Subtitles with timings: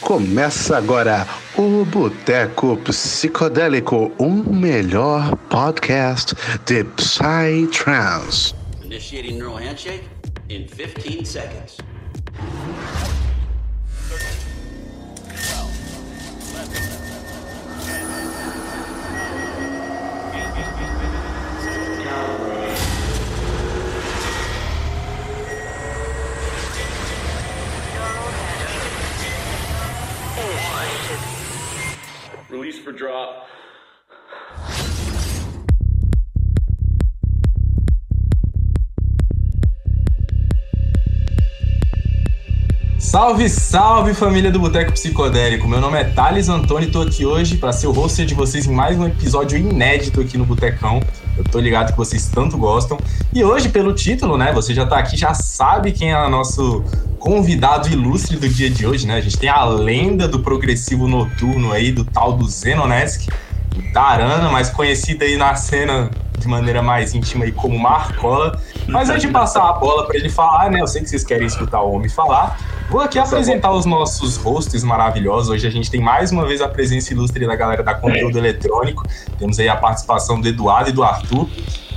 [0.00, 1.26] Começa agora
[1.56, 8.54] o Boteco Psicodélico, o melhor podcast de Psytrance.
[8.84, 10.04] Initiating neural handshake
[10.48, 11.78] in 15 seconds.
[32.88, 33.48] For drop.
[42.98, 45.66] Salve, salve família do Boteco Psicodélico.
[45.66, 48.66] Meu nome é Thales Antônio e tô aqui hoje para ser o host de vocês
[48.66, 51.00] em mais um episódio inédito aqui no Botecão.
[51.36, 52.98] Eu tô ligado que vocês tanto gostam.
[53.32, 56.84] E hoje, pelo título, né, você já tá aqui, já sabe quem é o nosso
[57.18, 59.16] convidado ilustre do dia de hoje, né?
[59.16, 63.28] A gente tem a lenda do progressivo noturno aí, do tal do Zenonesk,
[63.76, 68.60] o Darana, mais conhecido aí na cena de maneira mais íntima aí como Marcola.
[68.86, 70.80] Mas antes de passar a bola para ele falar, né?
[70.80, 72.58] Eu sei que vocês querem escutar o homem falar.
[72.88, 75.50] Vou aqui apresentar os nossos hosts maravilhosos.
[75.50, 79.04] Hoje a gente tem mais uma vez a presença ilustre da galera da conteúdo eletrônico.
[79.38, 81.48] Temos aí a participação do Eduardo e do Arthur.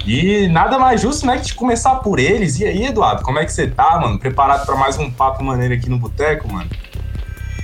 [0.05, 2.59] E nada mais justo, né, que de começar por eles.
[2.59, 4.19] E aí, Eduardo, como é que você tá, mano?
[4.19, 6.69] Preparado para mais um papo maneiro aqui no Boteco, mano?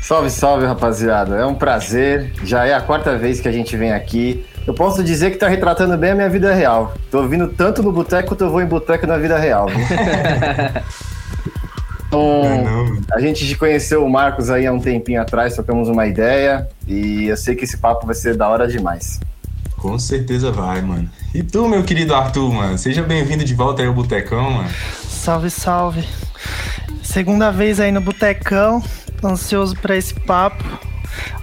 [0.02, 1.36] Salve, salve, rapaziada.
[1.36, 2.32] É um prazer.
[2.44, 4.46] Já é a quarta vez que a gente vem aqui.
[4.66, 6.94] Eu posso dizer que tá retratando bem a minha vida real.
[7.10, 9.68] Tô vindo tanto no boteco quanto eu vou em boteco na vida real.
[12.08, 16.68] Então, Não, a gente conheceu o Marcos aí há um tempinho atrás, trocamos uma ideia
[16.88, 19.20] e eu sei que esse papo vai ser da hora demais.
[19.78, 21.10] Com certeza vai, mano.
[21.34, 22.78] E tu, meu querido Arthur, mano?
[22.78, 24.70] Seja bem-vindo de volta aí ao Botecão, mano.
[25.08, 26.04] Salve, salve.
[27.04, 28.84] Segunda vez aí no Botecão,
[29.24, 30.64] ansioso pra esse papo.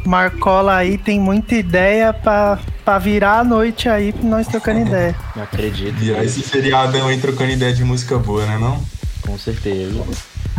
[0.04, 5.16] Marcola aí tem muita ideia pra, pra virar a noite aí pra nós trocando ideia.
[5.34, 6.02] Não acredito.
[6.02, 8.80] E aí, esse feriadão aí trocando ideia de música boa, né, não?
[9.22, 10.04] Com certeza.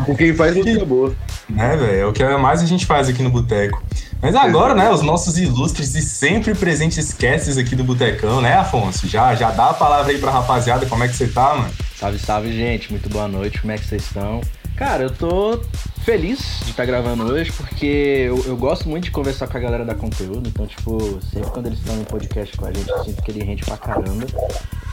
[0.05, 1.15] Com quem faz música boa.
[1.49, 1.99] Né, velho?
[1.99, 3.81] É o que mais a gente faz aqui no Boteco.
[4.25, 9.07] Mas agora, né, os nossos ilustres e sempre presentes castes aqui do Botecão, né, Afonso?
[9.07, 11.71] Já, já dá a palavra aí pra rapaziada, como é que você tá, mano?
[11.95, 12.89] Salve, salve, gente.
[12.89, 13.61] Muito boa noite.
[13.61, 14.41] Como é que vocês estão?
[14.75, 15.61] Cara, eu tô
[16.03, 17.85] feliz de estar gravando hoje, porque
[18.27, 20.47] eu, eu gosto muito de conversar com a galera da conteúdo.
[20.49, 23.43] Então, tipo, sempre quando eles estão no podcast com a gente, eu sinto que ele
[23.43, 24.25] rende pra caramba.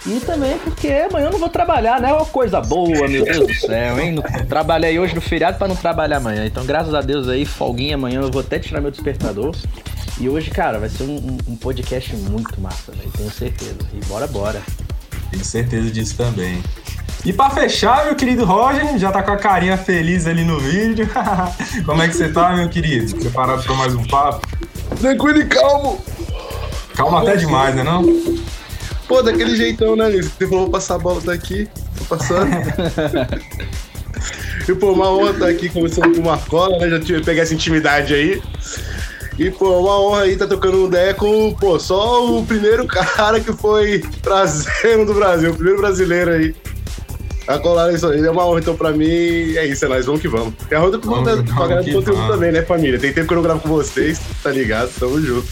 [0.07, 2.13] E também porque amanhã eu não vou trabalhar, né?
[2.13, 4.17] Uma coisa boa, meu Deus do céu, hein?
[4.49, 6.47] Trabalhei hoje no feriado pra não trabalhar amanhã.
[6.47, 9.55] Então, graças a Deus aí, folguinha amanhã, eu vou até tirar meu despertador.
[10.21, 13.11] E hoje, cara, vai ser um- um podcast muito massa, velho.
[13.17, 13.79] Tenho certeza.
[13.93, 14.63] E bora, bora.
[15.31, 16.63] Tenho certeza disso também.
[17.25, 21.09] E pra fechar, meu querido Roger, já tá com a carinha feliz ali no vídeo.
[21.87, 23.17] como é que você tá, meu querido?
[23.17, 24.45] Preparado pra mais um papo?
[25.01, 26.05] Tranquilo e calmo.
[26.97, 28.03] Calma até demais, né não?
[29.07, 30.11] Pô, daquele jeitão, né?
[30.11, 31.69] Você falou, vou passar a bola daqui.
[31.97, 32.51] Tô passando.
[34.69, 36.91] e, pô, uma honra estar aqui conversando com o Marcola, né?
[36.91, 38.43] Já tive que pegar essa intimidade aí.
[39.39, 42.85] E, pô, uma honra aí estar tocando ideia com, pô, só o primeiro
[43.17, 46.53] cara que foi trazendo do Brasil, o primeiro brasileiro aí.
[47.47, 48.25] A aí.
[48.25, 49.07] É uma honra, então, pra mim.
[49.07, 50.55] É isso, é nóis, vamos que vamos.
[50.71, 52.35] É a honra com Vamos, que do conteúdo vamos.
[52.35, 52.99] também, né, família?
[52.99, 54.91] Tem tempo que eu não gravo com vocês, tá ligado?
[54.99, 55.47] Tamo junto.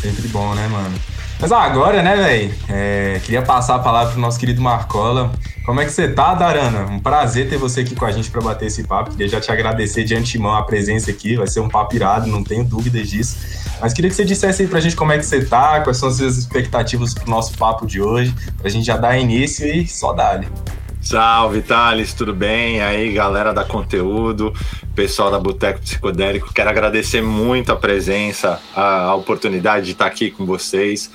[0.00, 0.94] Sempre bom, né, mano?
[1.40, 2.54] Mas agora, né, velho?
[2.68, 5.32] É, queria passar a palavra pro nosso querido Marcola.
[5.64, 6.86] Como é que você tá, Darana?
[6.86, 9.10] Um prazer ter você aqui com a gente pra bater esse papo.
[9.10, 11.36] Queria já te agradecer de antemão a presença aqui.
[11.36, 13.36] Vai ser um papo irado, não tenho dúvidas disso.
[13.80, 16.08] Mas queria que você dissesse aí pra gente como é que você tá, quais são
[16.08, 20.12] as suas expectativas pro nosso papo de hoje, pra gente já dar início e só
[20.12, 20.44] dar
[21.04, 22.80] Salve, Thales, tudo bem?
[22.80, 24.54] Aí, galera da conteúdo,
[24.94, 30.30] pessoal da Boteco Psicodélico, quero agradecer muito a presença, a, a oportunidade de estar aqui
[30.30, 31.10] com vocês.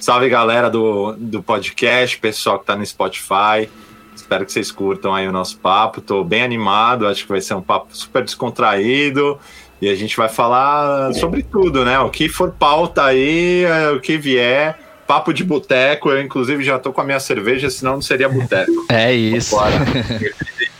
[0.00, 3.70] Salve, galera do, do podcast, pessoal que está no Spotify.
[4.14, 6.00] Espero que vocês curtam aí o nosso papo.
[6.00, 9.38] Tô bem animado, acho que vai ser um papo super descontraído.
[9.80, 11.96] E a gente vai falar sobre tudo, né?
[12.00, 14.76] O que for pauta aí, é, o que vier.
[15.08, 18.70] Papo de boteco, eu inclusive já tô com a minha cerveja, senão não seria boteco.
[18.90, 19.56] É isso.
[19.56, 19.72] Bora.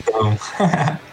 [0.01, 0.37] Então.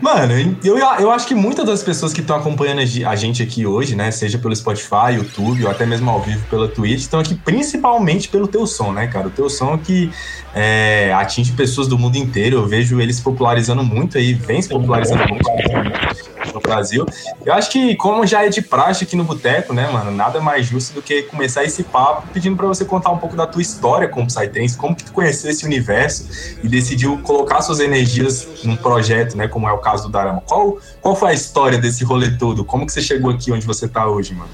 [0.00, 3.96] Mano, eu, eu acho que muitas das pessoas que estão acompanhando a gente aqui hoje,
[3.96, 8.28] né, seja pelo Spotify, YouTube ou até mesmo ao vivo pela Twitch, estão aqui principalmente
[8.28, 9.26] pelo teu som, né, cara?
[9.26, 10.10] O teu som que
[10.54, 12.58] é, atinge pessoas do mundo inteiro.
[12.58, 16.35] Eu vejo eles popularizando muito aí, vem se popularizando muito.
[16.52, 17.06] No Brasil.
[17.44, 20.66] Eu acho que, como já é de praxe aqui no Boteco, né, mano, nada mais
[20.66, 24.08] justo do que começar esse papo pedindo para você contar um pouco da tua história
[24.08, 26.26] com o Psytrance, como que tu conheceu esse universo
[26.62, 30.42] e decidiu colocar suas energias num projeto, né, como é o caso do Darama.
[30.46, 32.64] Qual, qual foi a história desse rolê todo?
[32.64, 34.50] Como que você chegou aqui onde você tá hoje, mano?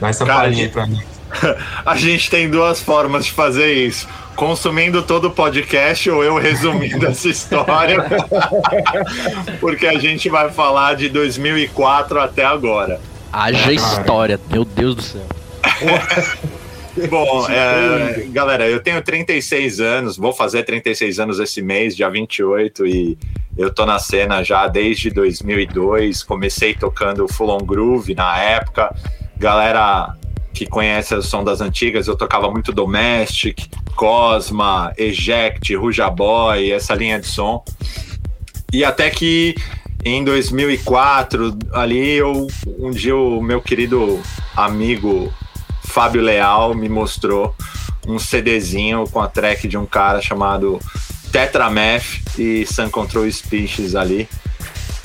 [0.00, 1.00] Dá essa Cara, palhinha aí pra mim.
[1.84, 4.06] A gente tem duas formas de fazer isso.
[4.36, 8.04] Consumindo todo o podcast ou eu resumindo essa história.
[9.58, 13.00] Porque a gente vai falar de 2004 até agora.
[13.32, 15.26] Haja história, meu Deus do céu.
[17.10, 22.86] Bom, é, galera, eu tenho 36 anos, vou fazer 36 anos esse mês, dia 28,
[22.86, 23.18] e
[23.56, 26.22] eu tô na cena já desde 2002.
[26.22, 28.94] Comecei tocando Full On Groove na época.
[29.36, 30.14] Galera
[30.56, 36.94] que conhece o som das antigas, eu tocava muito Domestic, Cosma, Eject, Ruja Boy, essa
[36.94, 37.62] linha de som.
[38.72, 39.54] E até que
[40.02, 42.46] em 2004, ali eu
[42.78, 44.18] um dia o meu querido
[44.56, 45.30] amigo
[45.84, 47.54] Fábio Leal me mostrou
[48.08, 50.80] um CDzinho com a track de um cara chamado
[51.30, 54.26] Tetrameth e Sun Control Species ali.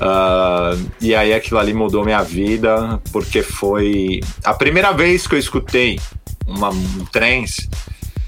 [0.01, 5.39] Uh, e aí aquilo ali mudou minha vida, porque foi a primeira vez que eu
[5.39, 6.00] escutei
[6.48, 7.69] uma, um trance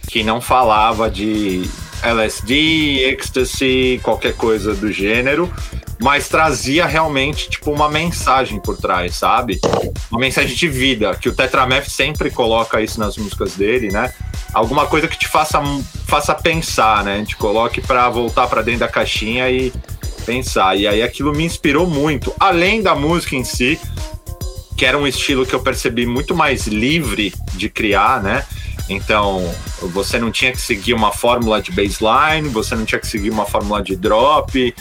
[0.08, 1.68] que não falava de
[2.04, 5.52] LSD, ecstasy, qualquer coisa do gênero,
[6.00, 9.60] mas trazia realmente tipo uma mensagem por trás, sabe?
[10.12, 14.14] Uma mensagem de vida, que o Tetrameth sempre coloca isso nas músicas dele, né?
[14.54, 15.60] Alguma coisa que te faça,
[16.06, 17.26] faça pensar, né?
[17.26, 19.74] Te coloque para voltar para dentro da caixinha e
[20.24, 20.78] pensar.
[20.78, 23.80] E aí aquilo me inspirou muito, além da música em si,
[24.76, 28.46] que era um estilo que eu percebi muito mais livre de criar, né?
[28.90, 29.50] Então,
[29.82, 33.46] você não tinha que seguir uma fórmula de baseline, você não tinha que seguir uma
[33.46, 34.76] fórmula de drop,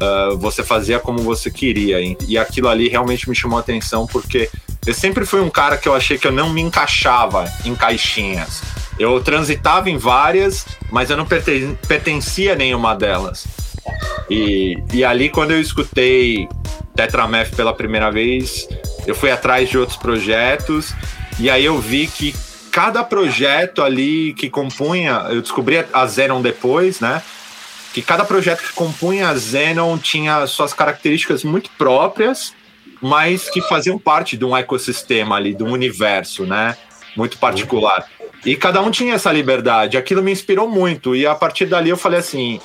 [0.00, 1.98] uh, você fazia como você queria.
[2.26, 4.50] E aquilo ali realmente me chamou a atenção, porque
[4.86, 8.62] eu sempre fui um cara que eu achei que eu não me encaixava em caixinhas.
[8.98, 13.46] Eu transitava em várias, mas eu não perten pertencia a nenhuma delas.
[14.30, 16.48] E, e ali, quando eu escutei
[16.94, 18.68] Tetrameth pela primeira vez,
[19.06, 20.94] eu fui atrás de outros projetos,
[21.38, 22.34] e aí eu vi que
[22.70, 27.22] cada projeto ali que compunha, eu descobri a Zenon depois, né?
[27.92, 32.54] Que cada projeto que compunha a Zenon tinha suas características muito próprias,
[33.00, 36.76] mas que faziam parte de um ecossistema ali, de um universo, né?
[37.16, 38.06] Muito particular.
[38.44, 39.96] E cada um tinha essa liberdade.
[39.96, 41.16] Aquilo me inspirou muito.
[41.16, 42.60] E a partir dali eu falei assim: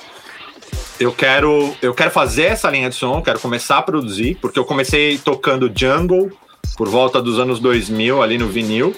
[0.98, 4.64] eu quero, eu quero fazer essa linha de som, quero começar a produzir, porque eu
[4.64, 6.30] comecei tocando jungle
[6.76, 8.94] por volta dos anos 2000 ali no vinil.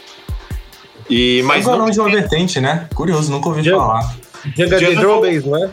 [1.08, 2.88] E mas mas não de uma vertente, né?
[2.94, 3.80] Curioso, nunca ouvi Jungle.
[3.80, 4.16] falar.
[4.56, 5.70] Jungle de drum bass, não é?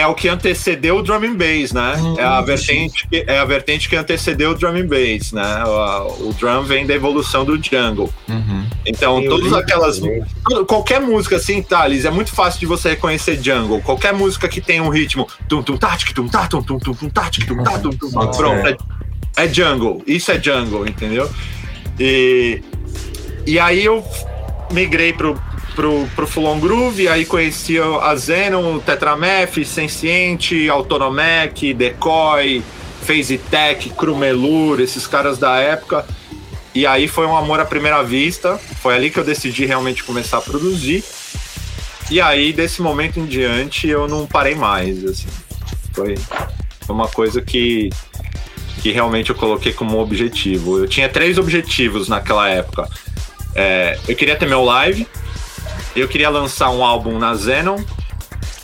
[0.00, 1.92] é, o que antecedeu o drum and bass, né?
[2.16, 5.64] é a vertente que, é a vertente que antecedeu o drum and bass, né?
[5.64, 8.12] O, o drum vem da evolução do jungle.
[8.28, 8.66] Uhum.
[8.86, 10.00] Então, todas aquelas.
[10.66, 13.80] Qualquer música assim, Thales, é muito fácil de você reconhecer jungle.
[13.82, 15.28] Qualquer música que tem um ritmo.
[15.48, 18.10] Tum tum tátic, tum tá, tum tum tum tum tátic, tum tá, tum tum.
[18.10, 18.76] Pode Pronto, é,
[19.36, 20.02] é jungle.
[20.06, 21.30] Isso é jungle, entendeu?
[21.98, 22.62] E,
[23.46, 24.02] e aí eu
[24.72, 25.40] migrei pro,
[25.74, 32.62] pro, pro Full On Groove, aí conheci a Zenon, o Tetrameth, Senciente, Autonomec, Decoy,
[33.02, 36.06] Phase Tech, Crumelur, esses caras da época.
[36.74, 38.58] E aí foi um amor à primeira vista.
[38.80, 41.02] Foi ali que eu decidi realmente começar a produzir.
[42.10, 45.04] E aí, desse momento em diante, eu não parei mais.
[45.04, 45.28] Assim.
[45.92, 46.14] Foi
[46.88, 47.90] uma coisa que,
[48.82, 50.78] que realmente eu coloquei como objetivo.
[50.78, 52.88] Eu tinha três objetivos naquela época.
[53.54, 55.06] É, eu queria ter meu live,
[55.94, 57.82] eu queria lançar um álbum na Zenon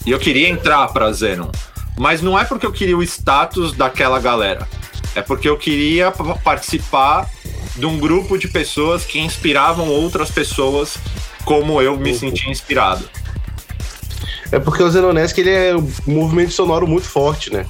[0.04, 1.50] e eu queria entrar pra Zenon.
[1.98, 4.68] Mas não é porque eu queria o status daquela galera.
[5.14, 6.12] É porque eu queria
[6.44, 7.28] participar
[7.74, 10.96] de um grupo de pessoas que inspiravam outras pessoas
[11.44, 13.08] como eu me sentia inspirado.
[14.52, 17.66] É porque o Zenonesque ele é um movimento sonoro muito forte, né?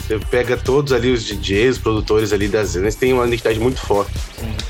[0.00, 3.80] Você pega todos ali os DJs, os produtores ali das Zenas, tem uma identidade muito
[3.80, 4.12] forte.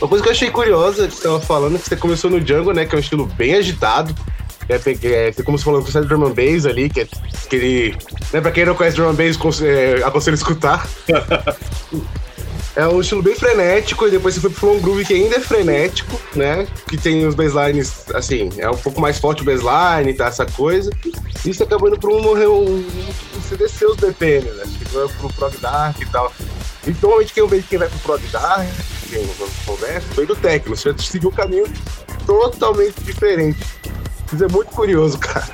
[0.00, 2.40] Uma coisa que eu achei curiosa que você tava falando é que você começou no
[2.40, 2.84] Django, né?
[2.84, 4.14] Que é um estilo bem agitado.
[4.68, 7.08] É, é, tem como você falou, você drum and bass ali, que é
[7.44, 7.96] aquele.
[8.32, 10.88] Né, pra quem não conhece drum and bass, é, aconselho a escutar.
[12.76, 15.40] É um estilo bem frenético, e depois você foi pro Flow Groove, que ainda é
[15.40, 16.68] frenético, né?
[16.86, 20.26] Que tem os baselines, assim, é um pouco mais forte o baseline, tá?
[20.26, 20.90] Essa coisa.
[21.42, 22.84] E você acabou indo pra um, um, um
[23.40, 24.64] você desceu os BPM, né?
[24.66, 26.30] Você foi pro Prog Dark e tal.
[26.86, 28.68] E normalmente quem eu vejo quem vai pro Prog Dark,
[29.08, 29.24] quem
[29.66, 30.76] converso, foi do Tecno.
[30.76, 31.66] Você seguiu um caminho
[32.24, 33.58] totalmente diferente.
[34.32, 35.46] Isso é muito curioso, cara.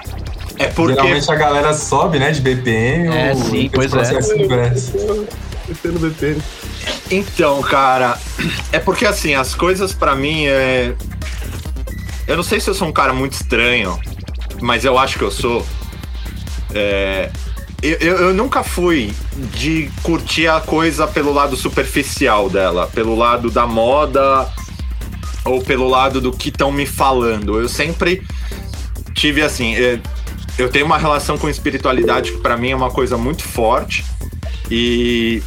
[0.59, 3.09] É porque Geralmente a galera sobe, né, de BPM.
[3.09, 4.02] É, sim, pois é.
[5.66, 6.42] Descendo BPM.
[7.11, 8.19] Então, cara,
[8.73, 10.95] é porque assim, as coisas pra mim é.
[12.26, 14.00] Eu não sei se eu sou um cara muito estranho,
[14.61, 15.66] mas eu acho que eu sou.
[16.75, 17.31] É,
[17.82, 19.12] eu, eu, eu nunca fui
[19.54, 24.48] de curtir a coisa pelo lado superficial dela, pelo lado da moda
[25.44, 27.60] ou pelo lado do que estão me falando.
[27.60, 28.22] Eu sempre
[29.14, 29.74] tive assim.
[29.74, 30.00] é,
[30.58, 34.04] eu tenho uma relação com espiritualidade que pra mim é uma coisa muito forte
[34.70, 35.42] e,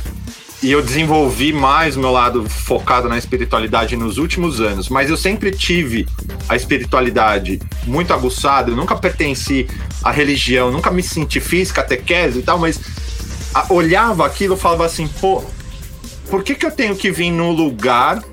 [0.62, 5.16] e eu desenvolvi mais o meu lado focado na espiritualidade nos últimos anos, mas eu
[5.16, 6.08] sempre tive
[6.50, 9.68] a espiritualidade muito aguçada, eu nunca pertenci
[10.06, 12.80] à religião, nunca me senti fiz catequese e tal, mas
[13.54, 15.44] a- olhava aquilo e falava assim, pô,
[16.30, 18.24] por que, que eu tenho que vir num lugar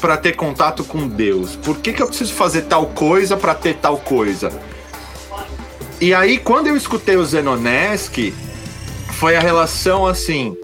[0.00, 1.54] para ter contato com Deus?
[1.56, 4.50] Por que, que eu preciso fazer tal coisa para ter tal coisa?
[6.00, 8.32] E aí, quando eu escutei o Zenonesk,
[9.14, 10.56] foi a relação assim.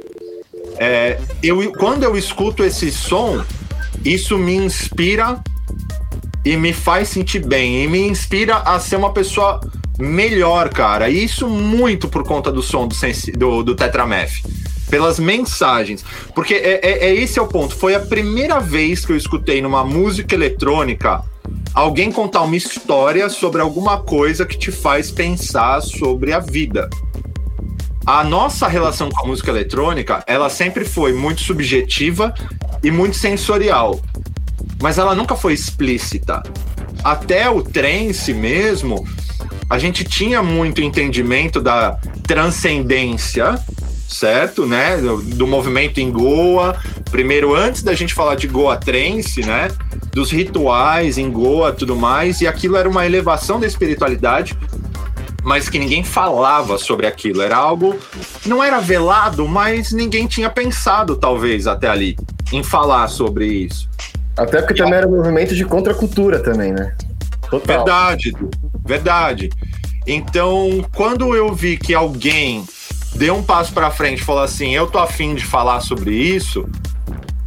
[0.78, 3.44] é, eu, quando eu escuto esse som,
[4.04, 5.42] isso me inspira
[6.44, 7.82] e me faz sentir bem.
[7.84, 9.60] E me inspira a ser uma pessoa
[9.98, 11.08] melhor, cara.
[11.08, 12.96] E isso muito por conta do som do,
[13.36, 13.76] do, do.
[14.90, 16.04] Pelas mensagens.
[16.34, 17.74] Porque é, é, é esse é o ponto.
[17.74, 21.24] Foi a primeira vez que eu escutei numa música eletrônica
[21.74, 26.88] alguém contar uma história sobre alguma coisa que te faz pensar sobre a vida.
[28.06, 32.34] A nossa relação com a música eletrônica, ela sempre foi muito subjetiva
[32.82, 33.98] e muito sensorial.
[34.80, 36.42] Mas ela nunca foi explícita.
[37.02, 39.06] Até o trance mesmo,
[39.68, 43.58] a gente tinha muito entendimento da transcendência,
[44.08, 44.96] certo, né?
[44.98, 46.76] Do, movimento em Goa.
[47.10, 49.68] Primeiro, antes da gente falar de Goa Trance, né?
[50.12, 52.40] Dos rituais em Goa, tudo mais.
[52.40, 54.56] E aquilo era uma elevação da espiritualidade,
[55.42, 57.42] mas que ninguém falava sobre aquilo.
[57.42, 57.96] Era algo,
[58.46, 62.16] não era velado, mas ninguém tinha pensado, talvez, até ali,
[62.52, 63.88] em falar sobre isso.
[64.36, 66.94] Até porque também era um movimento de contracultura também, né?
[67.50, 67.76] Total.
[67.76, 68.50] Verdade, Du,
[68.84, 69.50] verdade.
[70.06, 72.64] Então, quando eu vi que alguém
[73.14, 76.68] deu um passo pra frente e falou assim, eu tô afim de falar sobre isso,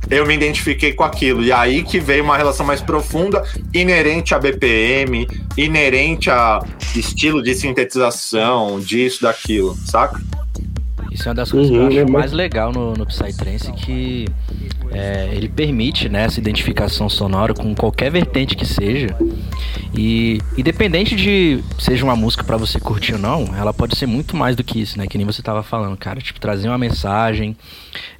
[0.09, 1.43] eu me identifiquei com aquilo.
[1.43, 5.27] E aí que veio uma relação mais profunda, inerente a BPM,
[5.57, 6.59] inerente a
[6.95, 10.19] estilo de sintetização, disso, daquilo, saca?
[11.11, 13.05] Isso é uma das coisas Uhum, que eu é acho muito- mais legal no, no
[13.05, 14.25] Psytrance, que
[14.91, 19.15] é, ele permite né, essa identificação sonora com qualquer vertente que seja.
[19.97, 24.35] E independente de seja uma música pra você curtir ou não, ela pode ser muito
[24.35, 25.07] mais do que isso, né?
[25.07, 26.21] Que nem você tava falando, cara.
[26.21, 27.55] Tipo, trazer uma mensagem,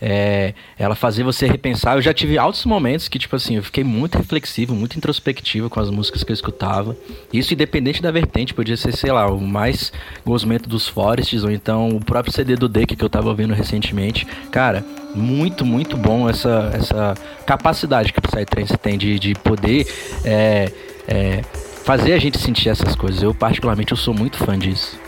[0.02, 1.96] é, ela fazer você repensar.
[1.96, 5.80] Eu já tive altos momentos que, tipo assim, eu fiquei muito reflexivo, muito introspectivo com
[5.80, 6.96] as músicas que eu escutava.
[7.32, 9.92] Isso independente da vertente, podia ser, sei lá, o mais
[10.26, 14.26] gosmento dos Forests, ou então o próprio CD do Deck que eu tava ouvindo recentemente.
[14.52, 17.14] Cara, muito, muito bom essa, essa
[17.46, 19.88] capacidade que o Psytrance tem de, de poder
[20.24, 20.72] é,
[21.08, 21.42] é,
[21.84, 23.22] fazer a gente sentir essas coisas.
[23.22, 25.07] Eu, particularmente, eu sou muito fã disso.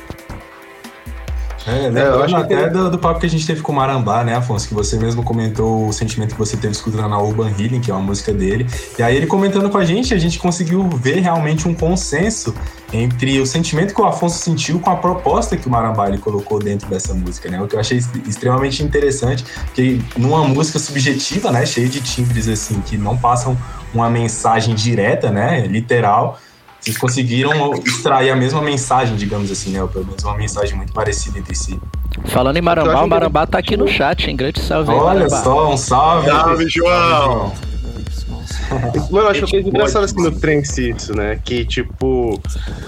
[1.67, 3.71] É, eu lembrando acho que até tem- do, do papo que a gente teve com
[3.71, 4.67] o Marambá, né, Afonso?
[4.67, 7.93] Que você mesmo comentou o sentimento que você teve escutando na Urban Healing, que é
[7.93, 8.65] uma música dele.
[8.97, 12.53] E aí ele comentando com a gente, a gente conseguiu ver realmente um consenso
[12.91, 16.59] entre o sentimento que o Afonso sentiu com a proposta que o Marambá ele colocou
[16.59, 17.61] dentro dessa música, né?
[17.61, 22.81] O que eu achei extremamente interessante, que numa música subjetiva, né, cheia de timbres assim
[22.81, 23.55] que não passam
[23.93, 26.39] uma mensagem direta, né, literal,
[26.81, 29.81] vocês conseguiram extrair a mesma mensagem, digamos assim, né?
[29.81, 31.79] Ou pelo menos uma mensagem muito parecida entre si.
[32.25, 34.35] Falando em Marambá, o Marambá tá aqui no chat, hein?
[34.35, 35.43] Grande salve aí, Olha Marambá.
[35.43, 36.27] só, um salve.
[36.29, 37.53] Salve, João!
[39.11, 41.39] Mano, eu acho que é engraçado assim no trance isso, né?
[41.43, 42.41] Que, tipo,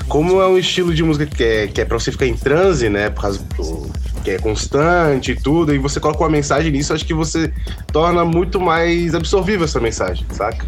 [0.07, 2.89] como é um estilo de música que é, que é pra você ficar em transe,
[2.89, 3.09] né?
[3.09, 3.89] Por causa do.
[4.23, 7.51] que é constante e tudo, e você coloca uma mensagem nisso, acho que você
[7.91, 10.65] torna muito mais absorvível essa mensagem, saca?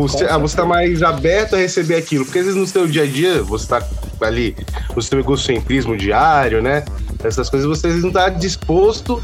[0.00, 3.02] Você, ah, você tá mais aberto a receber aquilo, porque às vezes no seu dia
[3.02, 3.82] a dia, você tá
[4.20, 4.56] ali
[4.94, 6.84] no seu egocentrismo diário, né?
[7.22, 9.22] Essas coisas você não tá disposto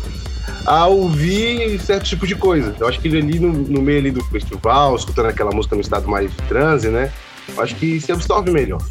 [0.66, 2.74] a ouvir certo tipo de coisa.
[2.78, 5.80] Eu acho que ele ali no, no meio ali do festival, escutando aquela música no
[5.80, 7.12] estado mais de transe, né?
[7.54, 8.82] Eu acho que se absorve melhor.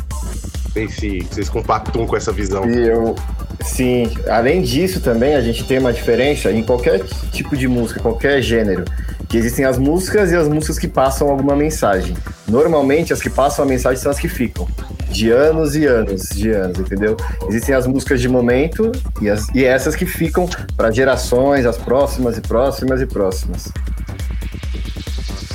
[0.73, 2.67] Sei se vocês compactam com essa visão.
[2.67, 3.15] E eu,
[3.61, 8.41] sim, além disso também a gente tem uma diferença em qualquer tipo de música, qualquer
[8.41, 8.83] gênero,
[9.29, 12.17] que existem as músicas e as músicas que passam alguma mensagem.
[12.47, 14.67] Normalmente as que passam a mensagem são as que ficam,
[15.11, 17.15] de anos e anos, de anos, entendeu?
[17.47, 22.35] Existem as músicas de momento e, as, e essas que ficam para gerações, as próximas
[22.35, 23.71] e próximas e próximas.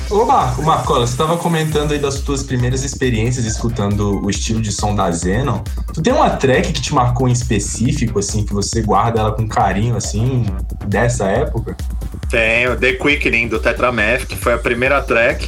[0.09, 4.71] Ô Marco, Marcola, você estava comentando aí das tuas primeiras experiências escutando o estilo de
[4.71, 5.59] som da Zenon.
[5.93, 9.47] Tu tem uma track que te marcou em específico, assim, que você guarda ela com
[9.47, 10.47] carinho, assim,
[10.87, 11.77] dessa época?
[12.27, 15.47] Tenho The Quickening do Tetramath, que foi a primeira track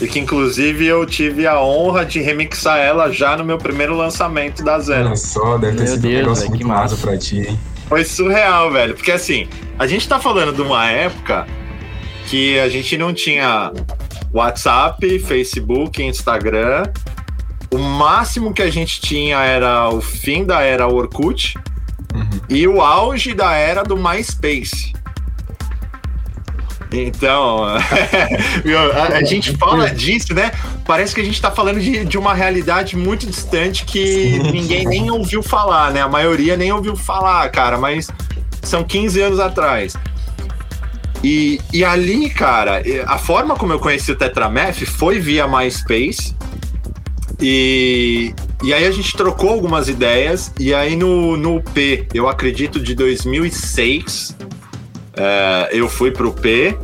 [0.00, 4.62] e que inclusive eu tive a honra de remixar ela já no meu primeiro lançamento
[4.62, 5.06] da Zero.
[5.06, 6.96] Olha só, deve ter Meu sido um Deus, negócio velho, muito massa.
[6.98, 7.58] pra ti, hein?
[7.88, 8.94] Foi surreal, velho.
[8.94, 11.46] Porque assim, a gente tá falando de uma época
[12.32, 13.70] que a gente não tinha
[14.32, 16.84] WhatsApp, Facebook, Instagram.
[17.70, 21.58] O máximo que a gente tinha era o fim da era Orkut
[22.48, 24.94] e o auge da era do MySpace.
[26.90, 30.52] Então, a, a gente fala disso, né?
[30.86, 35.10] Parece que a gente tá falando de, de uma realidade muito distante que ninguém nem
[35.10, 36.00] ouviu falar, né?
[36.00, 38.08] A maioria nem ouviu falar, cara, mas
[38.62, 39.94] são 15 anos atrás.
[41.22, 46.34] E, e ali, cara, a forma como eu conheci o Tetramath foi via MySpace.
[47.40, 50.52] E, e aí a gente trocou algumas ideias.
[50.58, 54.36] E aí no, no P, eu acredito de 2006,
[55.16, 56.76] é, eu fui pro P.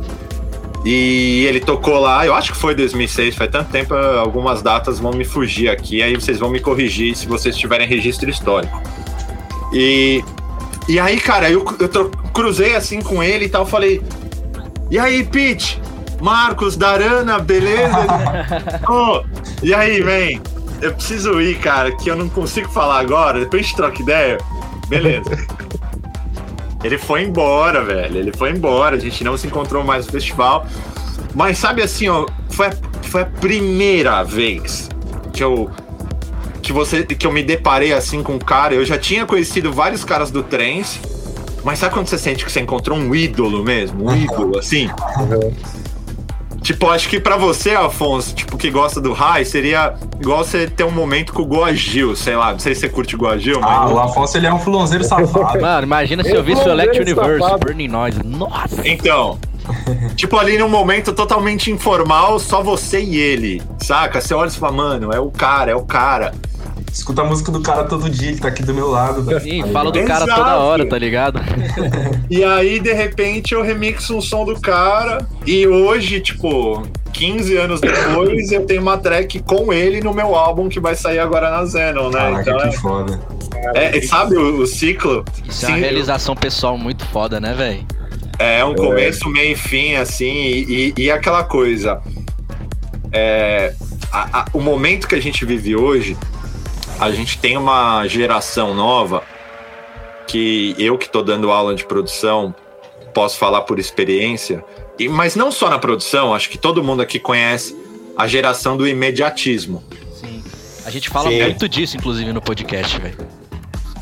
[0.85, 5.11] E ele tocou lá, eu acho que foi 2006, faz tanto tempo, algumas datas vão
[5.11, 8.81] me fugir aqui, aí vocês vão me corrigir se vocês tiverem registro histórico.
[9.73, 10.23] E,
[10.87, 14.01] e aí, cara, eu, eu cruzei assim com ele e tal, falei:
[14.89, 15.81] E aí, Pete?
[16.21, 17.95] Marcos, Darana, beleza?
[18.89, 19.23] Ô,
[19.61, 20.41] e aí, vem?
[20.81, 24.37] Eu preciso ir, cara, que eu não consigo falar agora, depois a gente troca ideia.
[24.87, 25.29] Beleza.
[26.83, 28.17] Ele foi embora, velho.
[28.17, 28.95] Ele foi embora.
[28.95, 30.65] A gente não se encontrou mais no festival.
[31.35, 34.89] Mas sabe assim, ó, foi a, foi a primeira vez
[35.33, 35.69] que eu
[36.61, 38.73] que você que eu me deparei assim com um cara.
[38.73, 40.99] Eu já tinha conhecido vários caras do trance,
[41.63, 44.89] mas sabe quando você sente que você encontrou um ídolo mesmo, um ídolo assim?
[46.61, 50.83] Tipo, acho que pra você, Afonso, tipo, que gosta do high, seria igual você ter
[50.83, 53.59] um momento com o Goa Gil, sei lá, não sei se você curte Goa Gil,
[53.63, 53.91] Ah, mas...
[53.93, 55.59] o Afonso ele é um fulonzeiro safado.
[55.61, 57.65] Mano, imagina se Eu eu visse o vou Elect ver esse Universe, safado.
[57.65, 58.23] Burning Noise.
[58.25, 58.81] Nossa!
[58.87, 59.39] Então,
[60.15, 64.19] tipo ali num momento totalmente informal, só você e ele, saca?
[64.19, 66.33] Você olha e fala, mano, é o cara, é o cara.
[66.91, 69.23] Escuta a música do cara todo dia, ele tá aqui do meu lado.
[69.23, 69.39] velho.
[69.39, 70.41] Sim, Tá falo do cara Exato.
[70.41, 71.39] toda hora, tá ligado?
[72.29, 75.25] E aí, de repente, eu remixo um som do cara.
[75.47, 80.69] E hoje, tipo, 15 anos depois, eu tenho uma track com ele no meu álbum
[80.69, 82.19] que vai sair agora na Zenon, né?
[82.43, 83.19] Caraca, então, que foda.
[83.73, 85.25] é, é- sabe o, o ciclo?
[85.47, 87.83] Isso é uma Sim, realização pessoal muito foda, né, velho?
[88.37, 91.99] É um começo, meio e fim, assim, e, e- e aquela coisa.
[93.11, 93.73] É,
[94.11, 96.15] a- a- o momento que a gente vive hoje,
[96.99, 99.23] a gente tem uma geração nova
[100.27, 102.53] que eu que tô dando aula de produção
[103.13, 104.63] posso falar por experiência,
[104.97, 107.75] e, mas não só na produção, acho que todo mundo aqui conhece
[108.15, 109.83] a geração do imediatismo.
[110.13, 110.43] Sim.
[110.85, 111.41] A gente fala Sim.
[111.41, 113.17] muito disso, inclusive, no podcast, velho.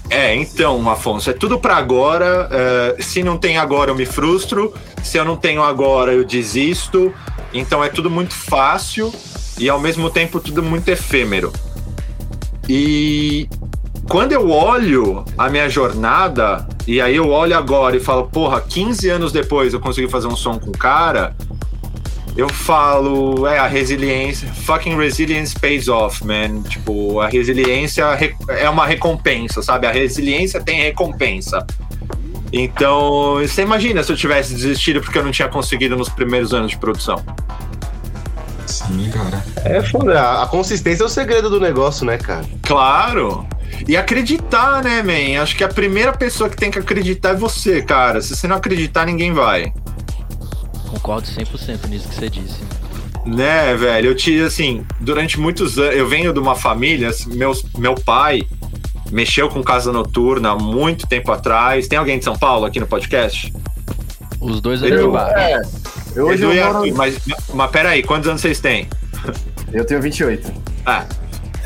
[0.10, 2.50] É, então, Afonso, é tudo pra agora.
[2.52, 4.74] é, se não tem agora, eu me frustro.
[5.04, 7.14] Se eu não tenho agora, eu desisto.
[7.54, 9.14] Então é tudo muito fácil
[9.58, 11.52] e ao mesmo tempo tudo muito efêmero.
[12.70, 13.48] E
[14.10, 19.10] quando eu olho a minha jornada, e aí eu olho agora e falo, porra, 15
[19.10, 21.36] anos depois eu consegui fazer um som com o cara,
[22.36, 26.62] eu falo, é, a resiliência, fucking resilience pays off, man.
[26.64, 29.88] Tipo, a resiliência re- é uma recompensa, sabe?
[29.88, 31.66] A resiliência tem recompensa.
[32.54, 36.72] Então, você imagina se eu tivesse desistido porque eu não tinha conseguido nos primeiros anos
[36.72, 37.22] de produção.
[38.68, 39.44] Sim, cara.
[39.66, 40.42] É foda.
[40.44, 42.46] A consistência é o segredo do negócio, né, cara?
[42.64, 43.48] Claro!
[43.88, 45.42] E acreditar, né, man?
[45.42, 48.22] Acho que a primeira pessoa que tem que acreditar é você, cara.
[48.22, 49.72] Se você não acreditar, ninguém vai.
[50.90, 52.60] Concordo 100% nisso que você disse.
[53.26, 54.10] Né, velho?
[54.12, 55.96] Eu tive, assim, durante muitos anos.
[55.96, 58.42] Eu venho de uma família, assim, meus, meu pai
[59.12, 61.88] mexeu com casa noturna há muito tempo atrás.
[61.88, 63.54] Tem alguém de São Paulo aqui no podcast?
[64.40, 65.38] Os dois ali de Eu- baixo.
[65.38, 65.62] É,
[66.18, 67.20] eu, hoje Edu eu, e moro, Arthur, mas,
[67.54, 68.88] mas peraí, quantos anos vocês têm?
[69.72, 70.52] eu tenho 28.
[70.86, 71.06] Ah,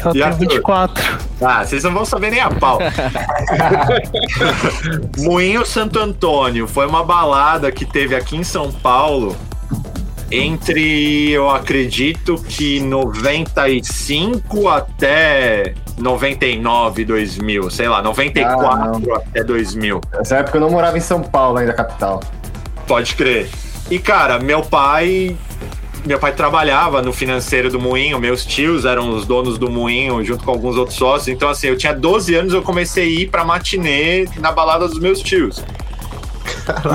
[0.04, 0.40] Eu tenho Arthur?
[0.40, 1.04] 24.
[1.42, 2.80] ah, vocês não vão saber nem a pau.
[5.20, 9.36] Moinho Santo Antônio foi uma balada que teve aqui em São Paulo
[10.32, 20.00] entre, eu acredito que 95 até 99, 2000, sei lá, 94 até 2000.
[20.14, 22.22] Nessa época eu não morava em São Paulo, ainda capital.
[22.88, 23.50] Pode crer.
[23.92, 25.36] E, cara, meu pai.
[26.04, 30.44] Meu pai trabalhava no financeiro do Moinho, meus tios eram os donos do Moinho, junto
[30.44, 31.28] com alguns outros sócios.
[31.28, 34.98] Então, assim, eu tinha 12 anos, eu comecei a ir pra matinê na balada dos
[34.98, 35.64] meus tios.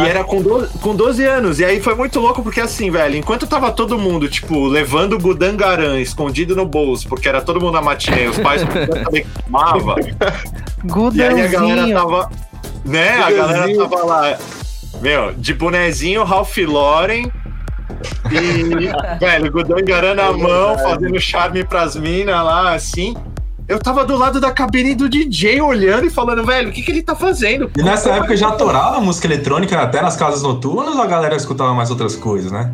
[0.00, 1.60] E era com 12, com 12 anos.
[1.60, 5.20] E aí foi muito louco, porque assim, velho, enquanto tava todo mundo, tipo, levando o
[5.20, 9.42] Gudangaran escondido no bolso, porque era todo mundo na matinê, os pais não saber que
[9.44, 9.94] fumava.
[11.14, 12.30] E aí a galera tava.
[12.84, 13.10] Né?
[13.10, 14.38] A galera tava lá
[15.00, 17.30] Meu, de bonezinho Ralph Lauren.
[18.30, 23.14] E, velho, Godão engarando a mão, fazendo charme pras minas lá, assim.
[23.68, 26.90] Eu tava do lado da cabine do DJ olhando e falando, velho, o que, que
[26.90, 27.70] ele tá fazendo?
[27.76, 31.74] E nessa época já torava música eletrônica até nas casas noturnas ou a galera escutava
[31.74, 32.72] mais outras coisas, né?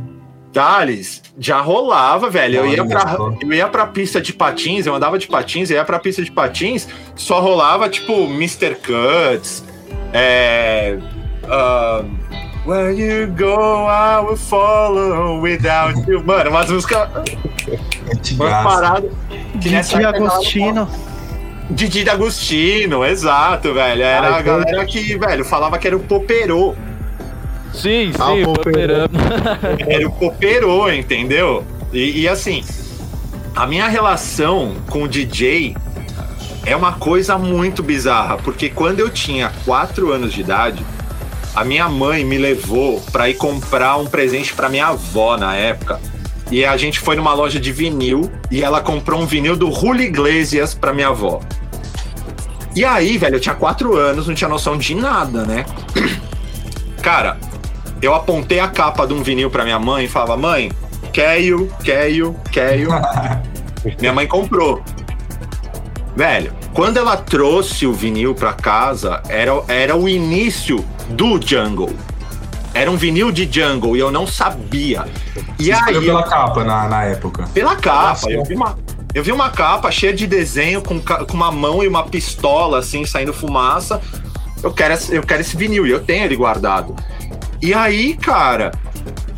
[0.52, 2.56] Thales, já rolava, velho.
[2.56, 5.84] Eu ia, pra, eu ia pra pista de patins, eu andava de patins, eu ia
[5.84, 8.76] pra pista de patins, só rolava, tipo, Mr.
[8.76, 9.64] Cuts,
[10.12, 10.98] é.
[11.48, 12.04] Ah,
[12.64, 16.22] Where you go, I will follow without you.
[16.22, 17.08] Mano, umas músicas.
[18.38, 19.10] Paradas.
[19.60, 20.88] que nessa Didi Agostino.
[21.70, 24.02] Didi D'Agostino, exato, velho.
[24.02, 26.74] Era Ai, a galera que, velho, falava que era o poperô.
[27.72, 28.54] Sim, Ah, sim, o.
[29.90, 31.64] Era o poperô, entendeu?
[31.92, 32.62] E, e assim,
[33.56, 35.74] a minha relação com o DJ
[36.66, 40.84] é uma coisa muito bizarra, porque quando eu tinha 4 anos de idade,
[41.54, 46.00] a minha mãe me levou pra ir comprar um presente pra minha avó na época.
[46.50, 50.02] E a gente foi numa loja de vinil e ela comprou um vinil do Julio
[50.02, 51.40] Iglesias pra minha avó.
[52.74, 55.64] E aí, velho, eu tinha 4 anos, não tinha noção de nada, né?
[57.02, 57.38] Cara,
[58.00, 60.72] eu apontei a capa de um vinil pra minha mãe e falava: Mãe,
[61.12, 62.90] quero, quero, quero.
[64.00, 64.82] minha mãe comprou.
[66.16, 71.94] Velho, quando ela trouxe o vinil pra casa, era, era o início do Jungle.
[72.74, 75.04] Era um vinil de Jungle e eu não sabia.
[75.58, 77.44] E Você aí, pela capa na, na época.
[77.52, 78.78] pela capa, eu vi uma,
[79.14, 83.04] eu vi uma capa cheia de desenho com, com uma mão e uma pistola, assim,
[83.04, 84.00] saindo fumaça.
[84.62, 86.96] Eu quero, esse- eu quero esse vinil e eu tenho ele guardado.
[87.60, 88.72] E aí, cara,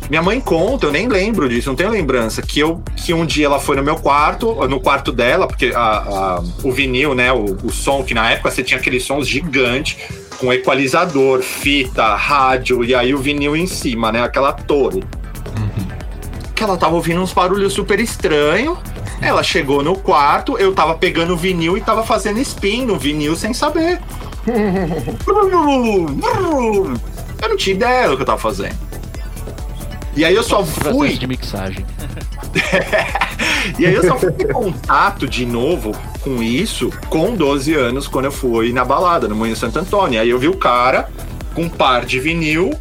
[0.09, 3.45] minha mãe conta, eu nem lembro disso, não tenho lembrança, que, eu, que um dia
[3.47, 7.57] ela foi no meu quarto, no quarto dela, porque a- a- o vinil, né, o,
[7.63, 9.97] o som, que na época você tinha aqueles sons gigantes,
[10.37, 15.03] com equalizador, fita, rádio, e aí o vinil em cima, né, aquela torre
[16.53, 18.77] que ela tava ouvindo uns barulhos super estranhos.
[19.21, 23.35] Ela chegou no quarto, eu tava pegando o vinil e tava fazendo spin no vinil
[23.35, 23.99] sem saber.
[27.41, 28.75] Eu não tinha ideia do que eu tava fazendo.
[30.15, 31.13] E aí eu só fui.
[31.13, 31.85] de mixagem.
[33.79, 38.25] E aí eu só fui ter contato de novo com isso com 12 anos, quando
[38.25, 40.21] eu fui na balada, no Moinho Santo Antônio.
[40.21, 41.09] Aí eu vi o cara
[41.55, 42.71] com um par de vinil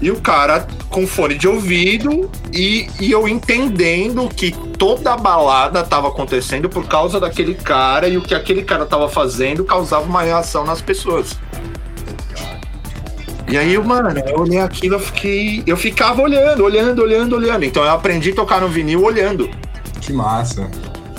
[0.00, 5.82] e o cara com fone de ouvido e, e eu entendendo que toda a balada
[5.82, 10.22] tava acontecendo por causa daquele cara e o que aquele cara tava fazendo causava uma
[10.22, 11.36] reação nas pessoas.
[13.48, 15.62] E aí, mano, eu olhei aquilo, eu fiquei.
[15.66, 17.64] Eu ficava olhando, olhando, olhando, olhando.
[17.64, 19.48] Então eu aprendi a tocar no vinil olhando.
[20.00, 20.70] Que massa.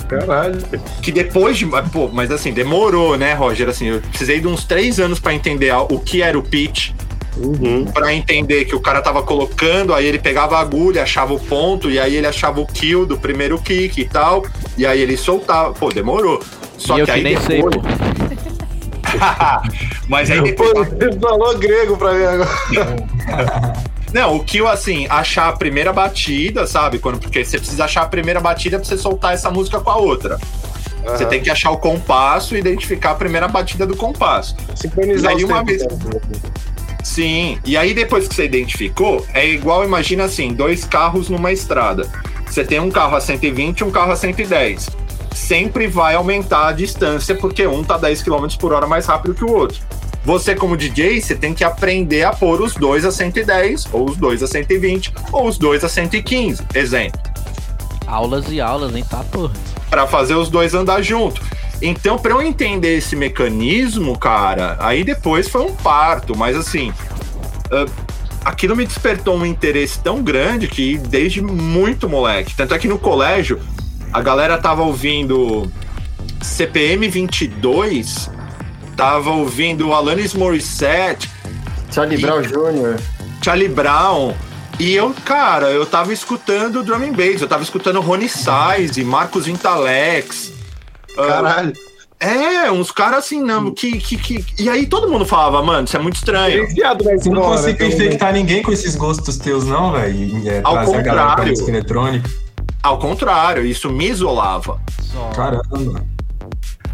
[0.08, 0.58] Caralho.
[1.02, 1.66] Que depois de.
[1.92, 3.68] Pô, mas assim, demorou, né, Roger?
[3.68, 6.90] Assim, eu precisei de uns três anos pra entender o que era o pitch.
[7.36, 7.84] Uhum.
[7.86, 11.90] Pra entender que o cara tava colocando, aí ele pegava a agulha, achava o ponto,
[11.90, 14.44] e aí ele achava o kill do primeiro kick e tal.
[14.76, 15.72] E aí ele soltava.
[15.72, 16.40] Pô, demorou.
[16.76, 17.46] Só e eu que que aí nem depois.
[17.46, 17.99] sei, pô.
[20.08, 20.72] mas aí depois.
[20.72, 22.50] você falou grego pra mim agora.
[24.12, 26.98] Não, o kill, assim, achar a primeira batida, sabe?
[26.98, 29.96] Quando, porque você precisa achar a primeira batida pra você soltar essa música com a
[29.96, 30.38] outra.
[31.04, 34.56] Você tem que achar o compasso e identificar a primeira batida do compasso.
[34.74, 35.86] sincronizar E aí uma tempos.
[37.02, 42.06] Sim, e aí depois que você identificou, é igual, imagina assim, dois carros numa estrada.
[42.46, 44.88] Você tem um carro a 120 e um carro a 110.
[45.40, 49.44] Sempre vai aumentar a distância, porque um tá 10 km por hora mais rápido que
[49.44, 49.80] o outro.
[50.22, 54.16] Você, como DJ, você tem que aprender a pôr os dois a 110, ou os
[54.16, 57.20] dois a 120, ou os dois a 115, exemplo
[58.06, 59.04] Aulas e aulas, hein?
[59.08, 59.50] Tá, pô.
[59.88, 61.42] Pra fazer os dois andar junto.
[61.82, 66.92] Então, pra eu entender esse mecanismo, cara, aí depois foi um parto, mas assim,
[67.72, 67.86] ah,
[68.44, 72.54] aquilo me despertou um interesse tão grande que desde muito moleque.
[72.54, 73.58] Tanto é que no colégio
[74.12, 75.70] a galera tava ouvindo
[76.42, 78.30] CPM 22,
[78.96, 81.28] tava ouvindo Alanis Morissette,
[81.92, 83.00] Charlie E- Brown Jr.
[83.42, 84.34] Charlie Brown.
[84.78, 89.44] E eu, cara, eu tava escutando drum and bass, eu tava escutando Rony Size, Marcos
[89.44, 90.52] Vintalex.
[91.18, 91.72] ah, Caralho.
[92.18, 94.44] é, uns caras assim, não, que, que, que.
[94.62, 96.66] E aí todo mundo falava, mano, isso é muito estranho.
[96.66, 97.94] Você não menos.
[97.94, 100.48] infectar ninguém com esses gostos teus, não, velho?
[100.48, 101.48] É, Ao contrário.
[101.50, 102.30] música eletrônica.
[102.82, 104.80] Ao contrário, isso me isolava.
[105.34, 106.04] Caramba.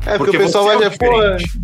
[0.05, 1.61] É, porque, Porque o pessoal vai é o dizer, pô, diferente.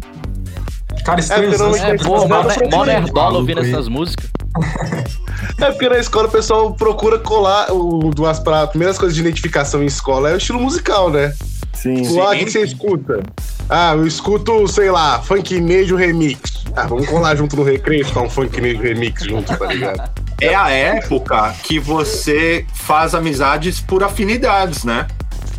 [1.05, 1.43] Cara, estranho.
[1.45, 2.29] porque são não- É, pô,
[2.77, 4.31] mó nerdola ouvindo essas músicas.
[5.61, 9.83] É porque na escola o pessoal procura colar o, duas para primeiras coisas de identificação
[9.83, 11.33] em escola é o estilo musical, né?
[11.73, 12.03] Sim.
[12.03, 13.23] Tipo, ah, o que você escuta?
[13.69, 16.65] Ah, eu escuto, sei lá, funk nejo remix.
[16.77, 20.11] Ah, vamos colar junto no recreio e escutar um funk nejo remix junto, tá ligado?
[20.44, 25.07] É a época que você faz amizades por afinidades, né?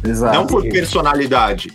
[0.05, 0.33] Exato.
[0.35, 1.71] Não por personalidade.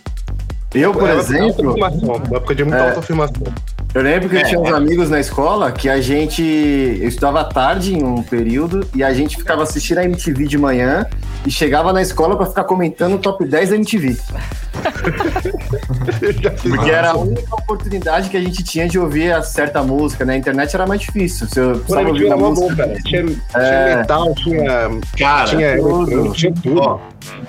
[0.73, 2.87] Eu, por É uma exemplo, autoafirmação, Uma época de muita É.
[2.89, 3.53] autoafirmação.
[3.93, 4.73] Eu lembro que eu É, tinha uns é.
[4.73, 6.41] amigos na escola que a gente.
[6.43, 11.05] Eu estudava tarde em um período e a gente ficava assistindo a MTV de manhã
[11.45, 14.17] e chegava na escola pra ficar comentando o top 10 da MTV.
[16.63, 20.23] Porque era a única oportunidade que a gente tinha de ouvir a certa música.
[20.25, 21.47] Na internet era mais difícil.
[21.47, 22.75] Se eu Pô, ouvir era mó bom, música.
[22.87, 22.95] cara.
[23.03, 23.95] Tinha, tinha É.
[23.97, 24.89] metal, tinha.
[25.17, 26.33] Cara, tinha, tudo.
[26.33, 26.79] tinha tudo.
[26.81, 26.99] Ó,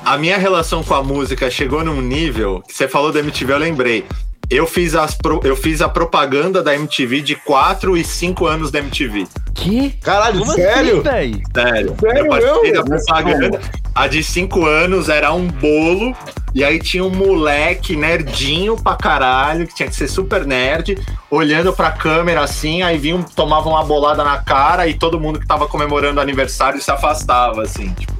[0.05, 2.62] a minha relação com a música chegou num nível.
[2.66, 4.05] que Você falou da MTV, eu lembrei.
[4.50, 8.70] Eu fiz, as pro- eu fiz a propaganda da MTV de 4 e 5 anos
[8.72, 9.26] da MTV.
[9.54, 9.90] Que?
[10.02, 11.02] Caralho, Como sério?
[11.06, 11.40] assim?
[11.54, 11.96] Sério.
[12.00, 13.60] Sério eu participei da propaganda.
[13.94, 16.16] A de 5 anos era um bolo.
[16.52, 20.98] E aí tinha um moleque nerdinho pra caralho, que tinha que ser super nerd,
[21.30, 25.46] olhando pra câmera assim, aí vinha, tomava uma bolada na cara e todo mundo que
[25.46, 27.90] tava comemorando o aniversário se afastava, assim.
[27.94, 28.12] tipo.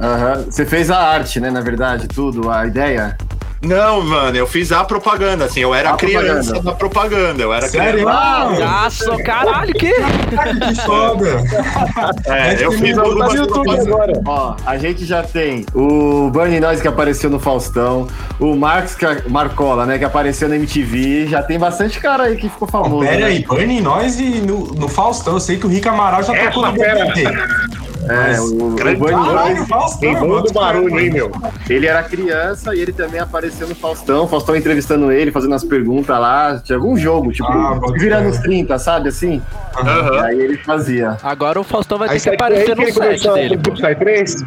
[0.00, 0.44] Aham.
[0.50, 1.52] Você fez a arte, né?
[1.52, 3.16] Na verdade, tudo, a ideia.
[3.60, 6.62] Não, mano, eu fiz a propaganda, assim, eu era A criança propaganda.
[6.62, 8.04] da propaganda, eu era Sério?
[8.04, 8.16] criança.
[8.16, 9.92] Ah, Nossa, caralho, que?
[9.92, 11.42] que foda.
[12.26, 13.86] É, eu fiz algumas propagandas.
[13.88, 14.12] agora.
[14.24, 18.06] Ó, a gente já tem o Bernie Noise que apareceu no Faustão,
[18.38, 21.26] o Marcos que- Marcola, né, que apareceu na MTV.
[21.26, 23.04] Já tem bastante cara aí que ficou famoso.
[23.04, 23.26] Pera né?
[23.26, 25.34] aí, Burning Noise no, no Faustão.
[25.34, 26.72] Eu sei que o Rick Amaral já tocou no.
[26.72, 27.24] BBB.
[28.06, 29.66] É, o, o Grande.
[29.66, 30.42] Faustão.
[30.42, 31.30] Do barulho, hein, meu?
[31.68, 34.28] Ele era criança e ele também apareceu no Faustão.
[34.28, 36.60] Faustão entrevistando ele, fazendo as perguntas lá.
[36.62, 38.22] Tinha algum jogo, tipo, Ah, bota vira fé.
[38.24, 39.42] nos 30, sabe assim?
[39.76, 40.22] Aham.
[40.24, 41.16] Aí ele fazia.
[41.22, 43.58] Agora o Faustão vai Aí ter que aparecer no começou dele.
[43.80, 44.36] Sai 3?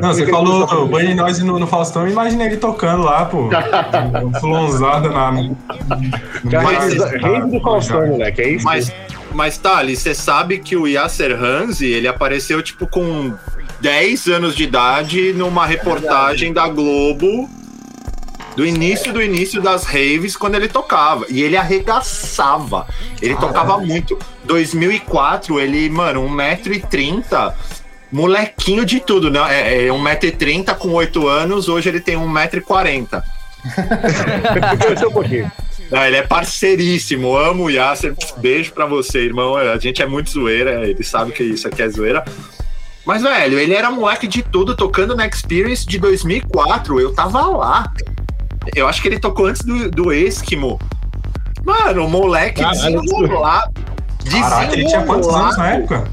[0.00, 3.48] Não, você falou do Burning Noise no, no Faustão, eu imaginei ele tocando lá, pô.
[4.40, 5.32] Flonzada na.
[5.32, 8.64] Mas- meio, Rei do Faustão, moleque, é isso?
[8.64, 8.92] Mas,
[9.34, 13.34] mas Thali, você sabe que o Yasser Hanzi, ele apareceu, tipo, com
[13.80, 17.48] 10 anos de idade numa reportagem da Globo
[18.56, 21.26] do início do início das raves quando ele tocava.
[21.28, 22.86] E ele arregaçava.
[23.20, 24.18] Ele tocava muito.
[24.44, 27.54] 2004, ele, mano, 1,30m,
[28.10, 29.40] molequinho de tudo, né?
[29.50, 33.22] É, é 1,30m com 8 anos, hoje ele tem 1,40m.
[34.80, 35.50] Cresceu um pouquinho.
[35.92, 38.14] Não, ele é parceiríssimo, amo o Yasser.
[38.38, 39.54] Beijo pra você, irmão.
[39.54, 42.24] A gente é muito zoeira, ele sabe que isso aqui é zoeira.
[43.04, 46.98] Mas, velho, ele era moleque de tudo, tocando na Experience de 2004.
[46.98, 47.92] Eu tava lá.
[48.74, 50.80] Eu acho que ele tocou antes do, do Eskimo.
[51.62, 53.72] Mano, o moleque Caralho, desenrolado.
[54.30, 56.10] Caraca, ele tinha quantos anos na época?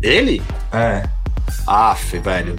[0.00, 0.42] Ele?
[0.72, 1.02] É.
[1.66, 2.56] Aff, velho.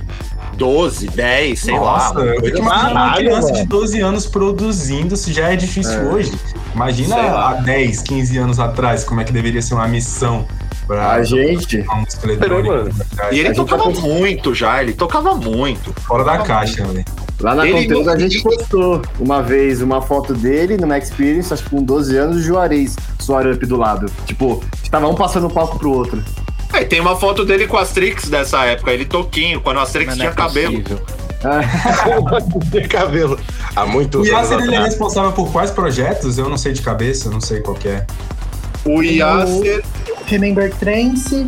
[0.58, 2.26] 12, 10, sei Nossa, lá.
[2.26, 6.32] eu fico imaginando uma criança de 12 anos produzindo, se já é difícil hoje.
[6.74, 7.50] Imagina Sei lá.
[7.50, 10.46] há 10, 15 anos atrás, como é que deveria ser uma missão
[10.88, 11.84] pra A gente.
[11.84, 12.90] mano.
[13.32, 15.94] E ele A gente tocava tá- muito já, ele tocava muito.
[16.02, 17.04] Fora da caixa, velho.
[17.42, 21.54] Lá na Ele conteúdo a gosta gente postou uma vez uma foto dele numa Experience,
[21.54, 24.10] acho que com 12 anos, o Juarez, Suar Up do lado.
[24.26, 26.24] Tipo, estava um passando o palco pro outro.
[26.74, 30.08] E tem uma foto dele com a Astrix dessa época, ele toquinho, quando a Astrix
[30.08, 30.84] Mas tinha é cabelo.
[32.72, 33.40] de cabelo.
[33.76, 36.38] Há muitos O anos Yasser ele é responsável por quais projetos?
[36.38, 38.06] Eu não sei de cabeça, não sei qual que é.
[38.84, 39.84] O Yasser.
[40.26, 41.48] Remember Trance,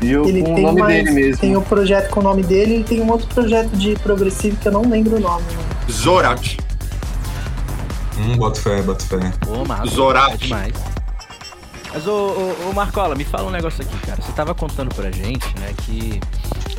[0.00, 1.40] E o, ele com o tem nome mais, dele mesmo.
[1.40, 4.66] tem o projeto com o nome dele e tem um outro projeto de progressivo que
[4.68, 5.42] eu não lembro o nome.
[5.44, 5.58] né?
[5.90, 6.56] Zorak.
[8.18, 9.32] Hum, boto fé, boto fé.
[9.40, 10.34] Pô, massa, Zorak.
[10.34, 10.72] é demais.
[11.92, 14.20] Mas, ô, Marcola, me fala um negócio aqui, cara.
[14.22, 16.20] Você tava contando pra gente, né, que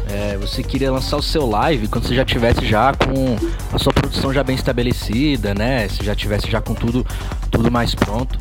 [0.10, 3.38] é, você queria lançar o seu live quando você já tivesse já com
[3.71, 5.88] a sua produção já bem estabelecida, né?
[5.88, 7.06] Se já tivesse já com tudo,
[7.52, 8.38] tudo mais pronto.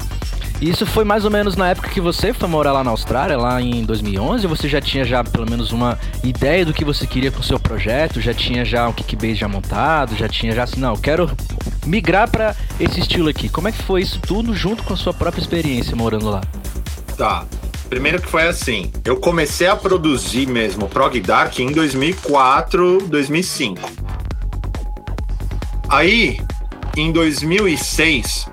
[0.63, 3.61] Isso foi mais ou menos na época que você foi morar lá na Austrália, lá
[3.61, 4.47] em 2011?
[4.47, 7.43] Ou você já tinha já pelo menos uma ideia do que você queria com o
[7.43, 8.21] seu projeto?
[8.21, 10.15] Já tinha já um Kickbase já montado?
[10.15, 11.29] Já tinha já assim, não, eu quero
[11.85, 13.49] migrar pra esse estilo aqui.
[13.49, 16.43] Como é que foi isso tudo junto com a sua própria experiência morando lá?
[17.17, 17.45] Tá.
[17.91, 23.81] Primeiro que foi assim, eu comecei a produzir mesmo Prog Dark em 2004, 2005.
[25.89, 26.39] Aí,
[26.97, 28.52] em 2006,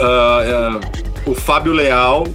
[0.00, 0.80] ah,
[1.26, 2.26] o Fábio Leal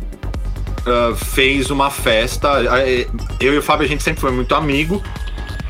[0.85, 2.49] ah, fez uma festa.
[2.79, 3.07] Eh,
[3.39, 5.01] Eu e o Fábio, a gente sempre foi muito amigo.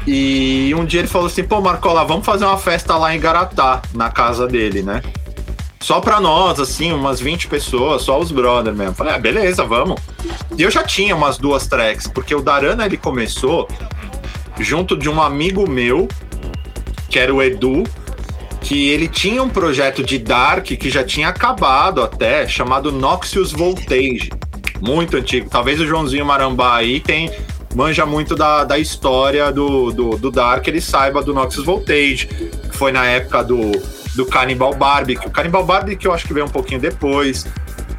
[0.05, 3.81] E um dia ele falou assim: pô, Marcola, vamos fazer uma festa lá em Garatá,
[3.93, 5.01] na casa dele, né?
[5.79, 8.93] Só pra nós, assim, umas 20 pessoas, só os brothers mesmo.
[8.93, 10.01] Falei, ah, beleza, vamos.
[10.57, 13.67] E eu já tinha umas duas tracks, porque o Darana ele começou
[14.59, 16.07] junto de um amigo meu,
[17.09, 17.83] que era o Edu,
[18.67, 24.29] que ele tinha um projeto de Dark que já tinha acabado até, chamado Noxious Voltage.
[24.81, 25.49] Muito antigo.
[25.49, 27.31] Talvez o Joãozinho Marambá aí tem,
[27.73, 32.77] manja muito da, da história do, do, do Dark, ele saiba do Noxious Voltage, que
[32.77, 33.71] foi na época do,
[34.15, 35.25] do Cannibal Barbecue.
[35.25, 37.45] O Cannibal Barbecue eu acho que veio um pouquinho depois.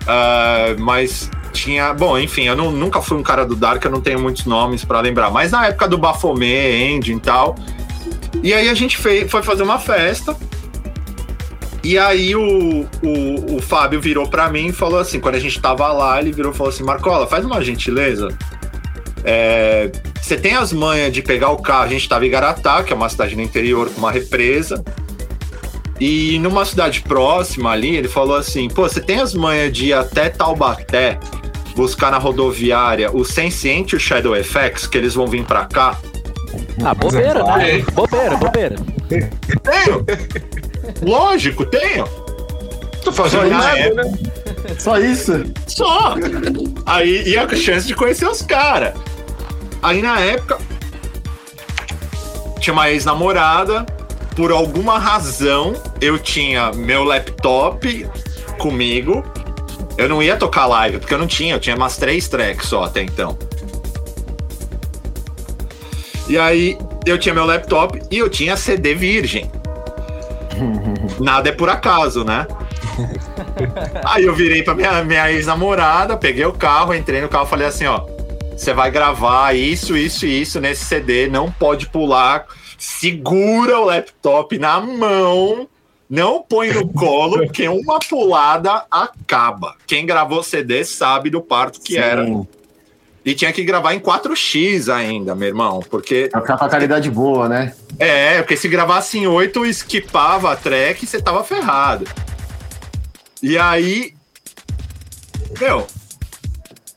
[0.03, 1.95] Uh, mas tinha.
[1.95, 4.85] Bom, enfim, eu não, nunca fui um cara do Dark, eu não tenho muitos nomes
[4.85, 5.31] para lembrar.
[5.31, 7.57] Mas na época do Baphomet, Engine e tal.
[8.43, 10.37] E aí a gente fez, foi fazer uma festa.
[11.83, 15.61] E aí o, o, o Fábio virou para mim e falou assim: quando a gente
[15.61, 18.29] tava lá, ele virou e falou assim: Marcola, faz uma gentileza.
[19.25, 21.85] É, você tem as manhas de pegar o carro?
[21.85, 24.85] A gente tava em Garatá, que é uma cidade no interior com uma represa.
[26.01, 29.93] E numa cidade próxima ali, ele falou assim: pô, você tem as manhas de ir
[29.93, 31.19] até Taubaté
[31.75, 35.97] buscar na rodoviária o Sensiente e o Shadow FX, que eles vão vir pra cá?
[36.85, 37.79] Ah, bobeira, né?
[37.93, 38.77] Bobeira, bobeira.
[39.09, 40.05] Tenho!
[41.03, 42.07] Lógico, tenho!
[43.05, 43.95] Tô fazendo Só nada, isso.
[43.95, 44.13] né?
[44.79, 45.45] Só isso?
[45.67, 46.15] Só!
[46.87, 48.95] Aí e a chance de conhecer os caras.
[49.83, 50.59] Aí na época
[52.61, 53.87] tinha uma ex-namorada,
[54.37, 58.07] por alguma razão eu tinha meu laptop
[58.59, 59.25] comigo.
[59.97, 62.85] Eu não ia tocar live, porque eu não tinha, eu tinha umas três tracks só
[62.85, 63.37] até então.
[66.29, 69.51] E aí eu tinha meu laptop e eu tinha CD virgem.
[71.19, 72.47] Nada é por acaso, né?
[74.05, 77.67] Aí eu virei pra minha, minha ex-namorada, peguei o carro, entrei no carro e falei
[77.67, 78.05] assim, ó.
[78.57, 82.45] Você vai gravar isso, isso e isso nesse CD, não pode pular.
[82.77, 85.69] Segura o laptop na mão,
[86.11, 89.77] não põe no colo, porque uma pulada acaba.
[89.87, 92.01] Quem gravou CD sabe do parto que Sim.
[92.01, 92.27] era.
[93.25, 97.11] E tinha que gravar em 4x ainda, meu irmão, porque Pra ficar com a qualidade
[97.11, 97.75] boa, né?
[97.99, 102.07] é, porque se gravasse em 8, esquipava a track e você tava ferrado.
[103.43, 104.15] E aí.
[105.61, 105.87] Meu.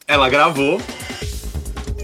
[0.08, 0.80] Ela gravou.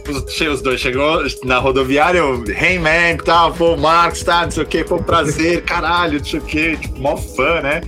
[0.10, 4.64] Os, os dois chegou na rodoviária, eu, hey man, tal, pô, Marcos, tá, não sei
[4.64, 7.82] o que, pô, prazer, caralho, não sei o que, tipo, mó fã, né?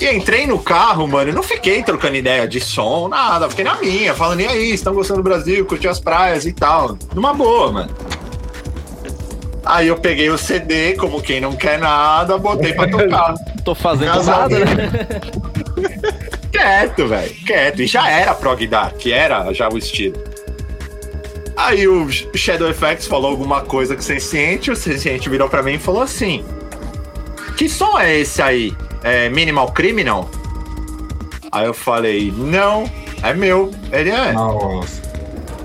[0.00, 3.76] E entrei no carro, mano, e não fiquei trocando ideia de som, nada, fiquei na
[3.76, 6.98] minha, falando, e aí, estão gostando do Brasil, curtiu as praias e tal.
[7.14, 7.94] Numa boa, mano.
[9.64, 13.34] Aí eu peguei o CD, como quem não quer nada, botei pra tocar.
[13.64, 14.90] Tô fazendo nada, né?
[16.52, 17.82] Quieto, velho, quieto.
[17.82, 20.22] E já era prog dark, era já o estilo.
[21.56, 25.74] Aí o Shadow Effects falou alguma coisa com o Senciente, o Senciente virou pra mim
[25.74, 26.44] e falou assim:
[27.56, 28.72] Que som é esse aí?
[29.04, 30.28] É Minimal Criminal?
[31.52, 32.90] Aí eu falei: Não,
[33.22, 33.70] é meu.
[33.92, 34.32] Ele é.
[34.32, 35.02] Nossa.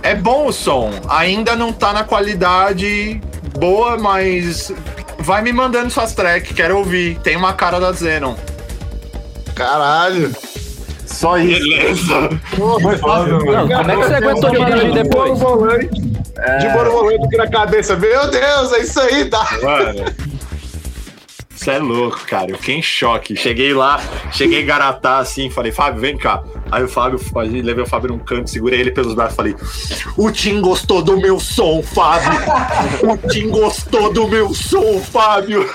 [0.03, 0.91] É bom o som.
[1.07, 3.19] Ainda não tá na qualidade
[3.57, 4.71] boa, mas
[5.19, 7.17] vai me mandando suas tracks, quero ouvir.
[7.19, 8.35] Tem uma cara da Zenon.
[9.55, 10.35] Caralho.
[11.05, 11.59] Só isso.
[11.59, 12.29] Beleza.
[12.81, 13.67] Foi foda, mano.
[13.67, 15.03] Não, como é que você aguentou dirigir depois?
[15.03, 17.95] De boa no volante, de boa no volante aqui na cabeça.
[17.95, 19.47] Meu Deus, é isso aí, dá.
[19.63, 20.05] Mano.
[21.69, 22.49] Você é louco, cara.
[22.49, 23.35] Eu fiquei em choque.
[23.35, 24.01] Cheguei lá,
[24.31, 26.41] cheguei Garatá assim, falei, Fábio, vem cá.
[26.71, 29.55] Aí o Fábio, aí levei o Fábio num canto, segurei ele pelos braços e falei:
[30.17, 32.31] O Tim gostou do meu som, Fábio!
[33.03, 35.69] O Tim gostou do meu som, Fábio!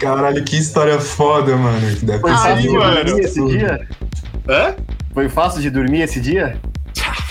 [0.00, 1.80] Caralho, que história foda, mano.
[2.02, 3.04] Deve Foi ter fácil Aí, de mano.
[3.04, 3.88] dormir esse dia?
[4.48, 4.74] Hã?
[5.12, 6.56] Foi fácil de dormir esse dia?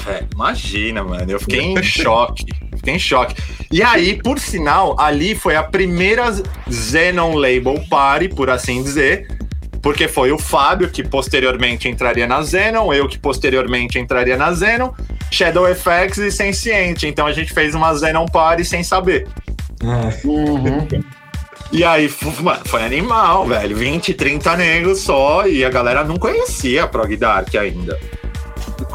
[0.05, 1.31] Velho, imagina, mano.
[1.31, 2.45] Eu fiquei em choque.
[2.75, 3.35] Fiquei em choque.
[3.71, 6.25] E aí, por sinal, ali foi a primeira
[6.69, 9.27] Xenon Label Party, por assim dizer.
[9.81, 14.91] Porque foi o Fábio que posteriormente entraria na Xenon, eu que posteriormente entraria na Xenon,
[15.29, 17.05] Shadow FX e Senciente.
[17.05, 19.27] Então a gente fez uma Xenon Party sem saber.
[19.81, 20.25] É.
[20.27, 20.87] Uhum.
[21.71, 23.75] E aí, foi animal, velho.
[23.75, 25.47] 20, 30 negros só.
[25.47, 27.99] E a galera não conhecia a Prog Dark ainda.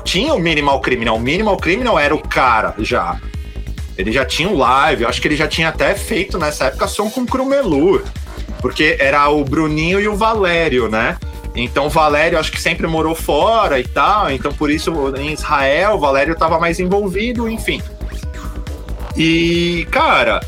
[0.09, 1.17] Tinha o Minimal Criminal.
[1.17, 3.21] O Minimal Criminal era o cara já.
[3.99, 5.03] Ele já tinha um live.
[5.03, 8.03] Eu acho que ele já tinha até feito nessa época som com Crumelur.
[8.63, 11.19] Porque era o Bruninho e o Valério, né?
[11.55, 14.31] Então o Valério acho que sempre morou fora e tal.
[14.31, 17.83] Então por isso em Israel o Valério tava mais envolvido, enfim.
[19.15, 20.41] E, cara,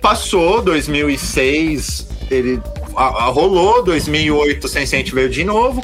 [0.00, 2.62] passou 2006, ele
[2.96, 5.82] a, a- rolou 2008, o Senciente veio de novo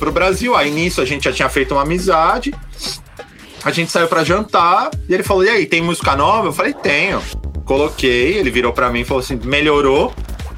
[0.00, 0.56] pro Brasil.
[0.56, 2.52] Aí nisso a gente já tinha feito uma amizade.
[3.62, 6.72] A gente saiu pra jantar e ele falou: "E aí, tem música nova?" Eu falei:
[6.72, 7.22] "Tenho".
[7.64, 10.12] Coloquei, ele virou pra mim e falou assim: "Melhorou.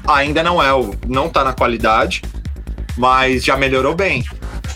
[0.07, 0.69] Ainda não é
[1.07, 2.23] não tá na qualidade,
[2.97, 4.23] mas já melhorou bem".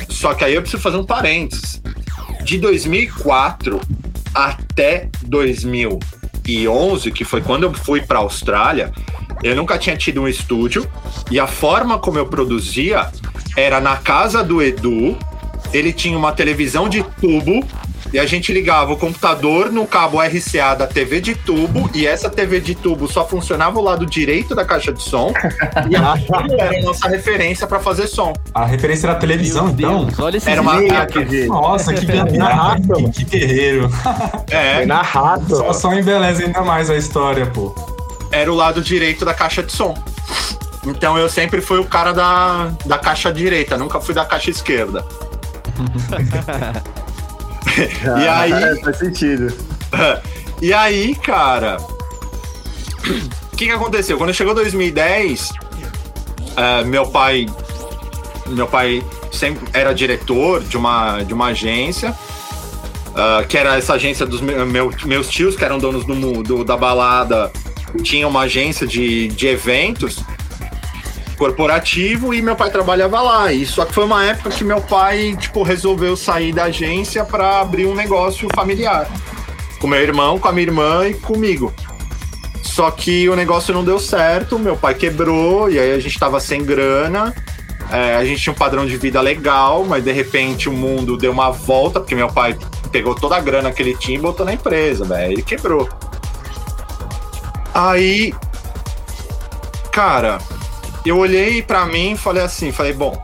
[0.10, 1.82] Só que aí eu preciso fazer um parênteses.
[2.44, 3.82] De 2004
[4.36, 6.00] até 2000
[6.48, 8.92] 2011, que foi quando eu fui para Austrália,
[9.44, 10.88] eu nunca tinha tido um estúdio
[11.30, 13.10] e a forma como eu produzia
[13.56, 15.18] era na casa do Edu.
[15.74, 17.66] Ele tinha uma televisão de tubo
[18.14, 22.30] e a gente ligava o computador no cabo RCA da TV de tubo e essa
[22.30, 25.34] TV de tubo só funcionava o lado direito da caixa de som
[25.90, 28.34] e aquilo era a nossa referência para fazer som.
[28.54, 30.06] A referência era a televisão, Meu então?
[30.06, 30.76] Deus, olha esse Era uma.
[31.48, 33.90] Nossa, que Na gambiarra, raça, que, que guerreiro.
[34.50, 35.56] É, Foi na raça.
[35.56, 37.97] Só, só embeleza ainda mais a história, pô.
[38.32, 39.94] Era o lado direito da caixa de som.
[40.86, 45.06] Então eu sempre fui o cara da, da caixa direita, nunca fui da caixa esquerda.
[48.22, 49.54] e aí, É, faz sentido.
[50.62, 51.78] e aí, cara,
[53.54, 54.18] o que, que aconteceu?
[54.18, 55.52] Quando chegou 2010,
[56.56, 57.46] eh, meu pai,
[58.48, 62.14] meu pai sempre era diretor de uma, de uma agência,
[63.16, 66.64] ah, que era essa agência dos me- meu- meus tios, que eram donos do, do-
[66.64, 67.52] da balada,
[67.98, 70.24] tinha uma agência de, de eventos
[71.38, 73.54] corporativo e meu pai trabalhava lá.
[73.54, 77.62] E só que foi uma época que meu pai, tipo, resolveu sair da agência para
[77.62, 79.08] abrir um negócio familiar.
[79.80, 81.74] Com meu irmão, com a minha irmã e comigo.
[82.64, 86.40] Só que o negócio não deu certo, meu pai quebrou e aí a gente tava
[86.40, 87.34] sem grana.
[87.90, 91.32] É, a gente tinha um padrão de vida legal, mas de repente o mundo deu
[91.32, 92.58] uma volta, porque meu pai
[92.92, 95.32] pegou toda a grana que ele tinha e botou na empresa, velho.
[95.32, 95.88] Ele quebrou.
[97.78, 98.34] Aí,
[99.92, 100.40] cara,
[101.06, 103.22] eu olhei pra mim e falei assim, falei, bom,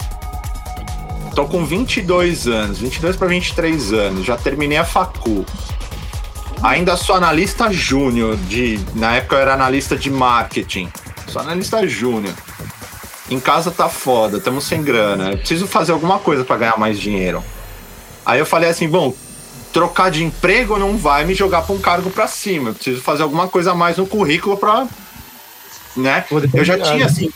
[1.34, 5.44] tô com 22 anos, 22 para 23 anos, já terminei a facu.
[6.62, 10.88] Ainda sou analista júnior de, na época eu era analista de marketing.
[11.28, 12.36] Sou analista júnior.
[13.32, 15.32] Em casa tá foda, estamos sem grana.
[15.32, 17.44] Eu preciso fazer alguma coisa pra ganhar mais dinheiro.
[18.24, 19.16] Aí eu falei assim, bom,
[19.74, 22.70] trocar de emprego não vai me jogar pra um cargo pra cima.
[22.70, 24.88] Eu preciso fazer alguma coisa a mais no currículo pra,
[25.98, 26.24] né?
[26.54, 27.06] Eu já virar, tinha né?
[27.06, 27.30] assim.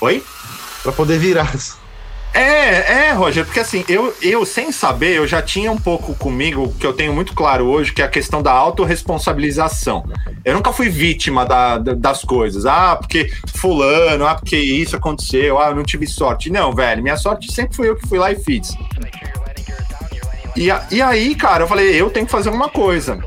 [0.00, 0.22] Oi?
[0.82, 1.52] Pra poder virar.
[2.34, 6.72] É, é, Roger, porque assim, eu, eu sem saber, eu já tinha um pouco comigo,
[6.78, 10.04] que eu tenho muito claro hoje, que é a questão da autorresponsabilização.
[10.44, 12.66] Eu nunca fui vítima da, da- das coisas.
[12.66, 16.50] Ah, porque fulano, ah, porque isso aconteceu, ah, eu não tive sorte.
[16.50, 18.74] Não, velho, minha sorte sempre foi eu que fui lá e fiz.
[20.58, 23.18] E, a- e aí, cara, eu falei, eu tenho que fazer alguma coisa.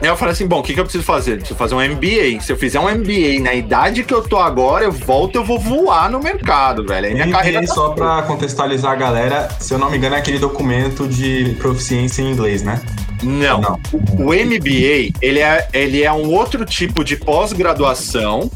[0.00, 1.36] Aí eu falei assim, bom, o que, que eu preciso fazer?
[1.36, 2.40] Preciso fazer um MBA.
[2.40, 5.60] Se eu fizer um MBA na idade que eu tô agora, eu volto, eu vou
[5.60, 7.06] voar no mercado, velho.
[7.06, 10.16] Aí minha carreira MBA, tá só pra contextualizar a galera, se eu não me engano,
[10.16, 12.80] é aquele documento de proficiência em inglês, né?
[13.22, 13.60] Não.
[13.60, 13.80] Não.
[14.18, 18.50] O MBA, ele é, ele é um outro tipo de pós-graduação,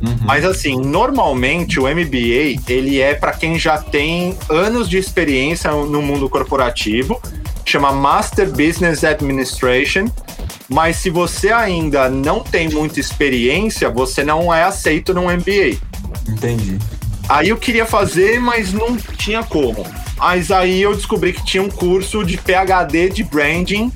[0.00, 0.16] Uhum.
[0.22, 6.00] mas assim, normalmente o MBA, ele é para quem já tem anos de experiência no
[6.00, 7.20] mundo corporativo,
[7.70, 10.08] chama Master Business Administration,
[10.68, 15.78] mas se você ainda não tem muita experiência, você não é aceito num MBA.
[16.28, 16.78] Entendi.
[17.28, 19.86] Aí eu queria fazer, mas não tinha como.
[20.18, 23.92] Mas aí eu descobri que tinha um curso de PhD de branding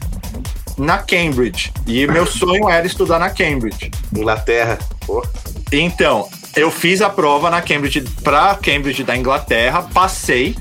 [0.77, 1.73] na Cambridge.
[1.87, 3.91] E meu sonho era estudar na Cambridge.
[4.14, 4.79] Inglaterra.
[5.07, 5.25] Pô.
[5.73, 10.57] Então, eu fiz a prova na Cambridge para Cambridge da Inglaterra, passei.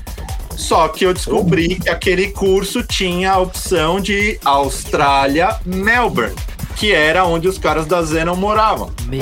[0.56, 6.34] Só que eu descobri que aquele curso tinha a opção de Austrália, Melbourne,
[6.76, 8.90] que era onde os caras da Zenon moravam.
[9.06, 9.20] Me...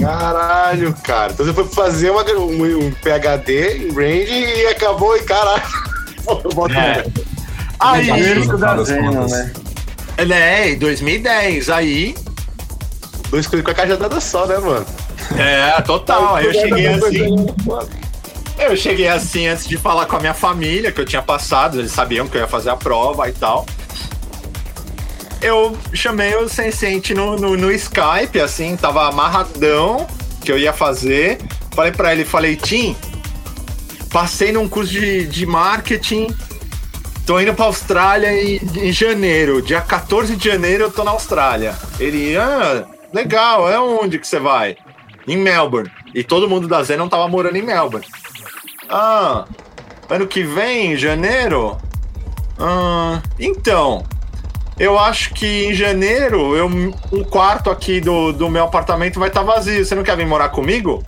[0.00, 1.32] Caralho, cara.
[1.32, 5.62] Então você foi fazer uma- um, um PHD em brand e acabou e caralho.
[6.44, 7.04] Eu boto É.
[7.80, 8.08] Aí,
[8.40, 9.30] Isso da das Zeno, contas.
[9.32, 9.52] né?
[10.26, 12.14] né, em 2010, aí
[13.30, 14.86] dois com a cajadada só, né, mano?
[15.36, 16.36] É, total.
[16.36, 17.46] Aí eu cheguei assim.
[18.58, 21.92] Eu cheguei assim antes de falar com a minha família, que eu tinha passado, eles
[21.92, 23.66] sabiam que eu ia fazer a prova e tal.
[25.40, 30.06] Eu chamei o Sensente no, no, no Skype, assim, tava amarradão
[30.42, 31.38] que eu ia fazer.
[31.74, 32.96] Falei pra ele, falei, Tim,
[34.10, 36.28] passei num curso de, de marketing,
[37.26, 39.60] tô indo pra Austrália em, em janeiro.
[39.60, 41.74] Dia 14 de janeiro eu tô na Austrália.
[41.98, 44.76] Ele, ah, legal, é onde que você vai?
[45.26, 45.90] Em Melbourne.
[46.14, 48.06] E todo mundo da Zen não tava morando em Melbourne.
[48.88, 49.44] Ah,
[50.10, 51.76] ano que vem, em janeiro?
[52.58, 54.04] Ah, então,
[54.78, 59.42] eu acho que em janeiro eu, um quarto aqui do, do meu apartamento vai estar
[59.42, 59.84] vazio.
[59.84, 61.02] Você não quer vir morar comigo?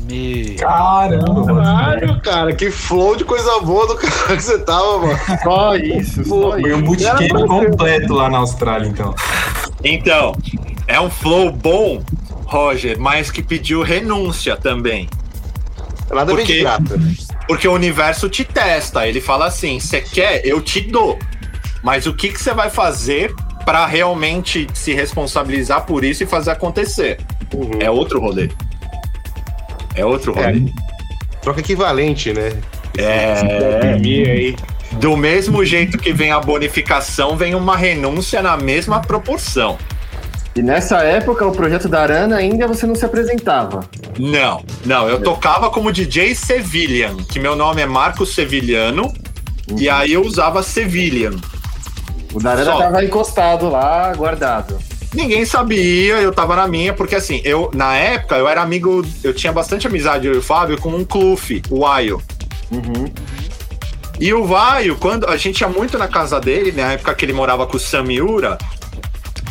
[0.00, 0.56] Me...
[0.56, 5.18] Caramba, Caralho, cara, que flow de coisa boa do cara que você tava, mano.
[5.42, 6.84] Só isso, só Foi um isso.
[6.84, 9.14] bootcamp completo lá na Austrália, então.
[9.82, 10.36] Então,
[10.86, 12.02] é um flow bom,
[12.44, 15.08] Roger, mas que pediu renúncia também.
[16.14, 17.00] Nada bem Porque- de grata.
[17.46, 19.06] Porque o universo te testa.
[19.06, 21.18] Ele fala assim: você quer, eu te dou.
[21.82, 23.34] Mas o que, que você vai fazer
[23.64, 27.18] pra realmente se responsabilizar por isso e fazer acontecer.
[27.80, 28.50] É outro rolê.
[29.94, 30.70] É outro rolê.
[31.40, 32.52] Troca equivalente, né?
[32.96, 33.92] É.
[33.94, 34.56] Aí.
[34.92, 39.76] Do mesmo jeito que vem a bonificação, vem uma renúncia na mesma proporção.
[40.56, 43.88] E nessa época, o projeto da Arana ainda você não se apresentava.
[44.18, 49.12] Não, não, eu tocava como DJ Sevillian, que meu nome é Marcos Sevilliano,
[49.76, 51.32] e aí eu usava Sevillian.
[52.32, 52.78] O da Arana Só.
[52.78, 54.78] tava encostado lá, guardado.
[55.12, 59.34] Ninguém sabia, eu tava na minha, porque assim, eu, na época, eu era amigo, eu
[59.34, 62.22] tinha bastante amizade, eu e o Fábio, com um Clufe, o Waio.
[62.70, 63.10] Uhum.
[64.20, 67.32] E o Vaio, quando a gente ia muito na casa dele, na época que ele
[67.32, 68.56] morava com o Samiura,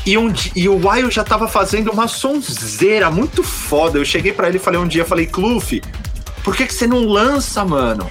[0.05, 3.97] e, um, e o Waio já tava fazendo uma sonzeira muito foda.
[3.97, 5.81] Eu cheguei pra ele e falei um dia, falei, Clufe,
[6.43, 8.09] por que, que você não lança, mano?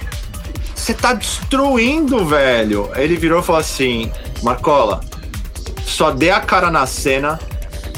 [0.75, 2.89] Você tá destruindo, velho.
[2.93, 5.01] Aí Ele virou e falou assim, Marcola,
[5.85, 7.39] só dê a cara na cena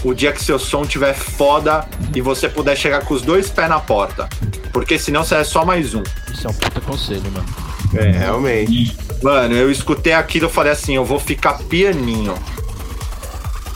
[0.04, 3.70] o dia que seu som tiver foda e você puder chegar com os dois pés
[3.70, 4.30] na porta.
[4.72, 6.04] Porque senão você é só mais um.
[6.32, 7.48] Isso é um puta conselho, mano.
[7.96, 8.96] É, realmente.
[9.24, 12.36] Mano, eu escutei aquilo e falei assim: eu vou ficar pianinho.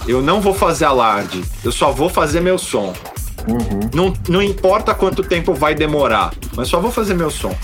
[0.08, 1.44] Eu não vou fazer alarde.
[1.64, 2.94] Eu só vou fazer meu som.
[3.94, 7.56] Não, não importa quanto tempo vai demorar, mas só vou fazer meu som.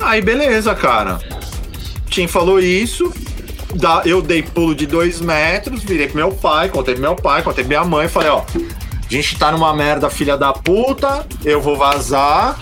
[0.00, 1.18] Aí, beleza, cara.
[2.08, 3.12] Tim falou isso.
[4.04, 7.64] eu dei pulo de dois metros, virei pro meu pai, contei pro meu pai, contei
[7.64, 11.76] pra minha mãe, falei, ó, a gente tá numa merda, filha da puta, eu vou
[11.76, 12.58] vazar,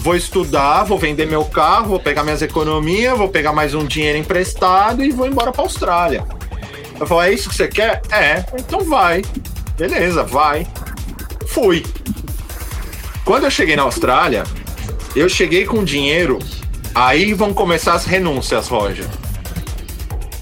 [0.00, 4.18] vou estudar, vou vender meu carro, vou pegar minhas economias, vou pegar mais um dinheiro
[4.18, 6.39] emprestado e vou embora pra Austrália.
[7.00, 8.02] Eu falei, é isso que você quer?
[8.10, 9.22] É, então vai.
[9.76, 10.66] Beleza, vai.
[11.46, 11.84] Fui.
[13.24, 14.44] Quando eu cheguei na Austrália,
[15.16, 16.38] eu cheguei com dinheiro,
[16.94, 19.06] aí vão começar as renúncias, Roger.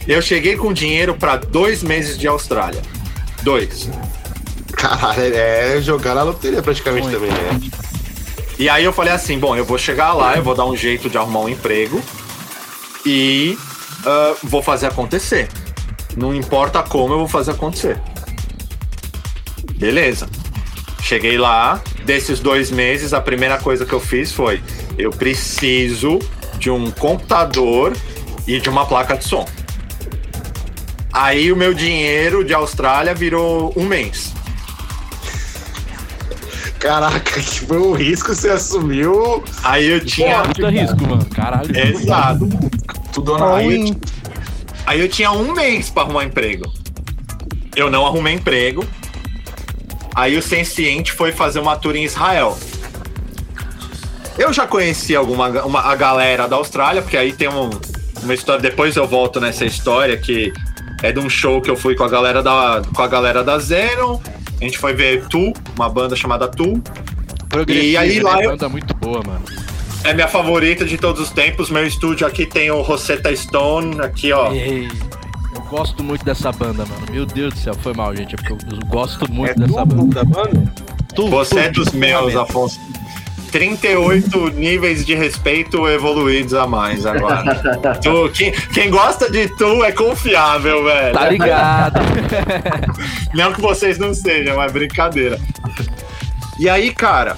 [0.07, 2.83] Eu cheguei com dinheiro pra dois meses de Austrália.
[3.43, 3.89] Dois.
[4.73, 7.61] Caralho, é jogar na loteria praticamente também, né?
[8.59, 11.09] E aí eu falei assim, bom, eu vou chegar lá, eu vou dar um jeito
[11.09, 12.03] de arrumar um emprego
[13.07, 13.57] e
[14.05, 15.49] ah, vou fazer acontecer.
[16.19, 17.97] Não importa como, eu vou fazer acontecer.
[19.77, 20.29] Beleza.
[21.01, 24.61] Cheguei lá, desses dois meses, a primeira coisa que eu fiz foi:
[24.99, 26.19] eu preciso
[26.59, 27.97] de um computador
[28.49, 29.47] e de uma placa de som.
[31.13, 34.35] Aí o meu dinheiro de Austrália virou um mês.
[36.81, 39.43] Caraca, que foi um risco que você assumiu.
[39.63, 40.43] Aí eu tinha.
[40.43, 41.25] Puta risco, mano.
[41.27, 41.79] Caralho.
[41.79, 42.49] Exato.
[43.13, 43.63] Tudo na
[44.89, 46.73] Aí eu, tinha um mês pra arrumar emprego.
[47.77, 48.87] Eu não arrumei emprego.
[50.15, 52.59] Aí o Senciente foi fazer uma tour em Israel.
[54.39, 57.69] Eu já conheci alguma uma, a galera da Austrália, porque aí tem um-
[58.23, 58.63] uma história.
[58.63, 60.53] Depois eu volto nessa história que
[61.03, 63.59] é de um show que eu fui com a galera da, com a galera da
[63.59, 64.23] Zeno.
[64.59, 66.83] A gente foi ver Tu, uma banda chamada Tu.
[67.69, 68.47] E aí lá né?
[68.47, 69.45] eu- Banda muito boa, mano.
[70.05, 71.71] É minha favorita de todos os tempos.
[71.71, 74.53] Meu estúdio aqui tem o Rosetta Stone, aqui ó.
[74.53, 74.89] Ei,
[75.55, 77.07] eu gosto muito dessa banda, mano.
[77.11, 78.35] Meu Deus do céu, foi mal, gente.
[78.35, 80.15] É porque eu, gosto muito É dessa banda.
[80.15, 80.73] da banda?
[81.15, 82.81] Tu, Você tu, é dos tu, meus, tu, Afonso.
[83.51, 87.55] 38 níveis de respeito evoluídos a mais agora.
[88.03, 91.15] tu, quem, quem gosta de tu é confiável, velho.
[91.15, 92.01] Tá ligado.
[93.35, 95.41] Não que vocês não sejam, mas brincadeira.
[96.59, 97.37] E aí, cara,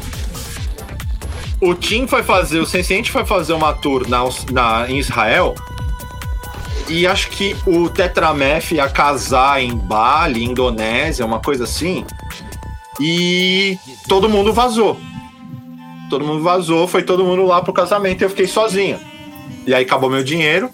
[1.61, 5.55] o Tim foi fazer, o Senciente foi fazer uma tour na, na, em Israel.
[6.89, 12.05] E acho que o Tetramef ia casar em Bali, Indonésia, uma coisa assim.
[12.99, 14.99] E todo mundo vazou.
[16.09, 18.99] Todo mundo vazou, foi todo mundo lá pro casamento e eu fiquei sozinho.
[19.67, 20.71] E aí acabou meu dinheiro.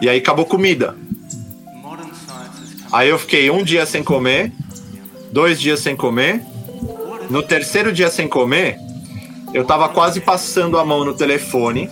[0.00, 0.96] E aí acabou comida.
[2.92, 4.52] Aí eu fiquei um dia sem comer,
[5.30, 6.42] dois dias sem comer.
[7.30, 8.76] No terceiro dia sem comer,
[9.52, 11.90] eu tava quase passando a mão no telefone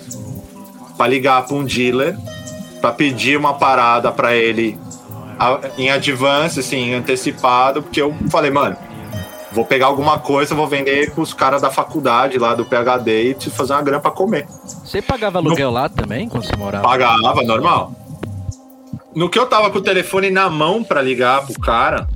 [0.96, 2.16] pra ligar pra um dealer
[2.80, 4.78] pra pedir uma parada pra ele
[5.78, 8.76] em advance, assim, antecipado, porque eu falei, mano,
[9.52, 13.56] vou pegar alguma coisa, vou vender pros caras da faculdade lá do PhD e preciso
[13.56, 14.46] fazer uma grana pra comer.
[14.84, 16.84] Você pagava aluguel lá também, quando você morava?
[16.84, 17.92] Pagava, normal.
[19.14, 22.06] No que eu tava com o telefone na mão pra ligar pro cara,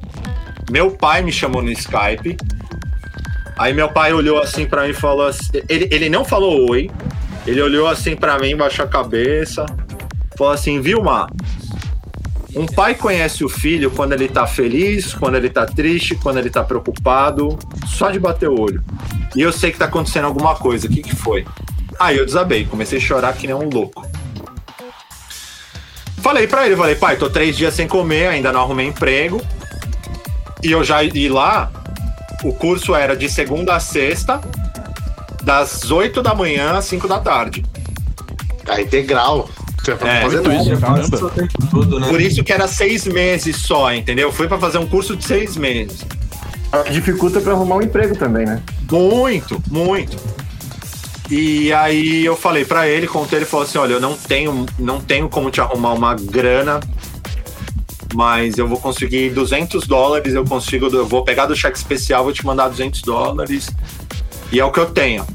[0.70, 2.36] meu pai me chamou no Skype.
[3.56, 5.50] Aí meu pai olhou assim pra mim e falou assim.
[5.68, 6.90] Ele, ele não falou oi.
[7.46, 9.64] Ele olhou assim pra mim, baixou a cabeça.
[10.36, 11.28] Falou assim: Vilma,
[12.56, 16.50] um pai conhece o filho quando ele tá feliz, quando ele tá triste, quando ele
[16.50, 18.82] tá preocupado, só de bater o olho.
[19.34, 20.86] E eu sei que tá acontecendo alguma coisa.
[20.86, 21.44] O que, que foi?
[21.98, 24.06] Aí eu desabei, comecei a chorar que nem um louco.
[26.18, 29.40] Falei pra ele, falei, pai, tô três dias sem comer, ainda não arrumei emprego.
[30.62, 31.70] E eu já e lá,
[32.44, 34.40] o curso era de segunda a sexta,
[35.42, 37.64] das 8 da manhã às 5 da tarde.
[38.68, 39.48] A integral.
[39.86, 40.62] É, fazer muito nada.
[40.62, 40.80] isso.
[40.80, 41.26] Quase Caramba.
[41.26, 42.08] o tempo todo, né?
[42.08, 44.32] Por isso que era seis meses só, entendeu?
[44.32, 46.06] Fui pra fazer um curso de seis meses.
[46.90, 48.62] Dificulta pra arrumar um emprego também, né?
[48.90, 50.16] Muito, muito.
[51.30, 55.00] E aí eu falei pra ele, contei, ele falou assim, olha, eu não tenho, não
[55.00, 56.80] tenho como te arrumar uma grana,
[58.14, 62.32] mas eu vou conseguir 200 dólares, eu consigo, eu vou pegar do cheque especial, vou
[62.32, 63.68] te mandar 200 dólares,
[64.52, 65.26] e é o que eu tenho.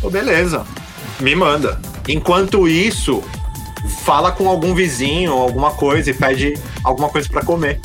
[0.00, 0.64] Pô, beleza,
[1.20, 1.80] me manda.
[2.06, 3.22] Enquanto isso,
[4.04, 6.54] fala com algum vizinho, alguma coisa, e pede
[6.84, 7.80] alguma coisa pra comer.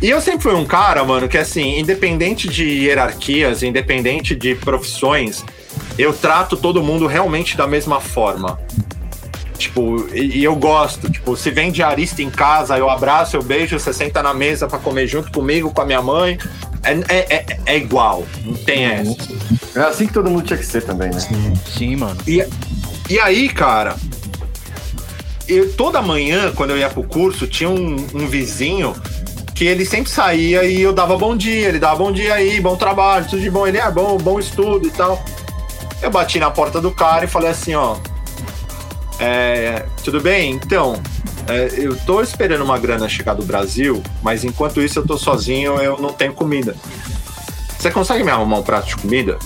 [0.00, 5.44] E eu sempre fui um cara, mano, que assim, independente de hierarquias, independente de profissões,
[5.98, 8.58] eu trato todo mundo realmente da mesma forma.
[9.60, 11.10] Tipo, e, e eu gosto.
[11.10, 14.78] Tipo, se vem diarista em casa, eu abraço, eu beijo, você senta na mesa pra
[14.78, 16.38] comer junto comigo, com a minha mãe.
[16.82, 19.16] É, é, é, é igual, não tem essa.
[19.76, 21.20] É assim que todo mundo tinha que ser também, né?
[21.66, 22.16] Sim, mano.
[22.26, 22.42] E,
[23.10, 23.96] e aí, cara,
[25.46, 28.94] eu, toda manhã, quando eu ia pro curso, tinha um, um vizinho
[29.54, 32.76] que ele sempre saía e eu dava bom dia, ele dava bom dia aí, bom
[32.76, 33.66] trabalho, tudo de bom.
[33.66, 35.22] Ele, é bom, bom estudo e tal.
[36.00, 37.96] Eu bati na porta do cara e falei assim, ó.
[39.20, 40.52] É, tudo bem?
[40.52, 41.00] Então,
[41.46, 45.76] é, eu tô esperando uma grana chegar do Brasil, mas enquanto isso eu tô sozinho,
[45.76, 46.74] eu não tenho comida.
[47.78, 49.38] Você consegue me arrumar um prato de comida?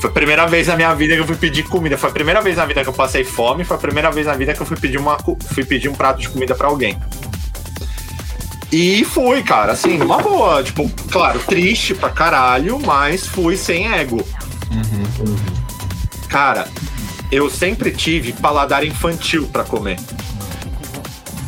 [0.00, 1.96] Foi a primeira vez na minha vida que eu fui pedir comida.
[1.96, 3.64] Foi a primeira vez na vida que eu passei fome.
[3.64, 5.16] Foi a primeira vez na vida que eu fui pedir, uma,
[5.54, 6.98] fui pedir um prato de comida pra alguém.
[8.70, 10.62] E fui, cara, assim, numa boa.
[10.62, 14.22] Tipo, claro, triste pra caralho, mas fui sem ego.
[16.28, 16.68] Cara,
[17.30, 19.98] eu sempre tive paladar infantil pra comer.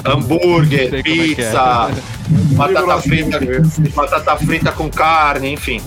[0.04, 1.02] Hambúrguer, é é.
[1.02, 1.90] pizza,
[2.54, 3.40] batata frita,
[3.94, 5.80] batata frita com carne, enfim.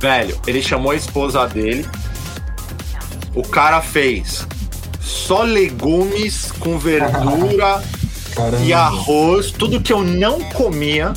[0.00, 1.86] Velho, ele chamou a esposa dele.
[3.34, 4.46] O cara fez
[5.00, 7.82] só legumes com verdura
[8.34, 8.64] Caramba.
[8.64, 11.12] e arroz, tudo que eu não comia.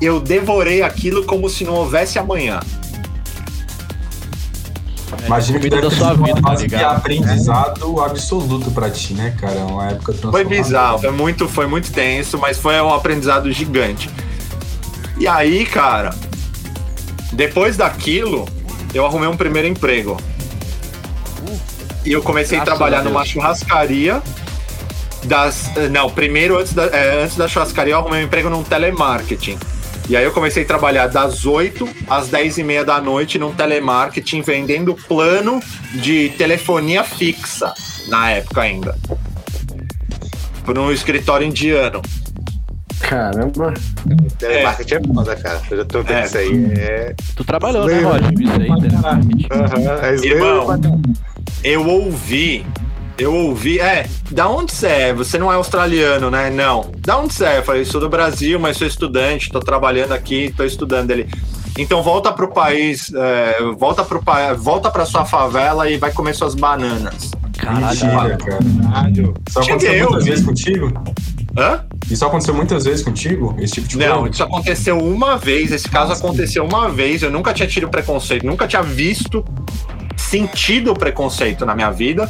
[0.00, 2.60] Eu devorei aquilo como se não houvesse amanhã.
[5.26, 6.96] Imagina que deve da sua sido uma vida, tá fase de ligado?
[6.96, 9.60] aprendizado absoluto pra ti, né, cara?
[9.60, 14.10] Uma época Foi bizarro, foi muito, foi muito tenso, mas foi um aprendizado gigante.
[15.18, 16.14] E aí, cara,
[17.32, 18.46] depois daquilo,
[18.92, 20.16] eu arrumei um primeiro emprego.
[22.04, 24.22] E eu comecei a Graças trabalhar a numa churrascaria.
[25.24, 29.56] Das, não, primeiro antes da, é, antes da churrascaria eu arrumei um emprego num telemarketing.
[30.12, 33.50] E aí eu comecei a trabalhar das 8 às 10 e meia da noite num
[33.54, 35.58] telemarketing vendendo plano
[35.94, 37.72] de telefonia fixa,
[38.08, 38.94] na época ainda.
[40.66, 42.02] Por um escritório indiano.
[43.00, 43.72] Caramba.
[44.38, 45.62] Telemarketing é foda, cara.
[45.70, 46.24] Eu já tô vendo É.
[46.26, 46.72] isso aí.
[46.76, 47.14] É.
[47.34, 48.32] Tu trabalhou, né, Roger?
[48.38, 49.48] Isso aí, telemarketing.
[49.50, 51.02] Aham, é Irmão, Irmão.
[51.64, 52.66] eu ouvi,
[53.22, 55.14] eu ouvi, é, da onde você é?
[55.14, 56.50] Você não é australiano, né?
[56.50, 56.90] Não.
[56.98, 57.58] Da onde você é?
[57.58, 61.28] Eu falei, sou do Brasil, mas sou estudante, tô trabalhando aqui, tô estudando ele.
[61.78, 64.52] Então volta pro país, é, volta pro pa...
[64.52, 67.30] volta pra sua favela e vai comer suas bananas.
[67.56, 68.38] Caralho, Mentira, mano.
[68.38, 68.58] cara.
[68.92, 69.34] Caralho.
[69.48, 70.92] Isso aconteceu Cheguei, muitas eu vezes contigo?
[71.56, 71.84] Hã?
[72.10, 73.54] Isso aconteceu muitas vezes contigo?
[73.58, 74.30] Esse tipo de Não, coisa?
[74.34, 75.70] isso aconteceu uma vez.
[75.70, 77.22] Esse caso aconteceu uma vez.
[77.22, 79.44] Eu nunca tinha tido preconceito, nunca tinha visto,
[80.16, 82.28] sentido preconceito na minha vida,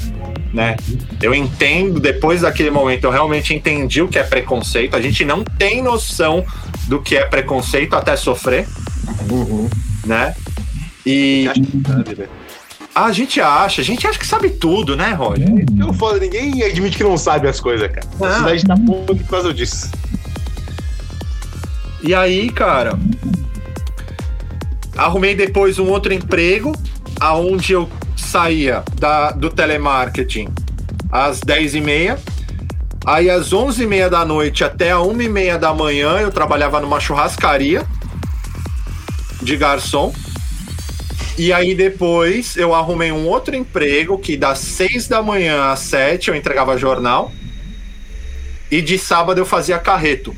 [0.53, 0.77] né?
[1.21, 4.97] Eu entendo, depois daquele momento, eu realmente entendi o que é preconceito.
[4.97, 6.45] A gente não tem noção
[6.89, 8.67] do que é preconceito até sofrer,
[9.31, 9.69] Uhum.
[10.07, 10.35] né?
[11.07, 11.49] E
[12.95, 15.49] a gente acha, a gente acha que sabe tudo, né, Roger?
[15.65, 18.07] Que o foda, ninguém admite que não sabe as coisas, cara.
[18.21, 18.39] A Ah.
[18.39, 19.91] cidade tá podre por causa disso.
[22.03, 22.99] E aí, cara,
[24.97, 26.73] arrumei depois um outro emprego,
[27.21, 30.49] aonde eu saía da, do telemarketing
[31.11, 32.19] às 10h30.
[33.05, 37.85] Aí às 11h30 da noite até a 1h30 da manhã eu trabalhava numa churrascaria
[39.43, 40.13] de garçom.
[41.39, 46.29] E aí depois eu arrumei um outro emprego que das 6 da manhã às 7
[46.29, 47.33] eu entregava jornal.
[48.71, 50.35] E de sábado eu fazia carreto.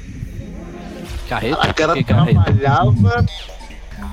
[1.29, 1.61] Carreta?
[1.61, 2.43] A cara Que carreta?
[2.43, 3.27] trabalhava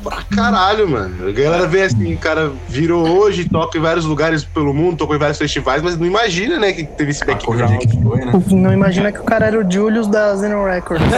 [0.04, 1.28] pra caralho, mano.
[1.28, 5.16] A galera vê assim, o cara virou hoje, toca em vários lugares pelo mundo, tocou
[5.16, 7.80] em vários festivais, mas não imagina, né, que teve esse background.
[7.80, 8.32] que foi, né?
[8.52, 11.06] Não imagina que o cara era o Julius da Zeno Records.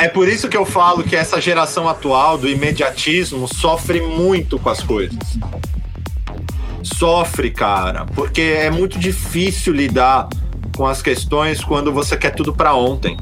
[0.00, 4.68] É por isso que eu falo que essa geração atual do imediatismo sofre muito com
[4.68, 5.18] as coisas.
[6.82, 10.28] sofre, cara, porque é muito difícil lidar
[10.76, 13.16] com as questões quando você quer tudo pra ontem.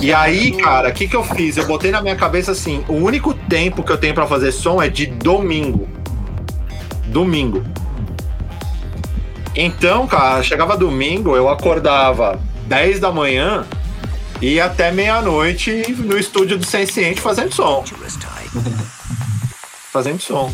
[0.00, 1.56] E aí, cara, o que, que eu fiz?
[1.56, 4.80] Eu botei na minha cabeça assim: o único tempo que eu tenho pra fazer som
[4.80, 5.88] é de domingo.
[7.06, 7.64] Domingo.
[9.54, 13.66] Então, cara, chegava domingo, eu acordava 10 da manhã
[14.40, 17.82] e ia até meia-noite no estúdio do Senciente fazendo som.
[19.90, 20.52] fazendo som.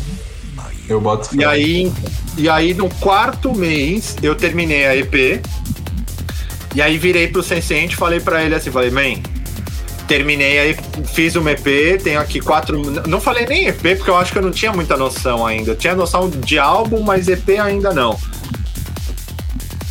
[0.87, 1.91] Eu boto E aí,
[2.37, 5.41] e aí, no quarto mês, eu terminei a EP.
[6.75, 9.21] E aí virei pro Senciente e falei pra ele assim, falei, man,
[10.07, 10.77] terminei aí,
[11.13, 12.81] fiz uma EP, tenho aqui quatro.
[13.07, 15.71] Não falei nem EP, porque eu acho que eu não tinha muita noção ainda.
[15.71, 18.17] Eu tinha noção de álbum, mas EP ainda não.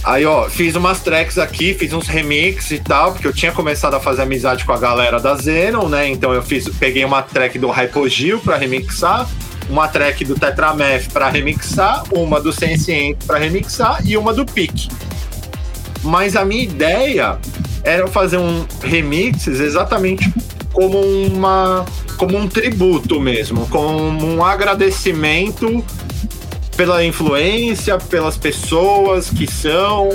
[0.05, 3.95] Aí, ó, fiz umas tracks aqui, fiz uns remixes e tal, porque eu tinha começado
[3.95, 6.09] a fazer amizade com a galera da Zenon, né?
[6.09, 9.29] Então eu fiz, peguei uma track do Hypogil pra remixar,
[9.71, 14.89] uma track do Tetrameth pra remixar, uma do Senciente pra remixar e uma do Pique.
[16.03, 17.39] Mas a minha ideia
[17.85, 20.33] era fazer um remixes exatamente
[20.73, 21.85] como uma
[22.17, 25.85] como um tributo mesmo, como um agradecimento
[26.77, 30.09] pela influência, pelas pessoas que são,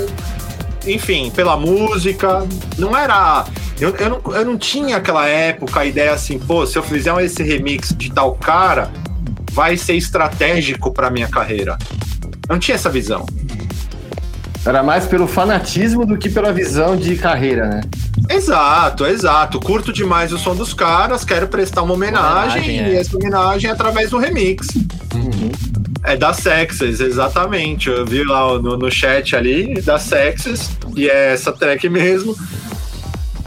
[0.86, 2.46] enfim, pela música.
[2.78, 3.44] Não era.
[3.80, 7.14] Eu, eu, não, eu não tinha aquela época a ideia assim, pô, se eu fizer
[7.22, 8.90] esse remix de tal cara,
[9.52, 11.78] vai ser estratégico pra minha carreira.
[12.48, 13.26] Eu não tinha essa visão.
[14.64, 17.80] Era mais pelo fanatismo do que pela visão de carreira, né?
[18.28, 19.58] Exato, exato.
[19.60, 23.00] Curto demais o som dos caras, quero prestar uma homenagem, Homenagem, e é.
[23.00, 24.66] essa homenagem é através do remix.
[26.04, 27.88] É da Sexes, exatamente.
[27.88, 32.36] Eu vi lá no, no chat ali, da Sexes, e é essa track mesmo.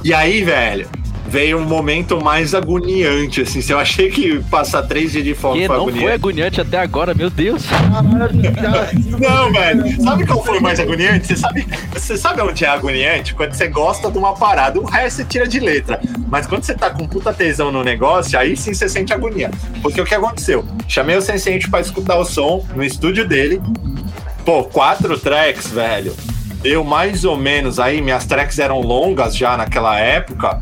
[0.03, 0.88] E aí, velho,
[1.32, 3.61] veio um momento mais agoniante, assim.
[3.61, 6.13] Se eu achei que passar três dias de fome Que foi não foi agoniante.
[6.13, 7.63] agoniante até agora, meu Deus.
[9.19, 10.03] Não, velho.
[10.03, 11.27] Sabe qual foi o mais agoniante?
[11.27, 13.34] Você sabe, você sabe onde é agoniante?
[13.34, 14.77] Quando você gosta de uma parada.
[14.79, 16.01] O resto você tira de letra.
[16.27, 19.49] Mas quando você tá com puta tesão no negócio, aí sim você sente agonia.
[19.82, 20.65] Porque o que aconteceu?
[20.86, 23.61] Chamei o Sensei pra escutar o som no estúdio dele.
[24.43, 26.13] Pô, quatro tracks, velho.
[26.61, 30.59] Deu mais ou menos aí, minhas tracks eram longas já naquela época.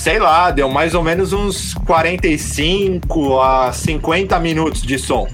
[0.00, 5.28] Sei lá, deu mais ou menos uns 45 a 50 minutos de som.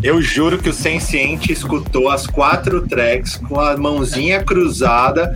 [0.00, 5.34] Eu juro que o Senciente escutou as quatro tracks com a mãozinha cruzada.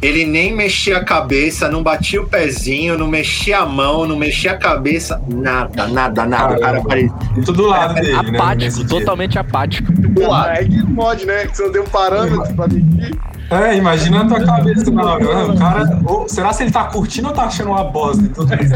[0.00, 4.52] Ele nem mexia a cabeça, não batia o pezinho, não mexia a mão, não mexia
[4.52, 6.56] a cabeça, nada, nada, nada.
[6.56, 7.12] O cara parecia.
[7.44, 8.38] Tudo do lado dele, né?
[8.38, 9.92] apático, totalmente apático.
[10.32, 11.46] Ah, é que pode, né?
[11.46, 13.18] Que você não um parâmetro pra medir.
[13.50, 15.46] É, imagina a tua cabeça na hora.
[15.46, 16.00] O cara.
[16.04, 18.22] ou- será se ele tá curtindo ou tá achando uma bosta?
[18.60, 18.74] Esse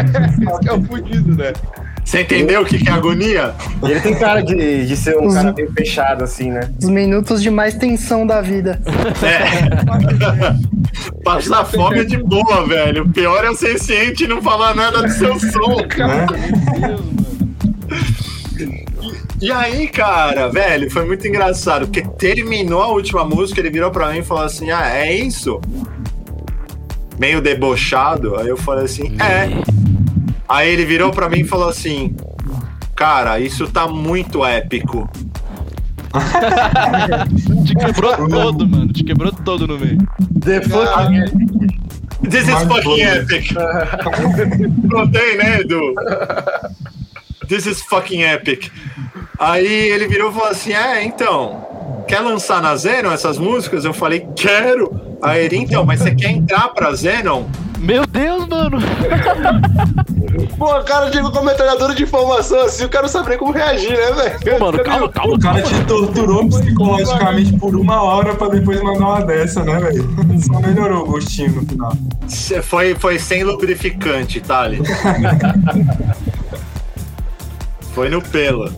[0.62, 1.52] que é o fudido, né?
[2.04, 3.54] Você entendeu o que que é agonia?
[3.86, 6.68] E ele tem cara de, de ser um cara meio fechado, assim, né?
[6.82, 8.80] Os minutos de mais tensão da vida.
[9.22, 10.52] É.
[11.22, 13.04] Passar fome é de boa, velho.
[13.04, 15.76] O pior é o Senciente não falar nada do seu som.
[15.96, 16.26] né?
[19.42, 24.12] E aí, cara, velho, foi muito engraçado, porque terminou a última música, ele virou pra
[24.12, 25.60] mim e falou assim: Ah, é isso?
[27.18, 28.36] Meio debochado.
[28.36, 29.50] Aí eu falei assim: É.
[30.48, 32.14] Aí ele virou pra mim e falou assim:
[32.94, 35.10] Cara, isso tá muito épico.
[37.66, 38.92] Te quebrou todo, mano.
[38.92, 39.98] Te quebrou todo no meio.
[40.40, 43.50] The fucking This is fucking epic.
[44.84, 45.94] Não tem, né, Edu?
[47.48, 48.70] This is fucking epic.
[49.42, 51.66] Aí ele virou e falou assim: É, então,
[52.06, 53.84] quer lançar na Zenon essas músicas?
[53.84, 55.16] Eu falei: Quero.
[55.20, 57.46] Aí ele, então, mas você quer entrar pra Zenon?
[57.80, 58.78] Meu Deus, mano.
[60.56, 63.50] Pô, o cara chega com metralhadora de informação assim, o cara não sabe nem como
[63.50, 64.60] reagir, né, velho?
[64.60, 65.34] Mano, calma, calma.
[65.34, 70.08] O cara te torturou psicologicamente por uma hora pra depois mandar uma dessa, né, velho?
[70.38, 71.92] Só melhorou o gostinho no final.
[72.62, 74.80] Foi, foi sem lubrificante, Thali.
[77.92, 78.70] foi no pelo.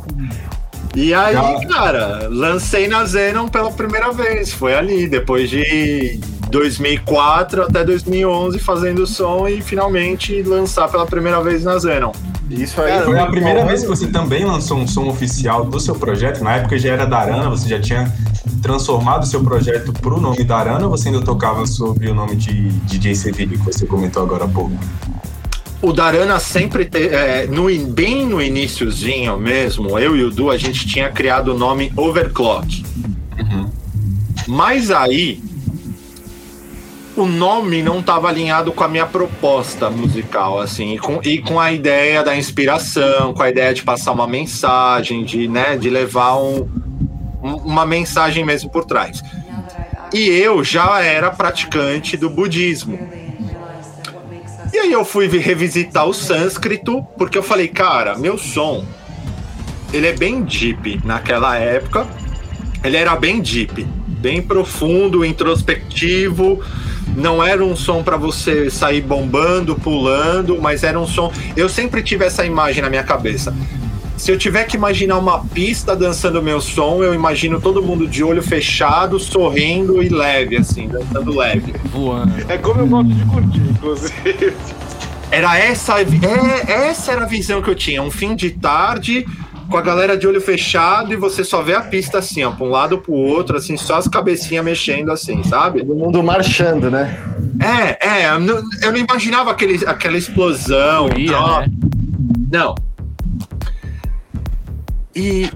[0.95, 4.53] E aí, Já- cara, lancei na Zenon pela primeira vez.
[4.53, 6.21] Foi ali, depois de
[6.51, 12.13] 2004 até 2011 fazendo som e finalmente lançar pela primeira vez na Zenon.
[12.51, 15.95] Isso aí Foi a primeira vez que você também lançou um som oficial do seu
[15.95, 16.45] projeto?
[16.45, 18.13] Na época já era da Arana, você já tinha
[18.63, 22.37] transformado o seu projeto pro nome da Arana ou você ainda tocava sobre o nome
[22.37, 24.73] de DJ Sevilha, que você comentou agora há pouco?
[25.85, 30.57] O Darana sempre, te, é, no, bem no iniciozinho mesmo, eu e o Du, a
[30.57, 32.83] gente tinha criado o nome Overclock.
[34.49, 35.43] Mas aí,
[37.15, 41.61] o nome não estava alinhado com a minha proposta musical, assim, e com, e com
[41.61, 46.39] a ideia da inspiração, com a ideia de passar uma mensagem, de, né, de levar
[46.39, 46.67] um,
[47.43, 49.23] um- uma mensagem mesmo por trás.
[50.15, 52.99] E eu já era praticante do budismo.
[54.75, 58.85] E aí eu fui revisitar o sânscrito, porque eu falei, cara, meu som,
[59.93, 62.05] ele é bem deep naquela época.
[62.83, 66.61] Ele era bem deep, bem profundo, introspectivo.
[67.17, 71.33] Não era um som para você sair bombando, pulando, mas era um som.
[71.57, 73.55] Eu sempre tive essa imagem na minha cabeça.
[74.17, 78.23] Se eu tiver que imaginar uma pista dançando meu som, eu imagino todo mundo de
[78.23, 81.75] olho fechado, sorrindo e leve, assim, dançando leve.
[81.87, 82.33] Voando.
[82.49, 84.55] É como eu gosto de curtir, inclusive.
[85.31, 88.01] Era essa, é, essa era a visão que eu tinha.
[88.03, 89.27] Um fim de tarde,
[89.69, 92.65] com a galera de olho fechado e você só vê a pista assim, ó, pra
[92.65, 95.81] um lado pro outro, assim, só as cabecinhas mexendo assim, sabe?
[95.81, 97.19] Todo mundo marchando, né?
[97.61, 101.09] É, é, eu não, eu não imaginava aquele, aquela explosão.
[101.17, 101.61] Ia, ó.
[101.61, 101.67] né?
[102.53, 102.75] Não.
[105.15, 105.51] E,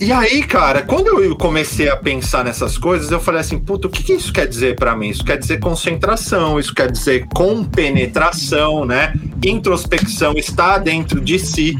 [0.00, 3.90] e aí, cara, quando eu comecei a pensar nessas coisas, eu falei assim, puta, o
[3.90, 5.08] que, que isso quer dizer pra mim?
[5.10, 9.14] Isso quer dizer concentração, isso quer dizer compenetração, né?
[9.44, 11.76] Introspecção, estar dentro de si.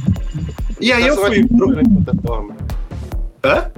[0.80, 1.40] E aí eu fui.
[1.40, 2.42] Ativa,
[3.44, 3.70] né?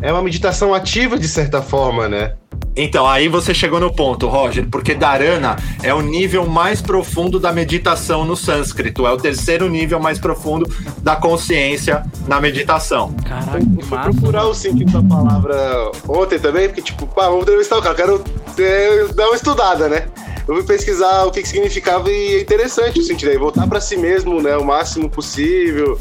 [0.00, 2.34] É uma meditação ativa, de certa forma, né?
[2.74, 7.52] Então, aí você chegou no ponto, Roger, porque Dharana é o nível mais profundo da
[7.52, 10.66] meditação no sânscrito, é o terceiro nível mais profundo
[11.02, 13.12] da consciência na meditação.
[13.28, 14.10] Caraca, Eu fui massa.
[14.10, 18.24] procurar o sentido da palavra ontem também, porque, tipo, pá, vamos entrevistar o cara, quero
[18.58, 20.06] é, dar uma estudada, né?
[20.48, 23.80] Eu fui pesquisar o que, que significava e é interessante o sentido aí, voltar pra
[23.80, 25.98] si mesmo, né, o máximo possível,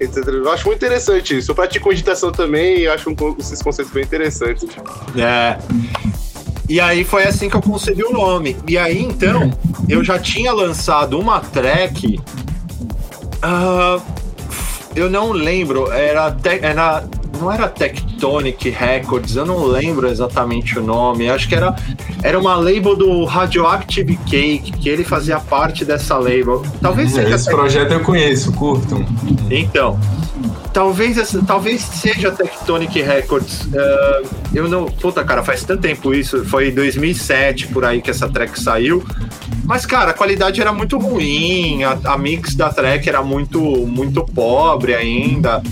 [0.00, 0.16] etc.
[0.28, 1.50] Eu acho muito interessante isso.
[1.50, 4.66] Eu pratico meditação também e acho um- esses conceitos bem interessantes.
[5.16, 5.58] É.
[6.68, 8.56] E aí foi assim que eu consegui o nome.
[8.66, 9.52] E aí então,
[9.88, 12.18] eu já tinha lançado uma track.
[13.42, 14.00] ah,
[14.96, 17.04] eu não lembro, era, te- era.
[17.40, 21.28] Não era Tectonic Records, eu não lembro exatamente o nome.
[21.28, 21.74] Acho que era,
[22.22, 26.62] era uma label do Radioactive Cake, que ele fazia parte dessa label.
[26.80, 29.04] Talvez seja Esse projeto eu conheço, curto.
[29.50, 29.98] então,
[30.72, 33.68] talvez, talvez seja Tectonic Records.
[33.72, 34.22] eh,
[34.54, 34.86] eu não.
[34.86, 36.44] Puta, cara, faz tanto tempo isso.
[36.44, 39.04] Foi em 2007 por aí que essa track saiu.
[39.64, 41.82] Mas, cara, a qualidade era muito ruim.
[41.84, 45.62] A, a mix da track era muito, muito pobre ainda.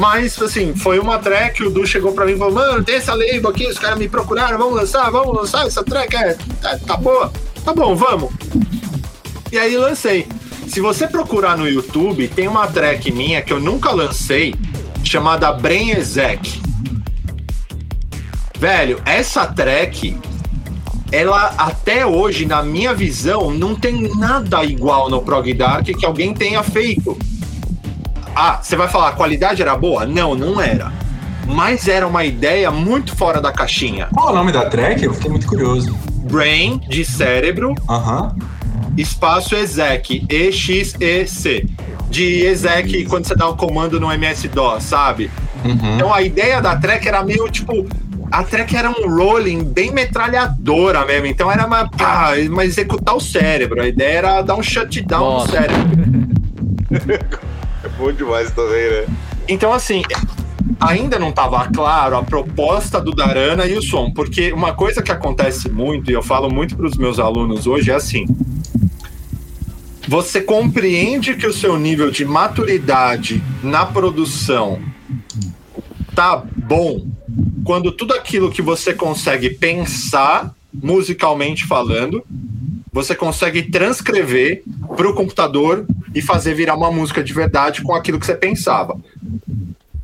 [0.00, 1.62] Mas, assim, foi uma track.
[1.62, 3.66] O Du chegou pra mim e falou: Mano, tem essa label aqui.
[3.66, 4.56] Os caras me procuraram.
[4.56, 6.16] Vamos lançar, vamos lançar essa track.
[6.16, 7.30] É, tá, tá boa?
[7.62, 8.32] Tá bom, vamos.
[9.52, 10.26] E aí lancei.
[10.66, 14.54] Se você procurar no YouTube, tem uma track minha que eu nunca lancei,
[15.04, 16.62] chamada Brain Exec.
[18.58, 20.16] Velho, essa track,
[21.12, 26.32] ela até hoje, na minha visão, não tem nada igual no Prog Dark que alguém
[26.32, 27.18] tenha feito.
[28.42, 30.06] Ah, você vai falar, a qualidade era boa?
[30.06, 30.90] Não, não era.
[31.46, 34.08] Mas era uma ideia muito fora da caixinha.
[34.14, 35.04] Qual o nome da track?
[35.04, 35.94] Eu fiquei muito curioso.
[36.30, 38.34] Brain, de cérebro, Aham.
[38.96, 41.66] espaço exec, E-X-E-C.
[42.08, 45.30] De exec quando você dá um comando no MS-DOS, sabe?
[45.62, 45.96] Uhum.
[45.96, 47.86] Então a ideia da track era meio tipo.
[48.32, 51.26] A track era um rolling bem metralhadora mesmo.
[51.26, 53.82] Então era uma, pá, uma executar o cérebro.
[53.82, 55.52] A ideia era dar um shutdown no Nossa.
[55.52, 55.90] cérebro.
[58.00, 59.06] Bom demais também, né?
[59.46, 60.02] Então, assim,
[60.80, 65.12] ainda não estava claro a proposta do Darana e o som, porque uma coisa que
[65.12, 68.24] acontece muito, e eu falo muito para os meus alunos hoje, é assim:
[70.08, 74.80] você compreende que o seu nível de maturidade na produção
[76.14, 77.06] tá bom
[77.64, 82.24] quando tudo aquilo que você consegue pensar, musicalmente falando,
[82.90, 84.62] você consegue transcrever
[84.96, 88.98] para o computador e fazer virar uma música de verdade com aquilo que você pensava.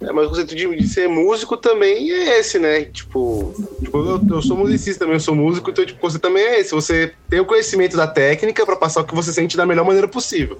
[0.00, 2.82] É, mas o conceito de, de ser músico também é esse, né?
[2.84, 6.60] Tipo, tipo, eu, eu sou musicista também, eu sou músico, então tipo, você também é
[6.60, 6.72] esse.
[6.72, 10.06] Você tem o conhecimento da técnica pra passar o que você sente da melhor maneira
[10.06, 10.58] possível.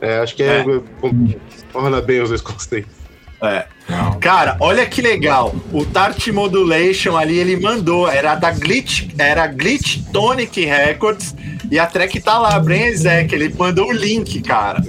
[0.00, 0.80] É, acho que é, É.
[1.74, 2.90] orna bem os dois conceitos.
[3.42, 3.64] É.
[4.20, 5.54] Cara, olha que legal.
[5.72, 8.08] O Tart Modulation ali, ele mandou.
[8.08, 11.34] Era da Glitch, era Glitch Tonic Records.
[11.70, 13.34] E a track tá lá, Exec.
[13.34, 14.82] Ele mandou o link, cara.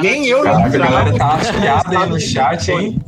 [0.00, 3.00] Nem eu Caraca, a galera tá que afiada aí no chat, hein?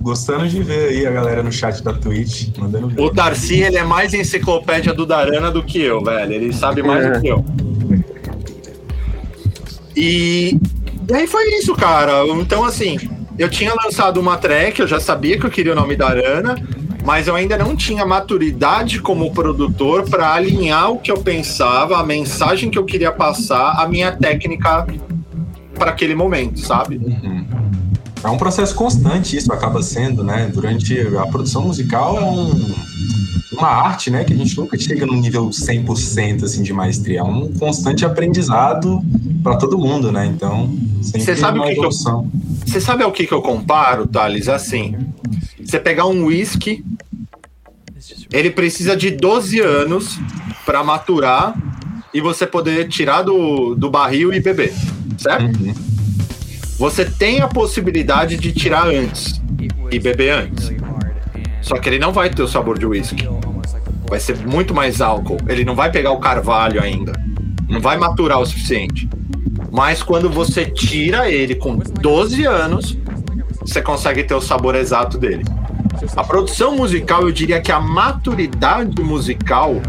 [0.00, 3.02] Gostando de ver aí a galera no chat da Twitch, mandando ver.
[3.02, 6.32] O Darcy, ele é mais enciclopédia do Darana do que eu, velho.
[6.32, 7.44] Ele sabe mais do que eu.
[9.94, 10.58] E,
[11.06, 12.24] e aí foi isso, cara.
[12.28, 12.98] Então, assim,
[13.40, 16.56] eu tinha lançado uma track, eu já sabia que eu queria o nome Darana.
[17.02, 22.04] mas eu ainda não tinha maturidade como produtor para alinhar o que eu pensava, a
[22.04, 24.86] mensagem que eu queria passar, a minha técnica
[25.74, 26.98] para aquele momento, sabe?
[26.98, 27.46] Uhum.
[28.22, 30.50] É um processo constante, isso acaba sendo, né?
[30.52, 32.74] Durante a produção musical é um,
[33.52, 34.24] uma arte, né?
[34.24, 37.20] Que a gente nunca chega num nível 100% assim, de maestria.
[37.20, 39.00] É um constante aprendizado
[39.42, 40.26] para todo mundo, né?
[40.26, 40.72] Então,
[41.02, 41.90] Você sabe o que que eu-.
[41.90, 44.48] Você sabe ao que, que eu comparo, Thales?
[44.48, 44.96] Assim,
[45.64, 46.84] você pegar um whisky,
[48.32, 50.18] ele precisa de 12 anos
[50.64, 51.54] para maturar
[52.14, 54.72] e você poder tirar do, do barril e beber,
[55.18, 55.60] certo?
[55.60, 55.74] Uhum.
[56.78, 59.40] Você tem a possibilidade de tirar antes
[59.90, 60.70] e beber antes.
[61.62, 63.28] Só que ele não vai ter o sabor de whisky.
[64.08, 65.38] Vai ser muito mais álcool.
[65.48, 67.12] Ele não vai pegar o carvalho ainda.
[67.68, 69.08] Não vai maturar o suficiente.
[69.70, 72.98] Mas quando você tira ele com 12 anos,
[73.60, 75.44] você consegue ter o sabor exato dele.
[76.16, 79.80] A produção musical, eu diria que a maturidade musical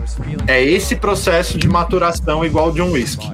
[0.46, 3.32] é esse processo de maturação igual de um whisky.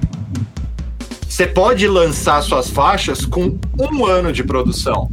[1.28, 5.10] Você pode lançar suas faixas com um ano de produção.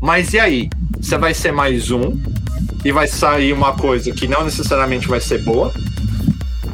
[0.00, 0.70] Mas e aí?
[1.00, 2.18] Você vai ser mais um
[2.84, 5.72] e vai sair uma coisa que não necessariamente vai ser boa.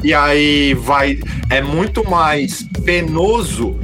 [0.03, 1.19] E aí vai.
[1.49, 3.79] É muito mais penoso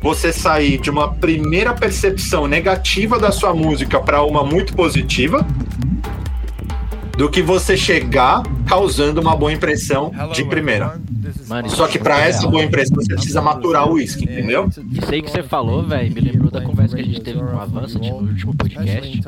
[0.00, 5.46] você sair de uma primeira percepção negativa da sua música para uma muito positiva
[7.18, 10.98] do que você chegar causando uma boa impressão de primeira.
[11.46, 14.70] Mano, Só que para essa boa impressão você precisa maturar o uísque, entendeu?
[14.90, 17.44] Isso aí que você falou, velho, me lembrou da conversa que a gente teve com
[17.44, 19.20] o Avançat no último podcast.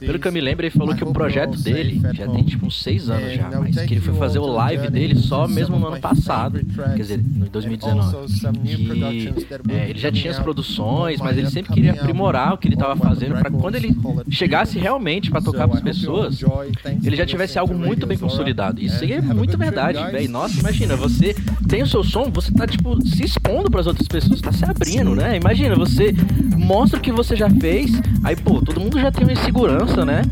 [0.00, 2.82] Pelo que eu me lembro, ele falou que o projeto dele já tem tipo uns
[2.82, 6.00] seis anos já, mas que ele foi fazer o live dele só mesmo no ano
[6.00, 8.28] passado, quer dizer, no 2019.
[8.64, 12.76] Que é, ele já tinha as produções, mas ele sempre queria aprimorar o que ele
[12.76, 13.96] tava fazendo pra quando ele
[14.30, 16.40] chegasse realmente pra tocar pras pessoas,
[17.02, 18.80] ele já tivesse algo muito bem consolidado.
[18.80, 20.30] Isso aí é muito verdade, velho.
[20.30, 21.34] Nossa, imagina, você
[21.68, 25.14] tem o seu som, você tá, tipo, se expondo pras outras pessoas, tá se abrindo,
[25.14, 25.36] né?
[25.36, 26.14] Imagina, você
[26.58, 27.90] mostra o que você já fez,
[28.24, 30.22] aí, pô, todo mundo já tem uma insegurança, né?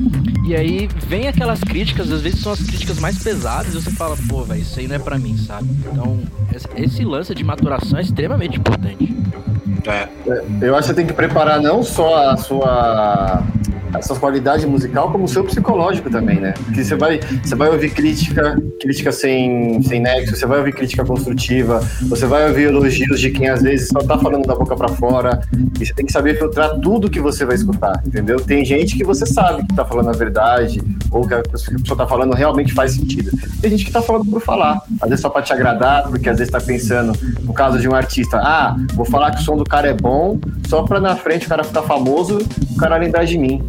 [0.47, 4.17] E aí vem aquelas críticas, às vezes são as críticas mais pesadas, e você fala,
[4.29, 5.69] pô, velho, isso aí não é pra mim, sabe?
[5.91, 6.19] Então,
[6.55, 9.17] esse- esse lance de maturação é extremamente importante.
[9.87, 10.09] É.
[10.61, 13.43] Eu acho que você tem que preparar não só a sua
[13.97, 16.53] a sua qualidade musical, como o seu psicológico também, né?
[16.65, 21.05] Porque você vai, você vai ouvir crítica, crítica sem, sem nexo, você vai ouvir crítica
[21.05, 24.89] construtiva, você vai ouvir elogios de quem às vezes só tá falando da boca pra
[24.89, 25.41] fora,
[25.81, 28.39] e você tem que saber filtrar tudo que você vai escutar, entendeu?
[28.41, 32.07] Tem gente que você sabe que tá falando a verdade, ou que a pessoa tá
[32.07, 33.31] falando realmente faz sentido.
[33.61, 36.39] Tem gente que tá falando por falar, às vezes só pra te agradar, porque às
[36.39, 39.65] vezes tá pensando, no caso de um artista, ah, vou falar que o som do
[39.65, 40.39] cara é bom,
[40.69, 42.39] só pra na frente o cara ficar famoso,
[42.71, 43.63] o cara lembrar de mim.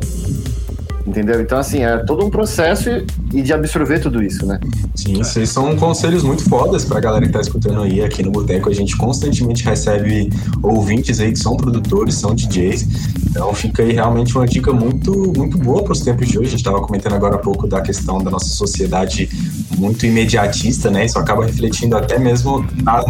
[1.07, 1.39] Entendeu?
[1.39, 2.89] Então, assim, é todo um processo
[3.33, 4.59] e- de absorver tudo isso, né?
[4.95, 8.69] Sim, vocês são conselhos muito fodas pra galera que tá escutando aí aqui no Boteco.
[8.69, 10.29] A gente constantemente recebe
[10.63, 12.87] ouvintes aí que são produtores, são DJs.
[13.29, 16.47] Então fica aí realmente uma dica muito, muito boa pros tempos de hoje.
[16.47, 19.29] A gente tava comentando agora há pouco da questão da nossa sociedade
[19.77, 21.05] muito imediatista, né?
[21.05, 23.03] Isso acaba refletindo até mesmo na-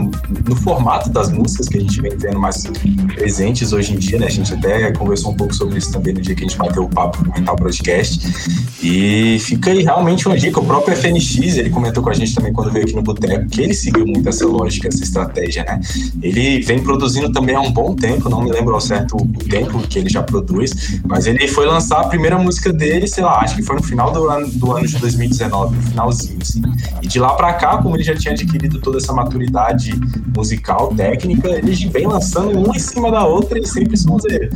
[0.48, 2.64] no formato das músicas que a gente vem tendo mais
[3.16, 4.26] presentes hoje em dia, né?
[4.28, 6.84] A gente até conversou um pouco sobre isso também no dia que a gente bateu
[6.84, 8.20] o papo no Mental Broadcast.
[8.84, 10.60] E fica aí realmente uma dica.
[10.60, 13.62] O próprio FNX, ele comentou com a gente também quando veio aqui no Boteco, que
[13.62, 15.80] ele seguiu muito essa lógica, essa estratégia, né?
[16.22, 19.80] Ele vem produzindo também há um bom tempo, não me lembro ao certo o tempo
[19.88, 23.56] que ele já produz, mas ele foi lançar a primeira música dele, sei lá, acho
[23.56, 26.62] que foi no final do ano, do ano de 2019, no finalzinho, assim.
[27.02, 29.94] E de lá pra cá, como ele já tinha adquirido toda essa maturidade
[30.36, 34.50] musical, técnica, ele vem lançando uma em cima da outra e sempre sonzeira.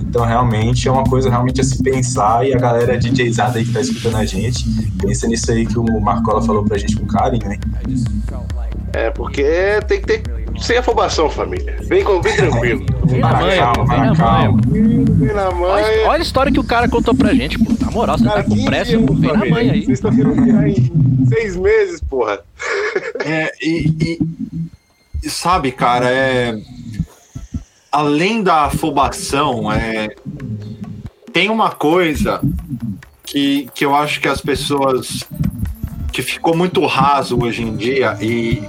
[0.00, 3.72] Então, realmente, é uma coisa realmente a se pensar e a galera DJzada aí que
[3.72, 4.64] tá escutando a gente,
[4.98, 7.58] pensa nisso aí que o Marcola falou pra gente com carinho, né?
[8.92, 9.44] É, porque
[9.86, 10.22] tem que ter.
[10.60, 11.76] Sem afobação, família.
[11.84, 12.84] Vem, com, vem tranquilo.
[13.08, 14.60] Vem na na manha, calma, vem na na calma.
[14.66, 16.08] Vem na Olha, manha.
[16.08, 17.72] olha a história que o cara contou pra gente, pô.
[17.80, 19.14] Na moral, você tá com 15 pressa, dias, pô.
[19.14, 19.54] Vem na família.
[19.54, 19.84] manha aí.
[19.84, 22.40] Vocês estão querendo virar em seis meses, porra.
[23.24, 24.18] É, e, e-
[25.24, 26.58] e sabe, cara, é.
[27.90, 30.08] Além da afobação, é,
[31.32, 32.40] tem uma coisa
[33.30, 35.24] que, que eu acho que as pessoas.
[36.12, 38.62] que ficou muito raso hoje em dia e.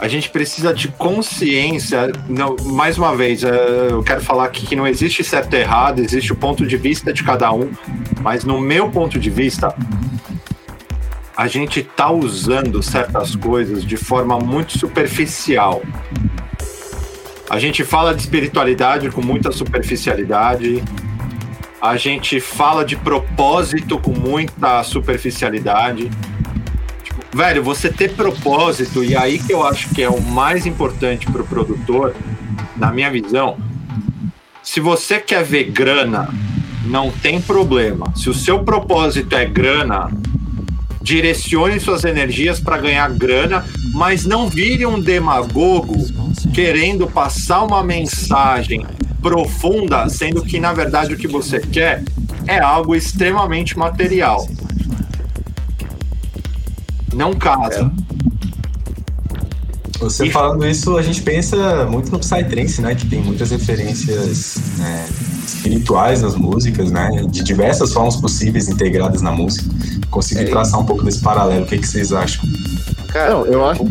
[0.00, 2.10] A gente precisa de consciência.
[2.26, 5.98] Não, mais uma vez, é, eu quero falar aqui que não existe certo e errado,
[5.98, 7.70] existe o ponto de vista de cada um.
[8.22, 9.74] Mas no meu ponto de vista,
[11.36, 15.82] a gente tá usando certas coisas de forma muito superficial.
[17.50, 20.82] A gente fala de espiritualidade com muita superficialidade.
[21.80, 26.10] A gente fala de propósito com muita superficialidade.
[27.02, 31.26] Tipo, velho, você ter propósito, e aí que eu acho que é o mais importante
[31.26, 32.14] pro produtor,
[32.76, 33.56] na minha visão.
[34.62, 36.28] Se você quer ver grana,
[36.84, 38.12] não tem problema.
[38.14, 40.10] Se o seu propósito é grana,
[41.00, 43.64] direcione suas energias para ganhar grana,
[43.94, 45.96] mas não vire um demagogo
[46.52, 48.84] querendo passar uma mensagem
[49.20, 52.02] profunda, sendo que na verdade o que você quer
[52.46, 54.48] é algo extremamente material.
[57.14, 57.90] Não casa.
[59.98, 62.94] Você E- falando isso, a gente pensa muito no Psytrance, né?
[62.94, 65.06] Que tem muitas referências né,
[65.44, 67.10] espirituais nas músicas, né?
[67.28, 69.68] De diversas formas possíveis integradas na música.
[70.10, 70.44] Consegui É.
[70.46, 71.64] traçar um pouco desse paralelo.
[71.64, 72.42] O que, que vocês acham?
[73.08, 73.82] Cara, Não, eu acho.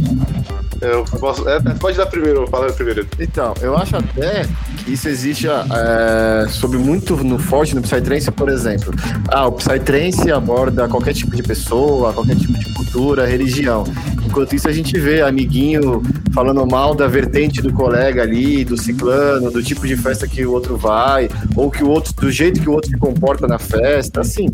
[0.82, 1.48] eu posso.
[1.48, 3.06] é, pode dar primeiro, fala primeiro.
[3.20, 4.48] Então, eu acho até
[4.92, 8.94] isso existe é, sobre muito no forte no Psytrance, por exemplo.
[9.30, 13.84] Ah, o Psytrance aborda qualquer tipo de pessoa, qualquer tipo de cultura, religião.
[14.30, 19.50] Enquanto isso, a gente vê amiguinho falando mal da vertente do colega ali, do ciclano,
[19.50, 22.70] do tipo de festa que o outro vai, ou que o outro, do jeito que
[22.70, 24.22] o outro se comporta na festa.
[24.22, 24.46] Assim,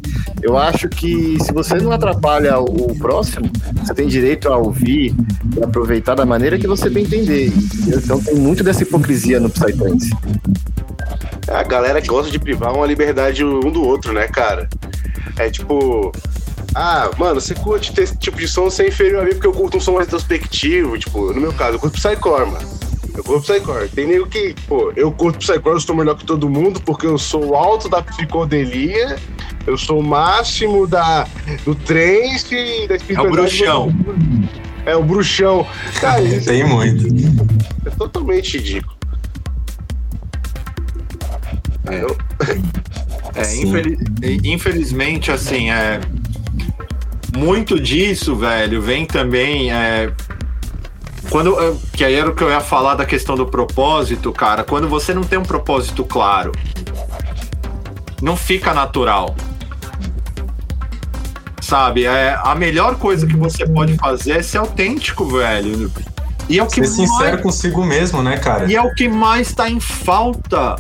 [0.41, 3.51] eu acho que se você não atrapalha o, próximo,
[3.83, 5.13] você tem direito a ouvir
[5.57, 7.51] e aproveitar da maneira que você bem entender.
[7.85, 10.09] Então tem muito dessa hipocrisia no Psytrance.
[11.49, 14.69] A galera gosta de privar uma liberdade um do outro, né, cara?
[15.37, 16.13] É tipo.
[16.77, 19.47] Ah, mano, você curte ter esse tipo de som, você é inferior a mim porque
[19.47, 20.97] eu curto um som mais retrospectivo.
[20.99, 22.67] Tipo, no meu caso, eu curto Psycore, mano.
[23.15, 23.87] Eu curto Psycore.
[23.87, 27.17] Tem nego que, pô, eu curto Psycore, eu estou melhor que todo mundo porque eu
[27.17, 29.15] sou o alto da psicodelia,
[29.65, 31.25] eu sou o máximo da,
[31.63, 33.47] do trance, da espiritualidade.
[33.57, 33.89] bruxão.
[34.85, 35.65] É o bruxão.
[36.01, 37.07] Cara, isso Tem muito.
[37.85, 38.95] é totalmente ridículo.
[41.89, 42.17] Eu-
[43.33, 43.67] É, Sim.
[43.67, 43.97] infeli-
[44.43, 45.99] infelizmente, assim, é.
[47.35, 49.71] Muito disso, velho, vem também.
[49.71, 50.11] É,
[51.29, 54.63] quando, é, que aí era o que eu ia falar da questão do propósito, cara.
[54.63, 56.51] Quando você não tem um propósito claro,
[58.21, 59.35] não fica natural.
[61.61, 62.05] Sabe?
[62.05, 65.91] É, a melhor coisa que você pode fazer é ser autêntico, velho.
[66.47, 68.71] E é o que Ser sincero mais- consigo mesmo, né, cara?
[68.71, 70.75] e é o que mais está em falta.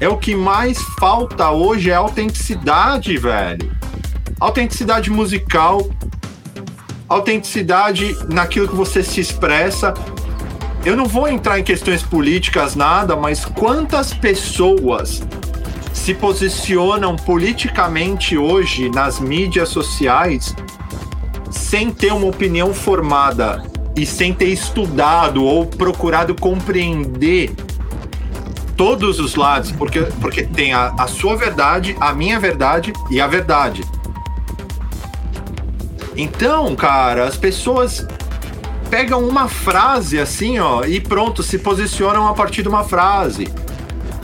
[0.00, 3.70] É o que mais falta hoje é autenticidade, velho.
[4.40, 5.88] Autenticidade musical,
[7.08, 9.94] autenticidade naquilo que você se expressa.
[10.84, 15.22] Eu não vou entrar em questões políticas, nada, mas quantas pessoas
[15.92, 20.54] se posicionam politicamente hoje nas mídias sociais
[21.50, 23.62] sem ter uma opinião formada
[23.94, 27.54] e sem ter estudado ou procurado compreender
[28.76, 33.26] todos os lados, porque, porque tem a, a sua verdade, a minha verdade e a
[33.26, 33.84] verdade.
[36.16, 38.06] Então, cara, as pessoas
[38.90, 43.48] pegam uma frase assim, ó, e pronto, se posicionam a partir de uma frase.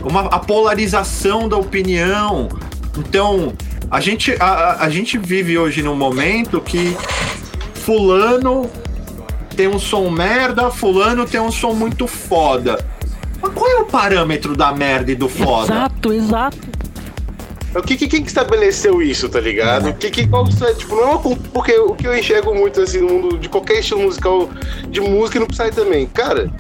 [0.05, 2.49] Uma, a polarização da opinião.
[2.97, 3.53] Então,
[3.91, 6.97] a gente, a, a- gente vive hoje num momento que
[7.75, 8.71] fulano
[9.57, 12.85] tem um som merda, fulano tem um som muito foda.
[13.41, 15.73] Mas qual é o parâmetro da merda e do foda?
[15.75, 16.59] Exato, exato.
[17.75, 19.91] O que, que- quem que estabeleceu isso, tá ligado?
[19.91, 22.81] O que, que, qual, é, tipo, não é uma, porque o que eu enxergo muito
[22.81, 24.49] assim no mundo de qualquer estilo musical,
[24.89, 26.51] de música e no Psy também, cara.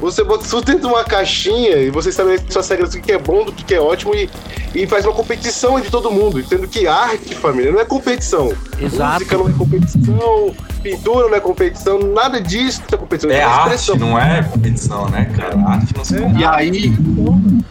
[0.00, 3.18] Você bota tudo dentro de uma caixinha e você estabelece suas regras do que é
[3.18, 4.28] bom, do que é ótimo e,
[4.74, 6.42] e faz uma competição entre todo mundo.
[6.44, 8.52] Sendo que arte, família, não é competição.
[8.80, 9.20] Exato.
[9.20, 13.30] Música não é competição, pintura não é competição, nada disso é competição.
[13.30, 15.56] É uma arte, não é competição, né, cara?
[15.68, 16.40] Arte não se compara.
[16.40, 16.92] E aí,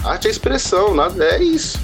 [0.04, 1.78] Arte é expressão, nada, é isso.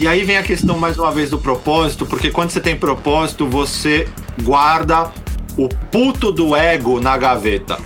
[0.00, 3.46] E aí vem a questão mais uma vez do propósito, porque quando você tem propósito,
[3.46, 4.08] você
[4.42, 5.12] guarda
[5.58, 7.78] o puto do ego na gaveta.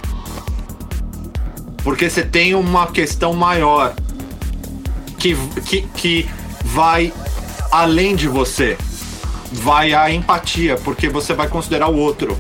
[1.83, 3.97] Porque você tem uma questão maior
[5.19, 5.37] que,
[5.67, 6.29] que, que
[6.65, 7.13] vai
[7.73, 8.79] além de você.
[9.51, 12.39] Vai a empatia, porque você vai considerar o outro.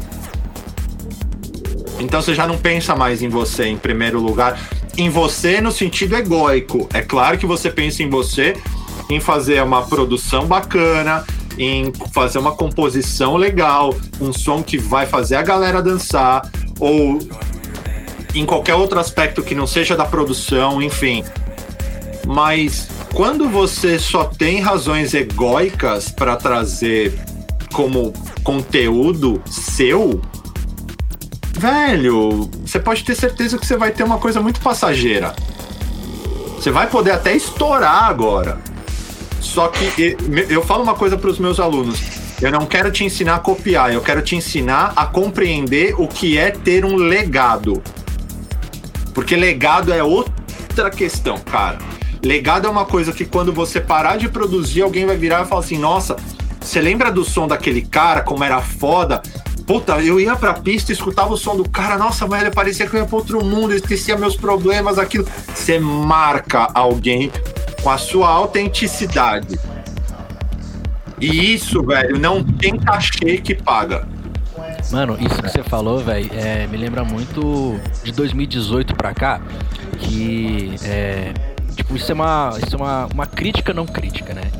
[1.99, 4.57] Então você já não pensa mais em você em primeiro lugar.
[4.97, 6.89] Em você no sentido egóico.
[6.95, 8.57] É claro que você pensa em você,
[9.09, 11.25] em fazer uma produção bacana,
[11.59, 16.51] em fazer uma composição legal, um som que vai fazer a galera dançar,
[16.81, 17.19] ou
[18.35, 21.25] em qualquer outro aspecto que não seja da produção, enfim.
[22.27, 27.17] Mas quando você só tem razões egóicas para trazer
[27.73, 28.13] como
[28.43, 30.21] conteúdo seu,
[31.57, 35.35] velho, você pode ter certeza que você vai ter uma coisa muito passageira.
[36.57, 38.59] Você vai poder até estourar agora.
[39.45, 40.17] Só que
[40.49, 42.01] eu falo uma coisa para os meus alunos:
[42.41, 46.39] eu não quero te ensinar a copiar, eu quero te ensinar a compreender o que
[46.39, 47.83] é ter um legado.
[49.13, 51.79] Porque legado é outra questão, cara.
[52.25, 55.61] Legado é uma coisa que quando você parar de produzir, alguém vai virar e falar
[55.61, 56.17] assim: nossa,
[56.61, 59.23] você lembra do som daquele cara, como era foda?
[59.67, 62.97] Puta, eu ia pra pista e escutava o som do cara, nossa, velho, parecia que
[62.97, 65.27] eu ia pra outro mundo, eu esquecia meus problemas, aquilo.
[65.55, 67.31] Você marca alguém
[67.85, 69.61] com a sua autenticidade.
[71.21, 74.09] E isso, velho, não tem cachê que paga.
[74.91, 79.41] Mano, isso que você falou, velho, é, me lembra muito de 2018 pra cá,
[79.99, 81.33] que é,
[81.77, 84.51] tipo, isso é uma, isso é uma, uma crítica não crítica, né?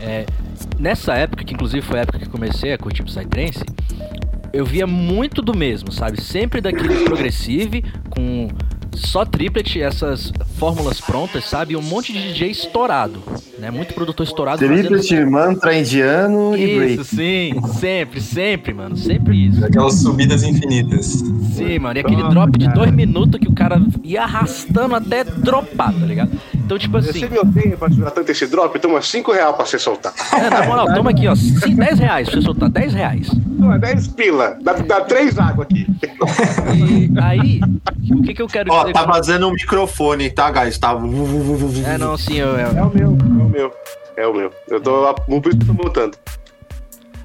[0.00, 0.26] É,
[0.78, 3.64] nessa época, que inclusive foi a época que comecei a curtir Psytrance,
[4.52, 6.20] eu via muito do mesmo, sabe?
[6.20, 8.48] Sempre daquele progressive com
[8.94, 11.72] só triplet, essas fórmulas prontas, sabe?
[11.74, 13.22] E um monte de DJ estourado,
[13.58, 13.70] né?
[13.70, 14.58] Muito produtor estourado.
[14.66, 16.94] fazendo- Triplet, mantra indiano e break.
[16.94, 19.64] Isso, sim, sempre, sempre, mano, sempre isso.
[19.64, 21.06] Aquelas subidas infinitas.
[21.54, 25.92] Sim, mano, e aquele drop de dois minutos que o cara ia arrastando até dropar,
[25.92, 26.30] tá ligado?
[26.54, 28.78] Então, tipo assim, Você me odeia pra segurar tanto esse drop?
[28.78, 30.12] Toma 5 reais pra você soltar.
[30.32, 33.28] é, na moral, toma aqui, ó, 10 reais pra você soltar, 10 reais.
[33.58, 34.56] Toma 10 pila.
[34.62, 35.86] Dá, dá 3 águas aqui.
[36.74, 37.60] E aí,
[38.10, 40.78] o que que eu quero Ó, tá vazando um microfone, tá, guys?
[40.78, 40.96] Tá.
[41.86, 43.72] É, não, sim, eu, eu- É o meu, é o meu.
[44.16, 44.50] É o meu.
[44.68, 45.14] Eu tô.
[45.14, 46.16] Por isso que eu tô voltando.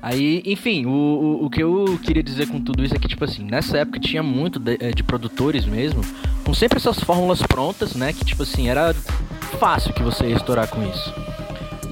[0.01, 3.23] Aí, enfim, o, o, o que eu queria dizer com tudo isso é que, tipo
[3.25, 6.01] assim, nessa época tinha muito de, eh, de produtores mesmo,
[6.45, 8.13] com sempre essas fórmulas prontas, né?
[8.13, 8.93] Que, tipo assim, era
[9.59, 11.13] fácil que você ia estourar com isso.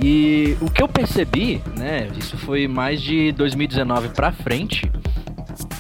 [0.02, 2.08] E o que eu percebi, né?
[2.18, 4.90] Isso foi mais de 2019 pra frente,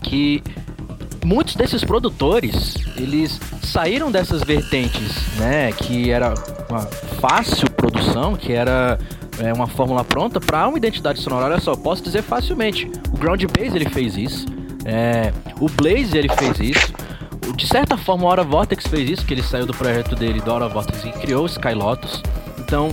[0.02, 0.42] que
[1.26, 6.34] muitos desses produtores, eles saíram dessas vertentes, né, que era
[6.70, 6.82] uma
[7.20, 9.00] fácil produção, que era
[9.40, 11.46] é, uma fórmula pronta para uma identidade sonora.
[11.46, 14.46] Olha só, posso dizer facilmente, o Ground Bass ele fez isso,
[14.86, 16.94] é, o Blaze ele fez isso,
[17.56, 20.52] de certa forma o Aura Vortex fez isso, que ele saiu do projeto dele do
[20.52, 22.22] Aura Vortex e criou o Sky Lotus.
[22.60, 22.90] Então,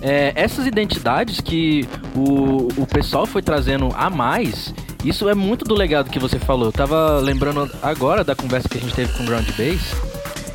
[0.00, 4.74] é, essas identidades que o, o pessoal foi trazendo a mais,
[5.08, 6.66] isso é muito do legado que você falou.
[6.66, 9.94] Eu tava lembrando agora da conversa que a gente teve com o Ground Bass,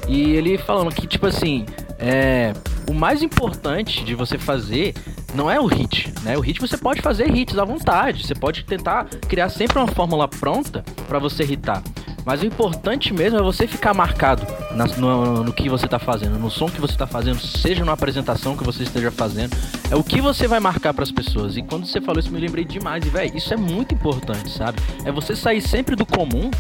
[0.08, 1.66] e ele falando que, tipo assim,
[1.98, 2.54] é,
[2.90, 4.94] o mais importante de você fazer
[5.34, 6.38] não é o hit, né?
[6.38, 10.28] O hit você pode fazer hits à vontade, você pode tentar criar sempre uma fórmula
[10.28, 11.82] pronta pra você hitar.
[12.26, 14.46] Mas o importante mesmo é você ficar marcado
[14.76, 17.94] na- no, no que você tá fazendo, no som que você tá fazendo, seja numa
[17.94, 19.56] apresentação que você esteja fazendo.
[19.90, 21.58] É o que você vai marcar pras pessoas.
[21.58, 23.04] E quando você falou isso, me lembrei demais.
[23.06, 24.80] E, velho, isso é muito importante, sabe?
[25.04, 26.52] É você sair sempre do comum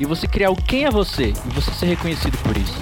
[0.00, 2.74] e você criar o quem é você e você ser reconhecido por isso.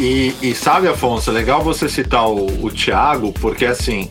[0.00, 4.08] E, e sabe, Afonso, é legal você citar o, o Thiago, porque assim,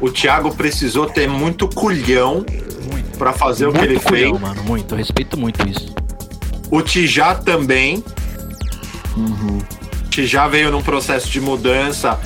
[0.00, 2.46] o Thiago precisou ter muito culhão
[3.20, 4.40] pra fazer o que ele muito culhão, fez.
[4.40, 4.94] mano, muito.
[4.94, 5.94] Eu respeito muito isso.
[6.70, 8.02] O Tijá também.
[9.14, 9.58] Uhum.
[10.06, 12.18] O Tijá veio num processo de mudança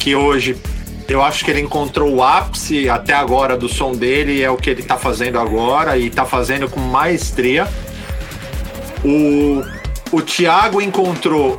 [0.00, 0.56] que hoje
[1.08, 4.56] eu acho que ele encontrou o ápice até agora do som dele, e é o
[4.56, 7.68] que ele tá fazendo agora e tá fazendo com maestria.
[9.04, 9.62] O,
[10.10, 11.56] o Thiago encontrou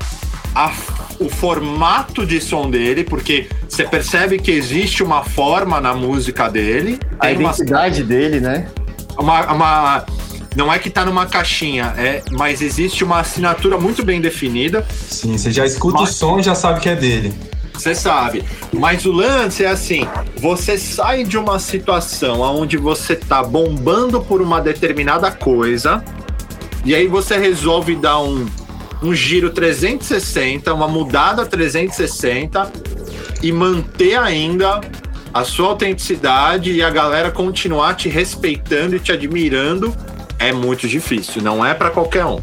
[0.53, 0.73] a-
[1.19, 6.99] o formato de som dele, porque você percebe que existe uma forma na música dele.
[7.19, 8.67] A Tem uma identidade dele, né?
[9.17, 10.05] uma, uma-
[10.55, 14.85] não é que tá numa caixinha, é, mas existe uma assinatura muito bem definida.
[15.09, 17.33] Sim, você já escuta Mas- o som e já sabe que é dele.
[17.73, 18.43] Você sabe.
[18.71, 24.39] Mas o lance é assim: você sai de uma situação onde você tá bombando por
[24.43, 26.03] uma determinada coisa,
[26.85, 28.45] e aí você resolve dar um,
[29.01, 32.71] um giro 360, uma mudada 360
[33.43, 34.81] e manter ainda
[35.33, 39.93] a sua autenticidade e a galera continuar te respeitando e te admirando.
[40.39, 42.39] É muito difícil, não é pra qualquer um.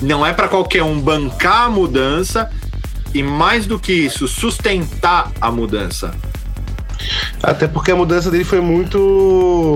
[0.00, 2.48] Não é pra qualquer um bancar a mudança
[3.14, 6.14] e mais do que isso, sustentar a mudança.
[7.42, 8.98] Até porque a mudança dele foi muito.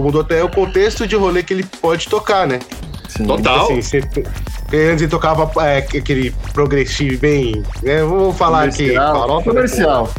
[0.03, 2.59] Mudou até o contexto de rolê que ele pode tocar, né?
[3.09, 3.24] Sim.
[3.24, 3.65] Total.
[3.70, 3.99] Assim, você-
[4.74, 7.62] antes ele tocava é, aquele progressivo bem.
[7.83, 8.03] Né?
[8.03, 8.79] Vamos falar aqui.
[8.89, 9.15] Comercial.
[9.20, 10.11] farofa, Comercial.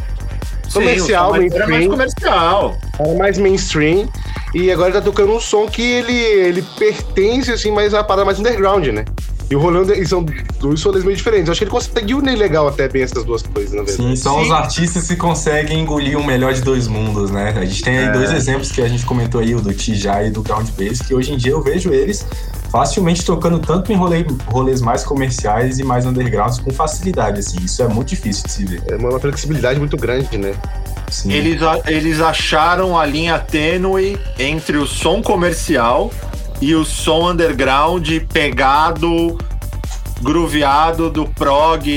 [0.74, 1.90] Comercial, Sim, som era mais mainstream.
[1.90, 2.76] comercial.
[2.98, 4.08] Era mais mainstream.
[4.54, 8.24] E agora ele tá tocando um som que ele, ele pertence, assim, mais a parada
[8.24, 9.04] mais underground, né?
[9.50, 10.24] E o rolê e são
[10.58, 11.46] dois rolês meio diferentes.
[11.48, 13.96] Eu acho que ele conseguiu unir legal até bem essas duas coisas, na verdade.
[14.10, 17.52] Sim, são os artistas que conseguem engolir o melhor de dois mundos, né?
[17.56, 18.12] A gente tem aí É.
[18.12, 21.14] dois exemplos que a gente comentou aí, o do Tijá e do Ground Bass, que
[21.14, 22.24] hoje em dia eu vejo eles
[22.70, 27.58] facilmente tocando tanto em rolê- rolês mais comerciais e mais undergrounds com facilidade, assim.
[27.62, 28.82] Isso é muito difícil de se ver.
[28.88, 30.54] É uma flexibilidade muito grande, né?
[31.10, 31.30] Sim.
[31.32, 36.10] Eles, eles acharam a linha tênue entre o som comercial
[36.60, 39.38] e o som underground pegado,
[40.22, 41.88] grooveado do prog.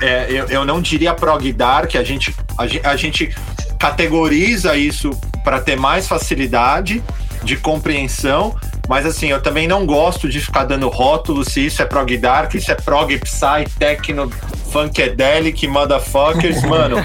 [0.00, 3.34] É, eu, eu não diria prog dark, a gente, a, a gente
[3.78, 5.10] categoriza isso
[5.44, 7.02] para ter mais facilidade
[7.44, 8.54] de compreensão,
[8.88, 12.54] mas assim, eu também não gosto de ficar dando rótulos se isso é prog dark,
[12.54, 14.30] isso é prog psy, techno,
[14.70, 16.96] funkadelic, motherfuckers, mano.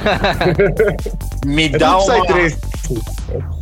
[1.45, 2.25] me dá tudo uma...
[2.25, 2.57] Psytrance.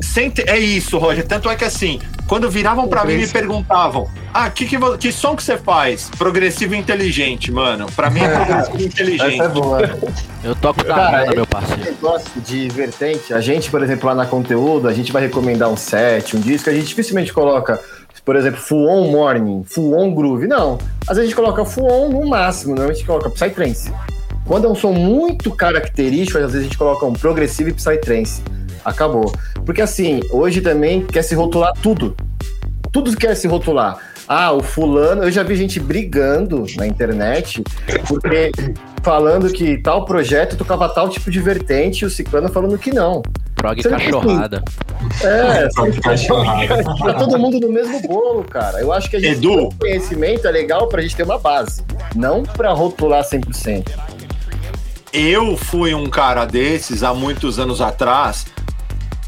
[0.02, 1.26] Sente- É isso, Roger.
[1.26, 5.12] Tanto é que assim, quando viravam pra mim e me perguntavam: Ah, que, que, que
[5.12, 6.10] som que você faz?
[6.18, 7.86] Progressivo inteligente, mano.
[7.96, 9.34] Pra mim é progressivo inteligente.
[9.36, 9.82] Essa é boa.
[10.44, 11.84] Eu toco Cara, Tanana, esse meu parceiro.
[11.84, 15.78] negócio de vertente, a gente, por exemplo, lá na conteúdo, a gente vai recomendar um
[15.78, 17.80] set, um disco, a gente dificilmente coloca,
[18.24, 20.48] por exemplo, full on morning, full on groove.
[20.48, 20.78] Não.
[21.08, 23.92] Às vezes a gente coloca full on no máximo, não a gente coloca psytrance.
[24.46, 28.42] Quando é um som muito característico, às vezes a gente coloca um progressivo e psytrance.
[28.84, 29.34] Acabou.
[29.66, 32.16] Porque assim, hoje também quer se rotular tudo.
[32.92, 33.98] Tudo quer se rotular.
[34.28, 37.64] Ah, o fulano, eu já vi gente brigando na internet,
[38.08, 38.52] porque
[39.04, 43.22] falando que tal projeto tocava tal tipo de vertente e o ciclano falando que não.
[43.56, 44.64] Prog Você tem cachorrada.
[45.24, 46.84] É, Prog cachorrada.
[46.84, 48.80] tá todo mundo no mesmo bolo, cara.
[48.80, 49.68] Eu acho que a gente Edu.
[49.68, 51.84] um conhecimento é legal pra gente ter uma base,
[52.16, 53.86] não pra rotular 100%.
[55.18, 58.48] Eu fui um cara desses há muitos anos atrás,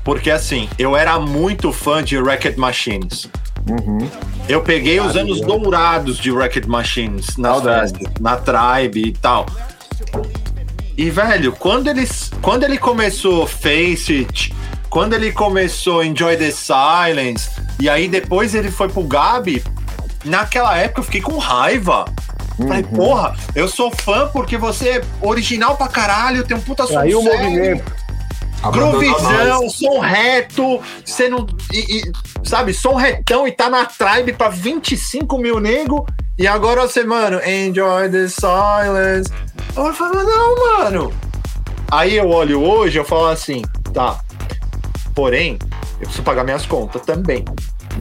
[0.04, 3.30] porque assim, eu era muito fã de Racket Machines.
[3.70, 4.10] Uhum.
[4.50, 9.46] Eu peguei os anos dourados de Racket Machines festas, na Tribe e tal.
[10.98, 14.54] E, velho, quando, eles, quando ele começou Face It,
[14.90, 17.50] quando ele começou Enjoy the Silence,
[17.80, 19.64] e aí depois ele foi pro Gabi,
[20.26, 22.04] naquela época eu fiquei com raiva.
[22.58, 22.96] Falei, Uhum.
[22.96, 27.14] porra, eu sou fã porque você é original pra caralho, tem um puta som Aí
[27.14, 27.84] o movimento.
[28.72, 31.46] Groovizão, som reto, você não.
[31.72, 32.12] e- e,
[32.44, 36.06] sabe, som retão e tá na tribe pra 25 mil nego.
[36.38, 39.32] E agora você, mano, enjoy the silence.
[39.76, 41.14] Eu falo, não, mano.
[41.92, 43.62] Aí eu olho hoje, eu falo assim,
[43.94, 44.20] tá.
[45.16, 45.58] Porém,
[45.94, 47.46] eu preciso pagar minhas contas também.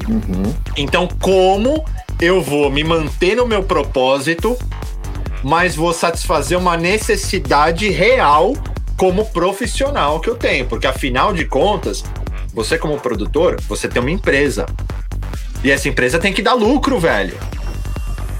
[0.08, 0.54] Uhum.
[0.76, 1.84] Então, como
[2.20, 4.56] eu vou me manter no meu propósito,
[5.42, 8.54] mas vou satisfazer uma necessidade real
[8.96, 10.66] como profissional que eu tenho?
[10.66, 12.02] Porque afinal de contas,
[12.52, 14.66] você como produtor, você tem uma empresa.
[15.62, 17.36] E essa empresa tem que dar lucro, velho.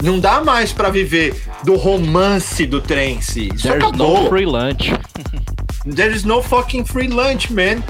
[0.03, 3.49] Não dá mais pra viver do romance do trance.
[3.55, 4.23] Isso There's acabou.
[4.25, 4.93] no free lunch.
[5.95, 7.83] There is no fucking free lunch, man.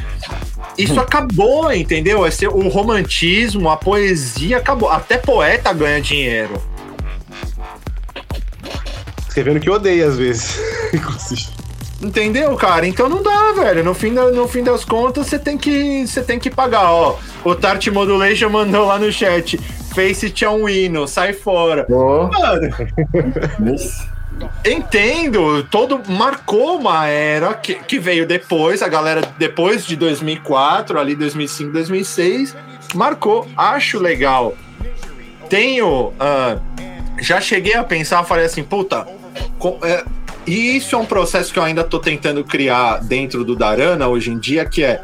[0.78, 2.26] Isso acabou, entendeu?
[2.26, 4.90] Esse, o romantismo, a poesia acabou.
[4.90, 6.60] Até poeta ganha dinheiro.
[9.28, 10.58] Escrevendo que odeia às vezes.
[12.02, 12.86] Entendeu, cara?
[12.86, 13.82] Então não dá, velho.
[13.82, 17.16] No fim, da- no fim das contas, você tem que você tem que pagar, ó.
[17.42, 19.56] O Tart Modulation mandou lá no chat.
[19.94, 21.86] Face it é um hino, sai fora.
[21.88, 22.68] Ô, Mano.
[24.64, 31.14] Entendo, todo marcou uma era que, que veio depois, a galera depois de 2004, ali
[31.14, 32.56] 2005, 2006,
[32.94, 33.46] marcou.
[33.56, 34.54] Acho legal.
[35.48, 36.58] Tenho, ah,
[37.20, 39.06] já cheguei a pensar, falei assim, puta,
[39.58, 40.04] co- é,
[40.46, 44.30] e isso é um processo que eu ainda tô tentando criar dentro do Darana hoje
[44.32, 45.00] em dia, que é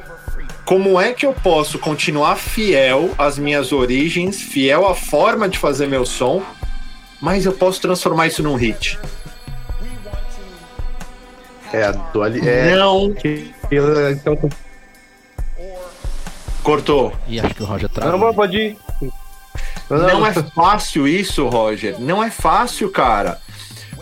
[0.64, 5.86] como é que eu posso continuar fiel às minhas origens, fiel à forma de fazer
[5.86, 6.42] meu som,
[7.20, 8.98] mas eu posso transformar isso num hit.
[11.72, 12.40] É, a duali...
[12.46, 13.14] é Não
[14.10, 14.38] então,
[16.62, 17.12] cortou.
[17.26, 18.34] E acho que o Roger não, travou.
[18.34, 18.78] pode ir.
[19.90, 21.96] Não é fácil isso, Roger.
[21.98, 23.38] Não é fácil, cara.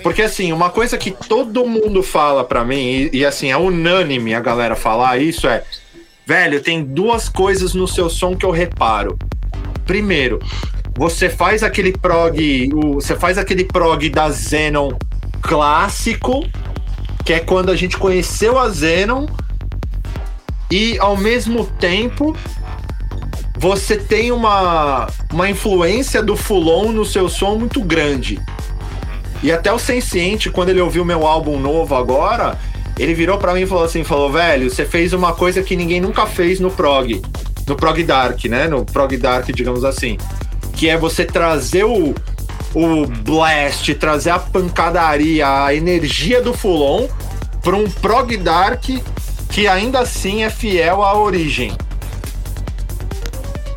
[0.03, 4.35] Porque assim, uma coisa que todo mundo fala pra mim, e, e, assim, é unânime
[4.35, 5.63] a galera falar isso, é.
[6.27, 9.19] Velho, tem duas coisas no seu som que eu reparo.
[9.85, 10.39] Primeiro,
[10.97, 12.71] você faz aquele prog.
[12.73, 14.93] o- você faz aquele prog da Xenon
[15.43, 16.47] clássico,
[17.25, 19.27] que é quando a gente conheceu a Xenon,
[20.71, 22.37] e ao mesmo tempo
[23.59, 28.41] você tem uma, uma influência do Fulon no seu som muito grande.
[29.43, 32.59] E até o Senciente, quando ele ouviu meu álbum novo agora,
[32.99, 36.01] ele virou pra mim e falou assim, falou, velho, você fez uma coisa que ninguém
[36.01, 37.21] nunca fez no prog,
[37.67, 38.69] no prog dark, né?
[38.69, 40.17] No prog dark, digamos assim,
[40.75, 42.15] que é você trazer o
[42.75, 47.09] o blast, trazer a pancadaria, a energia do Fulon
[47.63, 48.85] para um prog dark
[49.51, 51.73] que ainda assim é fiel à origem.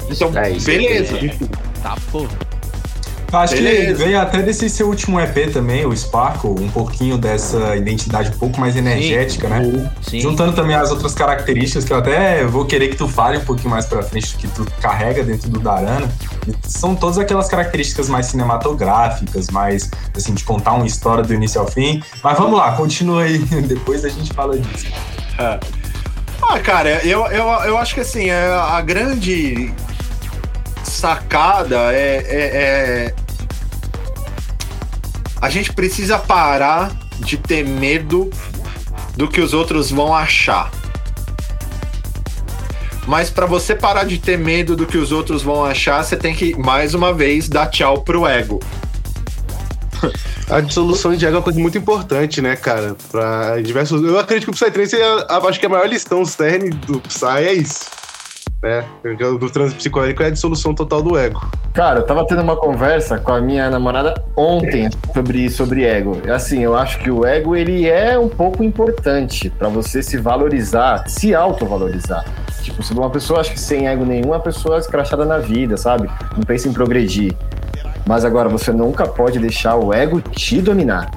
[0.10, 1.18] Então, é beleza.
[1.82, 2.28] Tá, pô.
[3.34, 4.04] Acho que Beleza.
[4.06, 8.60] veio até desse seu último EP também, o Sparkle, um pouquinho dessa identidade um pouco
[8.60, 9.90] mais energética, né?
[10.02, 10.20] Sim.
[10.20, 13.72] Juntando também as outras características que eu até vou querer que tu fale um pouquinho
[13.72, 16.08] mais pra frente que tu carrega dentro do Darana.
[16.48, 21.60] E são todas aquelas características mais cinematográficas, mais assim, de contar uma história do início
[21.60, 22.04] ao fim.
[22.24, 24.88] Mas vamos lá, continua aí, depois a gente fala disso.
[25.38, 29.74] Ah, cara, eu, eu, eu acho que assim, é, a grande
[30.84, 32.58] sacada é, é-
[33.08, 33.14] é-
[35.44, 36.90] A gente precisa parar
[37.20, 38.30] de ter medo
[39.18, 40.72] do que os outros vão achar.
[43.06, 46.34] Mas pra você parar de ter medo do que os outros vão achar, você tem
[46.34, 48.62] que, mais uma vez, dar tchau pro ego.
[50.50, 52.96] A dissolução de ego é uma coisa muito importante, né, cara?
[53.12, 54.02] Pra diversos.
[54.02, 57.26] Eu acredito que o Psytrance é, a- acho que a maior lição cerne do Psy
[57.26, 57.86] é isso.
[58.64, 58.86] Né?
[59.20, 61.46] Do trânsito psicodélico é a dissolução total do ego.
[61.74, 66.22] Cara, eu tava tendo uma conversa com a minha namorada ontem sobre, sobre ego.
[66.34, 71.10] Assim, eu acho que o ego ele é um pouco importante pra você se valorizar,
[71.10, 72.24] se autovalorizar.
[72.62, 75.76] Tipo, se uma pessoa acha que sem ego nenhum, é uma pessoa escrachada na vida,
[75.76, 76.10] sabe?
[76.34, 77.36] Não pensa em progredir.
[78.08, 81.12] Mas agora, você nunca pode deixar o ego te dominar.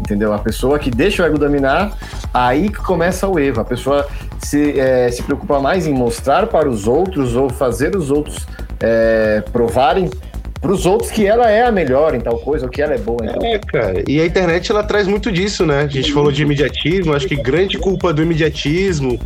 [0.00, 0.32] Entendeu?
[0.32, 1.96] A pessoa que deixa o ego dominar,
[2.32, 3.60] aí que começa o erro.
[3.60, 4.06] A pessoa
[4.42, 8.46] se, é, se preocupa mais em mostrar para os outros ou fazer os outros
[8.80, 10.10] é, provarem
[10.60, 12.98] para os outros que ela é a melhor em tal coisa, ou que ela é
[12.98, 14.04] boa em tal É, cara.
[14.06, 15.82] E a internet ela traz muito disso, né?
[15.82, 19.18] A gente falou de imediatismo, acho que grande culpa do imediatismo,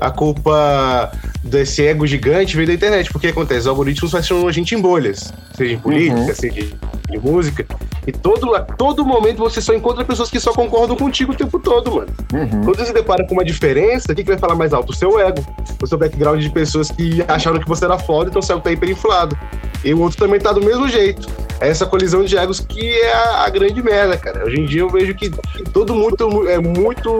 [0.00, 1.12] a culpa
[1.44, 3.12] desse ego gigante veio da internet.
[3.12, 6.34] Porque acontece, os algoritmos fecham a gente em bolhas, seja em política, Uhum.
[6.34, 6.66] seja
[7.10, 7.66] em música.
[8.06, 11.58] E todo, a todo momento você só encontra pessoas que só concordam contigo o tempo
[11.58, 12.08] todo, mano.
[12.32, 12.64] Uhum.
[12.64, 14.90] Quando você se depara com uma diferença, o que, que vai falar mais alto?
[14.90, 15.44] O seu ego.
[15.82, 18.64] O seu background de pessoas que acharam que você era foda, então o seu ego
[18.64, 19.36] tá hiperinflado.
[19.84, 21.28] E o outro também tá do mesmo jeito.
[21.60, 24.44] É essa colisão de egos que é a, a grande merda, cara.
[24.44, 25.28] Hoje em dia eu vejo que
[25.72, 27.16] todo mundo é muito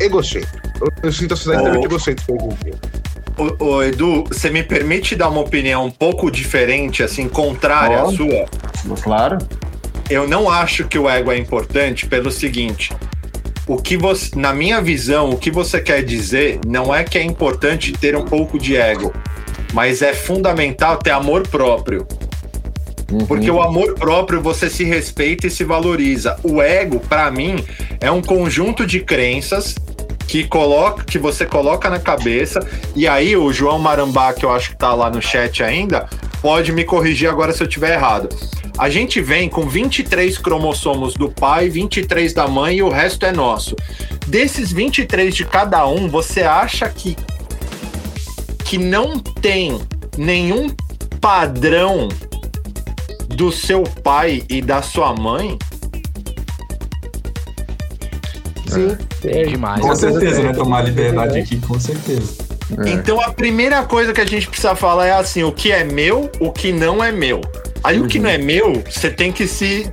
[0.00, 0.58] egocêntrico.
[1.02, 1.72] Eu- sinto a sociedade Oh.
[1.74, 2.74] muito egocêntrica hoje em dia.
[3.38, 8.04] Ô, ô, Edu, você me permite dar uma opinião um pouco diferente, assim, contrária à
[8.04, 8.10] Ó.
[8.12, 8.46] sua?
[9.02, 9.38] Claro.
[10.10, 12.92] Eu não acho que o ego é importante pelo seguinte.
[13.64, 17.22] O que você, na minha visão, o que você quer dizer não é que é
[17.22, 19.14] importante ter um pouco de ego,
[19.72, 22.08] mas é fundamental ter amor próprio.
[23.12, 23.24] Uhum.
[23.24, 26.36] Porque o amor próprio você se respeita e se valoriza.
[26.42, 27.64] O ego, pra mim,
[28.00, 29.76] é um conjunto de crenças
[30.26, 32.60] que coloca, que você coloca na cabeça.
[32.96, 36.08] E aí o João Marambá, que eu acho que tá lá no chat ainda,
[36.40, 38.28] pode me corrigir agora se eu tiver errado.
[38.78, 43.32] A gente vem com 23 cromossomos do pai, 23 da mãe e o resto é
[43.32, 43.76] nosso.
[44.26, 47.16] Desses 23 de cada um, você acha que
[48.64, 49.80] que não tem
[50.16, 50.68] nenhum
[51.20, 52.08] padrão
[53.28, 55.58] do seu pai e da sua mãe?
[58.68, 58.96] Sim.
[59.24, 59.80] É demais.
[59.80, 60.52] Com certeza, né?
[60.52, 62.49] Tomar liberdade aqui, com certeza.
[62.86, 62.90] É.
[62.90, 66.30] Então a primeira coisa que a gente precisa falar é assim: o que é meu,
[66.38, 67.40] o que não é meu.
[67.82, 68.24] Aí o que Uhum.
[68.24, 69.90] não é meu, você tem que se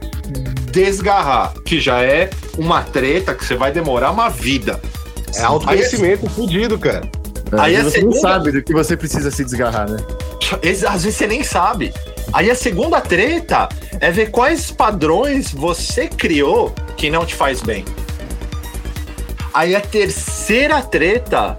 [0.71, 4.79] desgarrar, que já é uma treta que você vai demorar uma vida.
[5.35, 7.09] É autoconhecimento fudido, cara.
[7.57, 9.97] Aí É, a você não segunda- sabe do que você precisa se desgarrar, né?
[10.89, 11.93] Às vezes você nem sabe.
[12.33, 13.69] Aí a segunda treta
[14.01, 17.85] é ver quais padrões você criou que não te faz bem.
[19.53, 21.55] Aí a terceira treta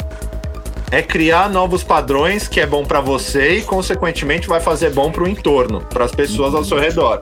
[0.90, 5.28] é criar novos padrões que é bom pra você e consequentemente vai fazer bom pro
[5.28, 7.20] entorno, para as pessoas ao seu redor.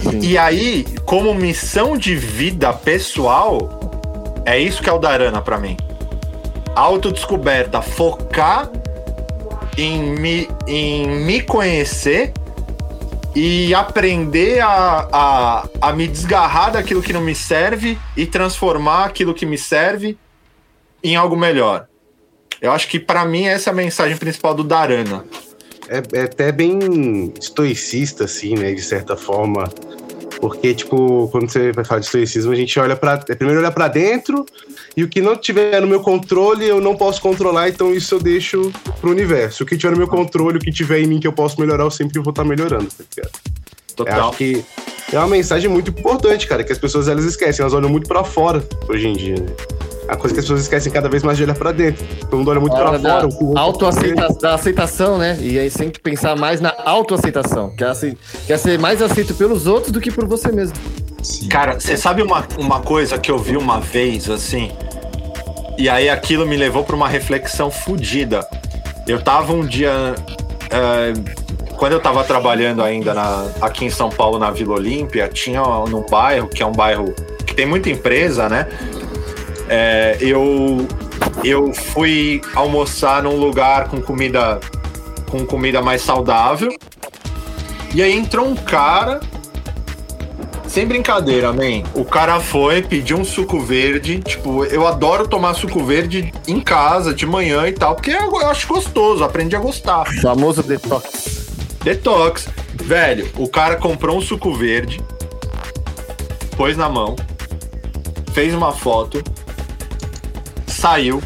[0.00, 0.20] Sim.
[0.20, 3.80] E aí, como missão de vida pessoal,
[4.44, 5.76] é isso que é o Darana pra mim.
[6.76, 8.70] Autodescoberta, focar
[9.76, 12.32] em me, em me conhecer
[13.34, 19.34] e aprender a, a, a me desgarrar daquilo que não me serve e transformar aquilo
[19.34, 20.16] que me serve
[21.04, 21.86] em algo melhor.
[22.60, 25.24] Eu acho que pra mim essa é a mensagem principal do Darana.
[25.88, 28.72] É, é até bem estoicista, assim, né?
[28.72, 29.68] De certa forma.
[30.40, 33.88] Porque, tipo, quando você vai falar de estoicismo, a gente olha para Primeiro olha pra
[33.88, 34.44] dentro,
[34.96, 38.20] e o que não tiver no meu controle, eu não posso controlar, então isso eu
[38.20, 39.62] deixo pro universo.
[39.62, 41.84] O que tiver no meu controle, o que tiver em mim que eu posso melhorar,
[41.84, 43.32] eu sempre vou estar melhorando, tá ligado?
[43.90, 44.28] Eu Total.
[44.28, 44.64] acho que
[45.12, 48.24] é uma mensagem muito importante, cara, que as pessoas elas esquecem, elas olham muito pra
[48.24, 49.46] fora hoje em dia, né?
[50.08, 52.04] A coisa que as pessoas esquecem cada vez mais de olhar pra dentro.
[52.20, 53.26] Todo mundo olha muito pra Hora da fora.
[53.26, 55.38] o que o outro autoaceita- da aceitação, né?
[55.40, 57.70] E aí sempre pensar mais na autoaceitação.
[57.76, 60.76] Quer, ace- quer ser mais aceito pelos outros do que por você mesmo.
[61.22, 61.48] Sim.
[61.48, 64.70] Cara, você sabe uma, uma coisa que eu vi uma vez, assim?
[65.78, 68.46] E aí aquilo me levou pra uma reflexão fodida.
[69.08, 70.14] Eu tava um dia.
[70.70, 71.12] é,
[71.76, 76.04] quando eu tava trabalhando ainda na- aqui em São Paulo, na Vila Olímpia, tinha num
[76.08, 77.12] bairro, que é um bairro
[77.46, 78.66] que tem muita empresa, né?
[79.68, 80.86] É, eu,
[81.42, 84.60] eu fui almoçar num lugar com comida,
[85.30, 86.74] com comida mais saudável.
[87.94, 89.20] E aí entrou um cara.
[90.66, 91.84] Sem brincadeira, man.
[91.94, 94.20] O cara foi, pediu um suco verde.
[94.20, 98.48] Tipo, eu adoro tomar suco verde em casa, de manhã e tal, porque eu, eu
[98.48, 100.04] acho gostoso, aprendi a gostar.
[100.20, 101.46] Famoso detox.
[101.84, 102.48] Detox.
[102.82, 105.00] Velho, o cara comprou um suco verde,
[106.56, 107.14] pôs na mão,
[108.32, 109.22] fez uma foto,
[110.84, 111.22] saiu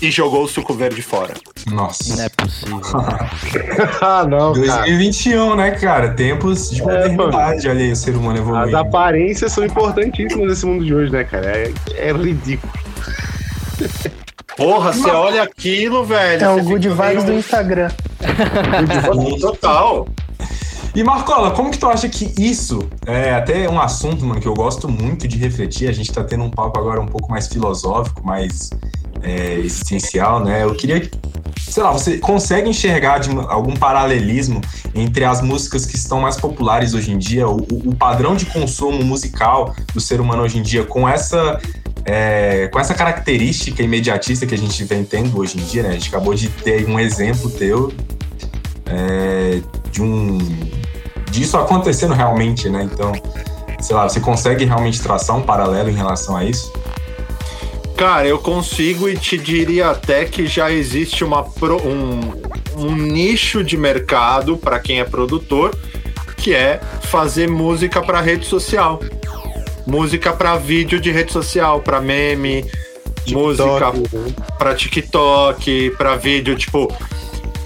[0.00, 1.34] e jogou o suco verde fora.
[1.66, 2.14] Nossa.
[2.16, 2.80] Não é possível.
[4.00, 4.66] ah, não, cara.
[4.84, 6.10] 2021, né, cara?
[6.10, 7.68] Tempos de modernidade.
[7.68, 8.76] Olha aí, o ser humano As evoluindo.
[8.76, 11.44] aparências são importantíssimas nesse mundo de hoje, né, cara?
[11.46, 12.72] É, é ridículo.
[14.56, 16.44] Porra, você olha aquilo, velho.
[16.44, 17.90] É o good vibes do meio- Instagram.
[19.40, 20.06] Total.
[20.94, 24.54] E Marcola, como que tu acha que isso é até um assunto, mano, que eu
[24.54, 25.88] gosto muito de refletir.
[25.88, 28.70] A gente tá tendo um papo agora um pouco mais filosófico, mais
[29.22, 30.64] é, existencial, né?
[30.64, 31.10] Eu queria, que,
[31.60, 34.60] sei lá, você consegue enxergar algum paralelismo
[34.92, 39.04] entre as músicas que estão mais populares hoje em dia, o, o padrão de consumo
[39.04, 41.60] musical do ser humano hoje em dia, com essa
[42.04, 45.90] é, com essa característica imediatista que a gente vem tendo hoje em dia, né?
[45.90, 47.92] A gente acabou de ter um exemplo teu
[48.86, 49.60] é,
[49.92, 50.38] de um
[51.30, 52.88] disso acontecendo realmente, né?
[52.92, 53.12] Então,
[53.80, 56.72] sei lá, você consegue realmente traçar um paralelo em relação a isso?
[57.96, 62.20] Cara, eu consigo e te diria até que já existe uma pro- um,
[62.76, 65.74] um nicho de mercado para quem é produtor,
[66.36, 69.00] que é fazer música para rede social.
[69.86, 72.64] Música para vídeo de rede social, para meme,
[73.28, 73.92] música
[74.58, 76.90] para TikTok, para vídeo, tipo,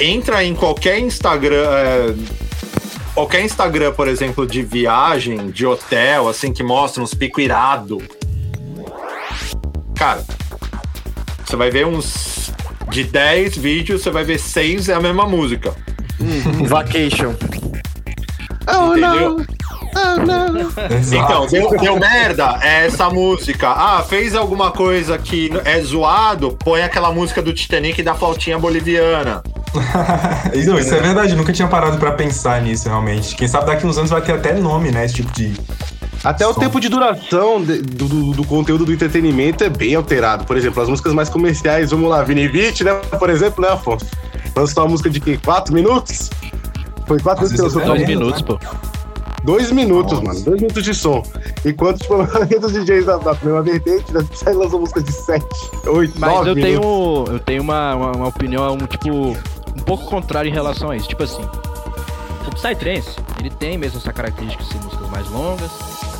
[0.00, 2.14] entra em qualquer Instagram, é,
[3.14, 8.02] qualquer Instagram, por exemplo, de viagem, de hotel, assim, que mostra uns pico irado.
[9.94, 10.24] Cara,
[11.44, 12.52] você vai ver uns
[12.90, 15.74] de 10 vídeos, você vai ver 6 é a mesma música.
[16.66, 17.34] Vacation.
[18.66, 19.44] Oh, Entendeu?
[21.12, 23.68] Então, deu, deu merda, é essa música.
[23.68, 29.42] Ah, fez alguma coisa que é zoado, põe aquela música do Titanic da flautinha boliviana.
[30.66, 33.34] Não, isso é verdade, eu nunca tinha parado pra pensar nisso realmente.
[33.36, 35.04] Quem sabe daqui uns anos vai ter até nome, né?
[35.04, 35.52] Esse tipo de.
[36.22, 36.60] Até o Som.
[36.60, 40.44] tempo de duração de- do, do- do conteúdo do entretenimento é bem alterado.
[40.46, 42.94] Por exemplo, as músicas mais comerciais, vamos lá, Vini Vici, né?
[43.18, 44.06] Por exemplo, né, Afonso?
[44.56, 45.38] Lançou uma música de quê?
[45.44, 46.30] Quatro minutos?
[47.06, 48.58] Foi quatro minutos que vezes lançou Dois pra- minutos, pô.
[49.42, 50.24] Dois minutos, Nossa.
[50.26, 50.40] mano.
[50.40, 51.22] Dois minutos de som.
[51.66, 55.12] Enquanto, tipo, a maioria dos DJs da, da primeira vertente, né, sai lançou música de
[55.12, 55.44] sete,
[55.86, 56.80] oito, Mas nove eu minutos.
[56.80, 59.36] tenho, eu tenho uma, uma, uma opinião, um, tipo,
[59.84, 61.08] pouco contrária em relação a isso.
[61.08, 61.42] Tipo assim,
[62.46, 65.70] o Psytrance, ele tem mesmo essa característica de ser músicas mais longas,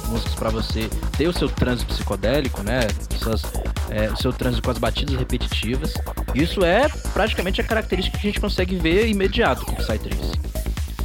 [0.09, 2.81] músicas pra você ter o seu trânsito psicodélico, né?
[3.19, 3.43] Suas,
[3.91, 5.95] é, o seu trânsito com as batidas repetitivas.
[6.35, 10.33] Isso é praticamente a característica que a gente consegue ver imediato com o Psytrance.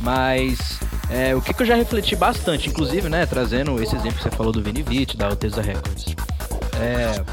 [0.02, 0.80] Mas
[1.10, 4.31] é, o que, que eu já refleti bastante, inclusive, né, trazendo esse exemplo que você
[4.31, 6.15] falou do Vini Vitti, da Alteza Records.
[6.80, 7.23] É,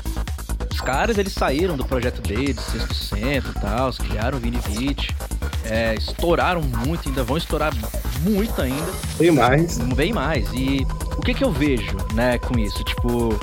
[0.77, 5.17] os caras, eles saíram do projeto deles, Sexto Centro e tal, criaram o Vini Vitti,
[5.65, 7.73] é, estouraram muito, ainda vão estourar
[8.21, 9.79] muito ainda, Tem mais.
[9.79, 10.47] bem mais.
[10.53, 10.87] E
[11.17, 12.85] o que que eu vejo, né, com isso?
[12.85, 13.39] Tipo,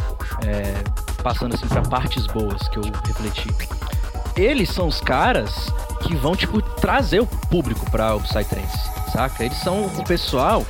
[0.46, 0.76] é,
[1.24, 3.50] passando assim pra partes boas que eu refleti.
[4.36, 5.52] Eles são os caras
[6.04, 8.78] que vão, tipo, trazer o público pra o Psytrance,
[9.12, 9.44] saca?
[9.44, 10.64] Eles são o pessoal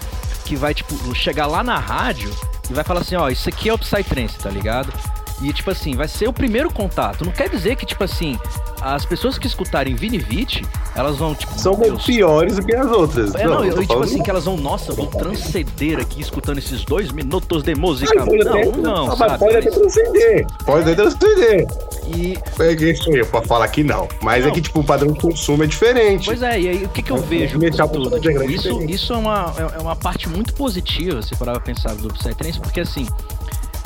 [0.46, 2.34] que vai, tipo, chegar lá na rádio
[2.70, 4.94] e vai falar assim, ó, isso aqui é o Psytrance, tá ligado?
[5.44, 7.26] E, tipo assim, vai ser o primeiro contato.
[7.26, 8.38] Não quer dizer que, tipo assim,
[8.82, 10.62] as pessoas que escutarem Vini Vici,
[10.96, 13.36] elas vão, tipo, São "Meu, piores do que as outras.
[13.36, 16.86] é, não, eu, tô tipo assim, que elas vão, nossa, vou transcender aqui escutando esses
[16.86, 18.12] dois minutos de música.
[18.18, 19.40] Ai, até- Não, não, Ah, mas sabe?
[19.40, 20.48] Pode até transcender.
[20.66, 21.68] Pode até transcender.
[22.16, 24.08] E, É que sou eu pra falar que não.
[24.22, 24.52] Mas Não.
[24.52, 26.26] é que, tipo, o padrão de consumo é diferente.
[26.26, 28.20] pois é, e aí o que, que eu vejo Deixar com o tudo?
[28.20, 31.96] Tipo, isso, isso é, uma, é é uma parte muito positiva, se parar pra pensar
[31.96, 33.08] do Psytrance, porque assim,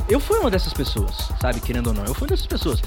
[0.09, 2.81] eu fui uma dessas pessoas, sabe, querendo ou não, eu fui uma dessas pessoas.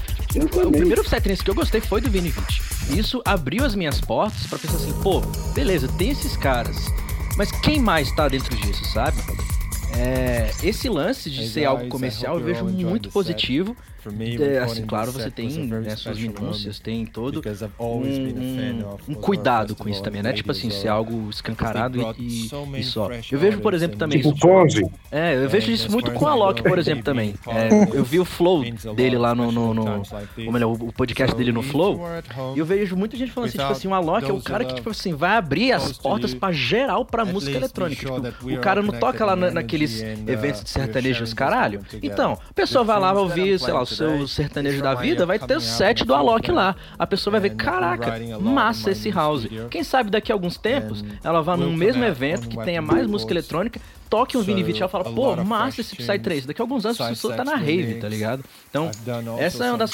[0.65, 2.61] O primeiro Psytrance que eu gostei foi do Vini Vici.
[2.89, 5.21] E Isso abriu as minhas portas pra pensar assim, pô,
[5.53, 6.77] beleza, tem esses caras,
[7.37, 9.17] mas quem mais tá dentro disso, sabe?
[9.97, 13.75] é, esse lance de ser algo comercial eu vejo muito positivo.
[14.39, 17.41] É, assim, claro, você tem né, suas minúcias, tem todo
[17.79, 20.33] um, um, cuidado com isso também, né?
[20.33, 23.09] Tipo assim, ser algo escancarado e, e só.
[23.31, 24.21] Eu vejo, por exemplo, também.
[24.21, 24.85] Tipo Conze.
[25.11, 27.35] É, eu vejo isso muito com a Loki, por exemplo, também.
[27.47, 28.63] É, eu vi o flow
[28.95, 29.51] dele lá no.
[29.51, 30.03] no, no
[30.45, 32.01] ou melhor, o podcast dele no Flow.
[32.55, 34.75] E eu vejo muita gente falando assim, tipo assim, o Alok é o cara que,
[34.75, 38.05] tipo assim, vai abrir as portas pra geral pra música eletrônica.
[38.05, 41.81] Tipo, o cara não toca lá na, naqueles eventos de sertanejos, caralho.
[42.01, 45.39] Então, a pessoa vai lá, vai ouvir, sei lá, o seu sertanejo da vida, vai
[45.39, 46.75] ter o set do Alok lá.
[46.97, 49.47] A pessoa vai ver, caraca, massa esse house.
[49.69, 53.33] Quem sabe daqui a alguns tempos, ela vá num mesmo evento que tenha mais música
[53.33, 53.79] eletrônica
[54.11, 56.45] toque um Vini Vici e fala, pô, massa esse Psy 3.
[56.45, 58.43] Daqui a alguns anos a pessoa tá na rave, tá ligado?
[58.69, 58.91] Então,
[59.39, 59.91] essa é uma das,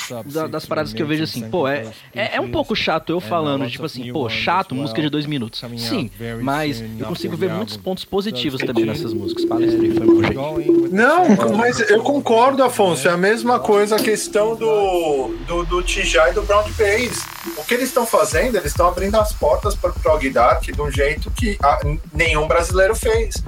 [0.49, 1.85] das paradas que eu vejo assim, pô, é,
[2.15, 5.63] é, é um pouco chato eu falando, tipo assim, pô, chato, música de dois minutos.
[5.77, 6.09] Sim,
[6.41, 9.45] mas eu consigo ver muitos pontos positivos também nessas músicas.
[9.45, 10.93] Palestrei, foi mal, gente.
[10.93, 13.07] Não, mas eu concordo, Afonso.
[13.07, 17.23] É a mesma coisa a questão do, do, do Tijá e do Brown Pace.
[17.55, 20.81] O que eles estão fazendo, eles estão abrindo as portas para o Prog Dark de
[20.81, 21.79] um jeito que ah,
[22.11, 23.43] nenhum brasileiro fez.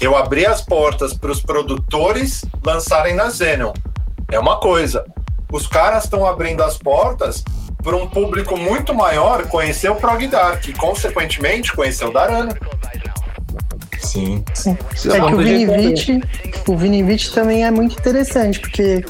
[0.00, 3.72] Eu abri as portas para os produtores lançarem na Zenon.
[4.30, 5.04] É uma coisa.
[5.50, 7.42] Os caras estão abrindo as portas
[7.82, 12.56] para um público muito maior conhecer o Prog Dark e, consequentemente, conhecer o Darana.
[13.98, 14.44] Sim.
[14.54, 14.76] Sim.
[15.10, 16.20] É que o Vinivite,
[16.66, 19.04] o Vinivite também é muito interessante, porque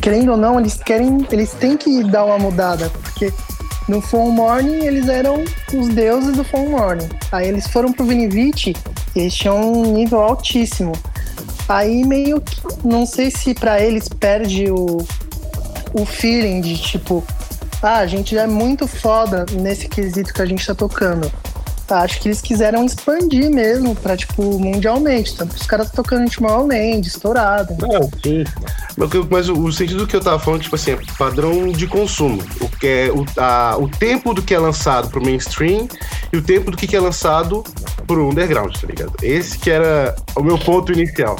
[0.00, 3.32] querendo ou não, eles querem, eles têm que dar uma mudada, porque
[3.88, 7.08] no Full Morning eles eram os deuses do Full Morning.
[7.30, 8.74] Aí eles foram pro Vinivite e
[9.14, 10.92] eles tinham um nível altíssimo.
[11.68, 14.98] Aí meio que não sei se para eles perde o,
[15.94, 17.24] o feeling de tipo,
[17.82, 21.30] ah, a gente é muito foda nesse quesito que a gente tá tocando.
[21.88, 25.36] Acho que eles quiseram expandir mesmo pra, tipo, mundialmente.
[25.36, 27.76] Tanto que os caras tocando em Tomorrowland, estourado.
[27.78, 28.44] Não, sim.
[29.30, 32.42] Mas o, o sentido que eu tava falando, tipo assim, é padrão de consumo.
[32.60, 35.88] O, que é, o, a, o tempo do que é lançado pro mainstream
[36.32, 37.62] e o tempo do que é lançado
[38.06, 39.12] pro underground, tá ligado?
[39.22, 41.36] Esse que era o meu ponto inicial.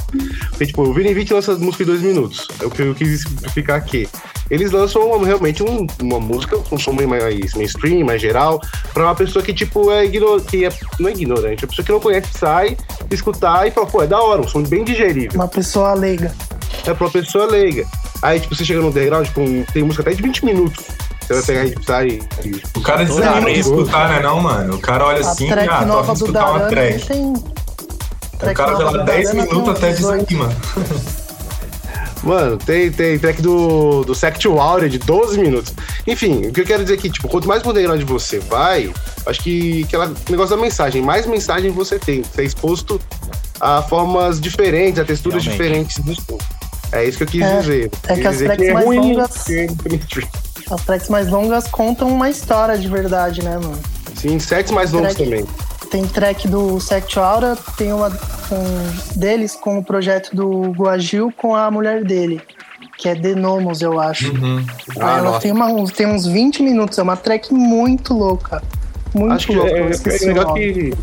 [0.51, 2.47] Porque, tipo, o Vini Vic lança música em dois minutos.
[2.61, 4.09] É o que eu quis explicar aqui
[4.53, 8.61] eles lançam uma, realmente um, uma música com um som mais mainstream, mais geral,
[8.93, 10.69] pra uma pessoa que, tipo, é, ignor que é
[11.01, 12.77] não é ignorante, é uma pessoa que não conhece, sai,
[13.11, 15.33] escutar e fala, pô, é da hora, um som bem digerível.
[15.37, 16.35] Uma pessoa leiga.
[16.87, 17.87] É pra uma pessoa leiga.
[18.21, 19.41] Aí, tipo, você chega no underground, tipo,
[19.73, 20.85] tem música até de 20 minutos.
[21.23, 22.21] Você vai pegar e sai.
[22.45, 22.63] E...
[22.77, 24.75] O cara desanima de escutar, né, não, mano?
[24.75, 27.07] O cara olha assim, track ah, nova tô do escutar uma track.
[27.07, 27.33] tem.
[27.33, 30.53] O cara vê lá 10 minutos até desanima.
[32.23, 35.75] Mano, tem, tem track do, do Sector Aura de 12 minutos.
[36.07, 38.93] Enfim, o que eu quero dizer aqui, tipo, quanto mais underground você vai,
[39.27, 42.23] acho que aquela negócio da mensagem, mais mensagem você tem.
[42.23, 43.01] Você é exposto
[43.61, 45.63] a formas diferentes, a texturas Realmente.
[45.63, 46.39] diferentes do som.
[46.93, 47.91] É isso que eu quis É, dizer.
[48.07, 50.29] é que as dizer tracks é mais ruim longas- ter mainstream.
[50.71, 53.79] As tracks mais longas contam uma história de verdade, né, mano?
[54.15, 55.45] Sim, sets mais longos Track- também.
[55.93, 61.55] Tem track do Sect Aura, tem uma um deles com o projeto do Guagil com
[61.55, 62.41] a mulher dele,
[62.97, 64.33] que é Denomos, eu acho.
[64.33, 64.65] Uhum.
[64.99, 65.41] Ah, Ela nossa.
[65.41, 68.63] tem, uma, uns- tem uns 20 minutos, é uma track muito louca.
[69.15, 70.95] Muito Acho louca, eu é, esqueci é o legal que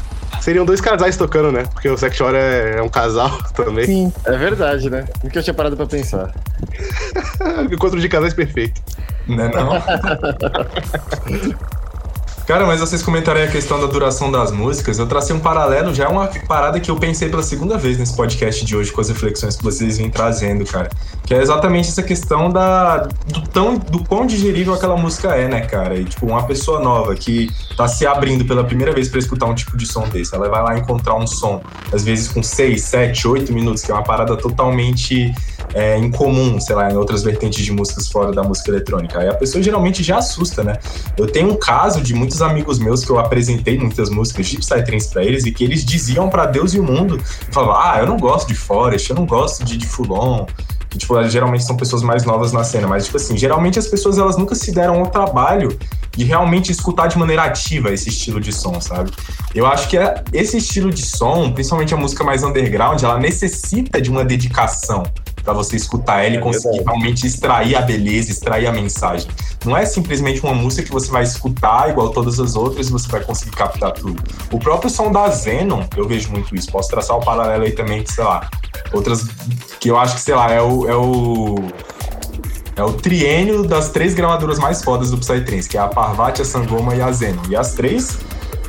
[0.42, 1.66] seriam dois casais tocando, né?
[1.72, 3.86] Porque o Sect Hora é, é um casal também.
[3.86, 4.12] Sim.
[4.26, 5.06] É verdade, né?
[5.24, 6.34] Nunca eu tinha parado pra pensar.
[7.72, 8.82] Encontro de casais perfeito.
[9.28, 9.70] Né, não?
[12.50, 14.98] Cara, mas vocês comentaram a questão da duração das músicas.
[14.98, 18.16] Eu tracei um paralelo, já é uma parada que eu pensei pela segunda vez nesse
[18.16, 20.90] podcast de hoje, com as reflexões que vocês vêm trazendo, cara.
[21.28, 25.62] Que é exatamente essa questão da, do, tão, do quão digerível aquela música é, né,
[25.62, 25.96] cara?
[25.96, 29.54] E, tipo, uma pessoa nova que tá se abrindo pela primeira vez pra escutar um
[29.54, 31.62] tipo de som desse, ela vai lá encontrar um som,
[31.94, 35.32] às vezes com 6, 7, 8 minutos, que é uma parada totalmente
[35.74, 39.20] é, incomum, sei lá, em outras vertentes de músicas fora da música eletrônica.
[39.20, 40.78] Aí a pessoa geralmente já assusta, né?
[41.18, 45.10] Eu tenho um caso de muitos amigos meus que eu apresentei muitas músicas de Psytrance
[45.10, 47.22] pra eles e que eles diziam pra Deus e o mundo,
[47.52, 50.46] falavam, ah, eu não gosto de Forest, eu não gosto de, de Fulon,
[50.90, 54.18] que, tipo, geralmente são pessoas mais novas na cena, mas, tipo assim, geralmente as pessoas,
[54.18, 55.78] elas nunca se deram ao trabalho
[56.18, 59.12] de realmente escutar de maneira ativa esse estilo de som, sabe?
[59.54, 64.02] Eu acho que é- esse estilo de som, principalmente a música mais underground, ela necessita
[64.02, 65.04] de uma dedicação
[65.44, 69.28] pra você escutar ela e conseguir realmente extrair a beleza, extrair a mensagem.
[69.66, 73.08] Não é simplesmente uma música que você vai escutar igual todas as outras e você
[73.10, 74.22] vai conseguir captar tudo.
[74.52, 76.72] O próprio som da Zenon, eu vejo muito isso.
[76.72, 78.50] Posso traçar o paralelo aí também, que, sei lá,
[78.94, 79.28] outras
[79.80, 80.88] que eu acho que, sei lá, é o.
[80.88, 81.56] É o
[82.76, 86.46] é o triênio das três gravadoras mais fodas do Psytrance, que é a Parvati, a
[86.46, 87.42] Sangoma e a Zenon.
[87.50, 88.18] E as três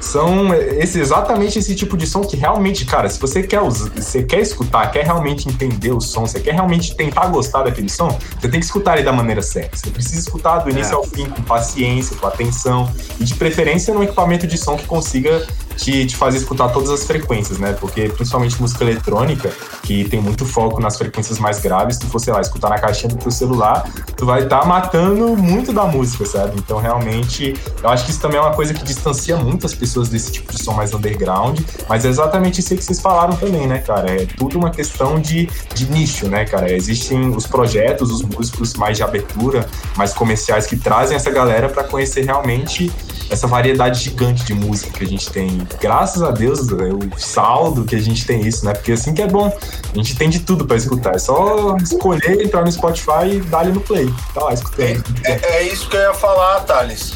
[0.00, 4.40] são esse, exatamente esse tipo de som que realmente, cara, se você quer, você quer
[4.40, 8.08] escutar, quer realmente entender o som, você quer realmente tentar gostar daquele som,
[8.40, 9.76] você tem que escutar ele da maneira certa.
[9.76, 10.96] Você precisa escutar do início É.
[10.96, 12.90] ao fim, com paciência, com atenção,
[13.20, 17.04] e de preferência num equipamento de som que consiga te, te fazer escutar todas as
[17.04, 17.72] frequências, né?
[17.72, 19.50] Porque principalmente música eletrônica,
[19.82, 22.78] que tem muito foco nas frequências mais graves, se tu for, sei lá, escutar na
[22.78, 26.58] caixinha do teu celular, tu vai estar matando muito da música, sabe?
[26.58, 30.08] Então, realmente, eu acho que isso também é uma coisa que distancia muito as pessoas
[30.08, 33.78] desse tipo de som mais underground, mas é exatamente isso que vocês falaram também, né,
[33.78, 34.10] cara?
[34.10, 36.72] É tudo uma questão de, de nicho, né, cara?
[36.72, 39.66] Existem os projetos, os músicos mais de abertura,
[39.96, 42.90] mais comerciais, que trazem essa galera para conhecer realmente
[43.30, 45.66] essa variedade gigante de música que a gente tem.
[45.78, 48.72] Graças a Deus, é o saldo que a gente tem isso, né?
[48.72, 49.46] Porque assim que é bom.
[49.92, 51.14] A gente tem de tudo para escutar.
[51.14, 54.12] É só escolher, entrar no Spotify e dar ali no play.
[54.34, 55.02] Tá lá escutando.
[55.24, 57.14] É, é isso que eu ia falar, Thales.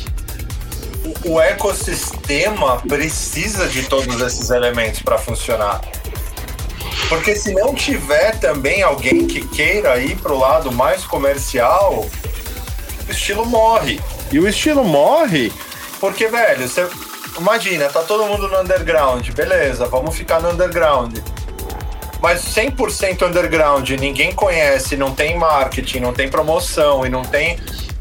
[1.24, 5.80] O, o ecossistema precisa de todos esses elementos para funcionar.
[7.08, 12.06] Porque se não tiver também alguém que queira ir pro lado mais comercial,
[13.06, 14.00] o estilo morre.
[14.32, 15.52] E o estilo morre
[16.00, 16.88] Porque, velho, você
[17.38, 21.18] imagina, tá todo mundo no underground, beleza, vamos ficar no underground.
[22.20, 27.58] Mas 100% underground, ninguém conhece, não tem marketing, não tem promoção e não tem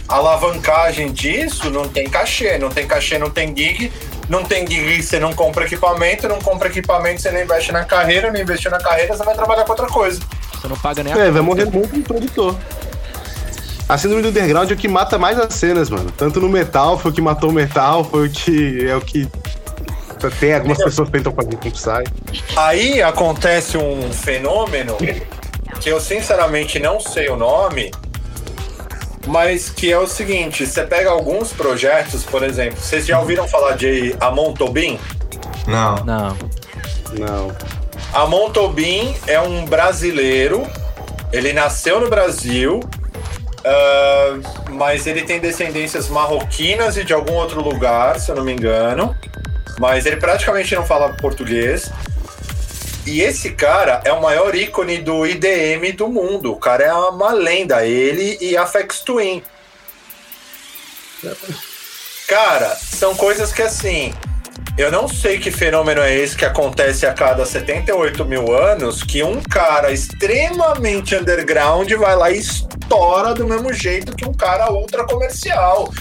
[0.07, 2.57] alavancagem disso, não tem cachê.
[2.57, 3.91] Não tem cachê, não tem gig.
[4.29, 6.27] Não tem gig, você não compra equipamento.
[6.27, 8.31] Não compra equipamento, você não investe na carreira.
[8.31, 10.21] Não investiu na carreira, você vai trabalhar com outra coisa.
[10.53, 12.55] Você não paga nem a É, vai morrer muito produtor.
[13.87, 16.11] A síndrome do underground é o que mata mais as cenas, mano.
[16.11, 18.87] Tanto no metal, foi o que matou o metal, foi o que.
[18.87, 19.27] É o que.
[20.39, 22.03] Tem algumas pessoas que tentam fazer com Psy.
[22.55, 24.95] Aí acontece um fenômeno
[25.81, 27.91] que eu sinceramente não sei o nome,
[29.27, 33.75] mas que é o seguinte: você pega alguns projetos, por exemplo, vocês já ouviram falar
[33.75, 34.97] de Amon Tobin?
[35.67, 35.95] Não.
[36.05, 36.37] Não.
[37.19, 37.55] Não.
[38.13, 40.65] Amon Tobin é um brasileiro,
[41.31, 42.79] ele nasceu no Brasil,
[43.65, 44.39] ah,
[44.71, 49.15] mas ele tem descendências marroquinas e de algum outro lugar, se eu não me engano.
[49.79, 51.91] Mas ele praticamente não fala português.
[53.05, 56.53] E esse cara é o maior ícone do IDM do mundo.
[56.53, 59.43] O cara é uma lenda, ele e a Fex Twin.
[62.27, 64.13] Cara, são coisas que assim.
[64.75, 69.21] Eu não sei que fenômeno é esse que acontece a cada 78 mil anos que
[69.21, 75.05] um cara extremamente underground vai lá e estoura do mesmo jeito que um cara ultra
[75.05, 75.93] comercial.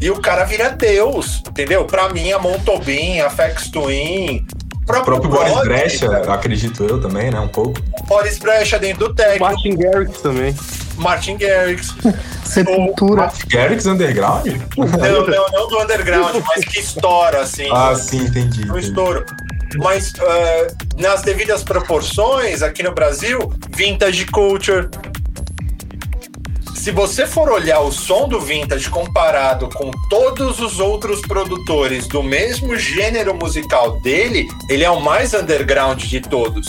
[0.00, 1.84] E o cara vira Deus, entendeu?
[1.84, 4.46] Pra mim, a Montobin, a Fex Twin,
[4.82, 7.38] O próprio Boris Brecha, acredito eu também, né?
[7.38, 7.80] Um pouco.
[8.06, 10.54] Boris Brecha dentro do técnico, Martin Garrix também.
[10.96, 11.94] Martin Garrix.
[12.44, 13.32] Sepultura.
[13.46, 14.46] Garrix Underground?
[14.76, 17.68] Não, não, não do underground, mas que estoura, assim.
[17.72, 18.62] Ah, sim, entendi.
[18.62, 18.78] entendi.
[18.78, 19.24] estouro.
[19.76, 23.38] Mas eh, nas devidas proporções, aqui no Brasil,
[23.74, 24.88] vintage culture.
[26.82, 32.24] Se você for olhar o som do vintage comparado com todos os outros produtores do
[32.24, 36.66] mesmo gênero musical dele, ele é o mais underground de todos.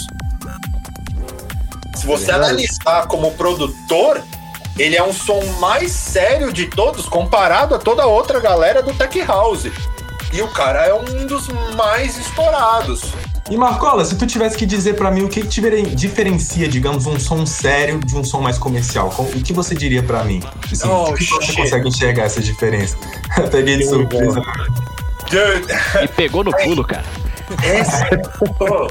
[1.96, 4.22] Se você analisar como produtor,
[4.78, 9.20] ele é um som mais sério de todos comparado a toda outra galera do Tech
[9.24, 9.66] House.
[10.32, 13.02] E o cara é um dos mais estourados.
[13.50, 17.06] E Marcola, se tu tivesse que dizer pra mim o que, que diferen- diferencia, digamos,
[17.06, 20.42] um som sério de um som mais comercial, com- o que você diria pra mim?
[20.72, 21.56] Assim, Oh, o que você shit.
[21.58, 22.96] consegue enxergar essa diferença?
[23.52, 24.42] Peguei de surpresa.
[25.30, 27.04] Dude, E pegou no pulo, cara.
[27.62, 28.08] essa,
[28.62, 28.88] oh,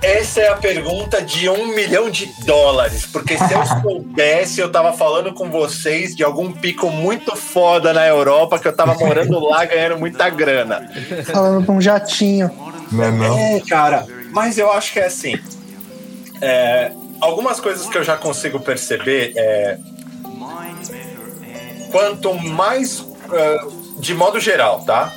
[0.00, 3.06] essa é a pergunta de um milhão de dólares.
[3.06, 8.06] Porque se eu soubesse, eu tava falando com vocês de algum pico muito foda na
[8.06, 10.88] Europa, que eu tava morando lá ganhando muita grana.
[11.30, 12.50] Falando com um jatinho.
[12.94, 13.38] Não é não?
[13.38, 15.38] É, cara, mas eu acho que é assim.
[16.40, 19.78] é, algumas coisas que eu já consigo perceber é.
[21.90, 23.06] Quanto mais.
[23.32, 23.58] é,
[23.98, 25.12] de modo geral, tá?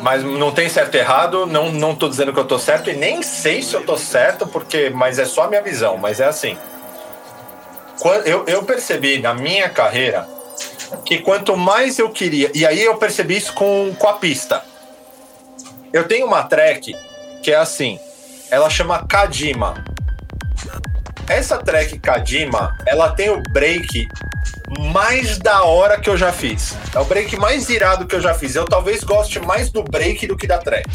[0.00, 2.94] Mas não tem certo e errado, não, não tô dizendo que eu tô certo e
[2.94, 4.90] nem sei se eu tô certo, porque.
[4.90, 6.56] Mas é só a minha visão, mas é assim.
[8.24, 10.28] Eu, eu percebi na minha carreira
[11.04, 12.50] que quanto mais eu queria.
[12.54, 14.64] E aí eu percebi isso com, com a pista.
[15.92, 16.94] Eu tenho uma track
[17.42, 17.98] que é assim,
[18.50, 19.84] ela chama Kadima.
[21.28, 24.08] Essa track Kadima, ela tem o break
[24.92, 26.74] mais da hora que eu já fiz.
[26.94, 28.54] É o break mais irado que eu já fiz.
[28.54, 30.88] Eu talvez goste mais do break do que da track.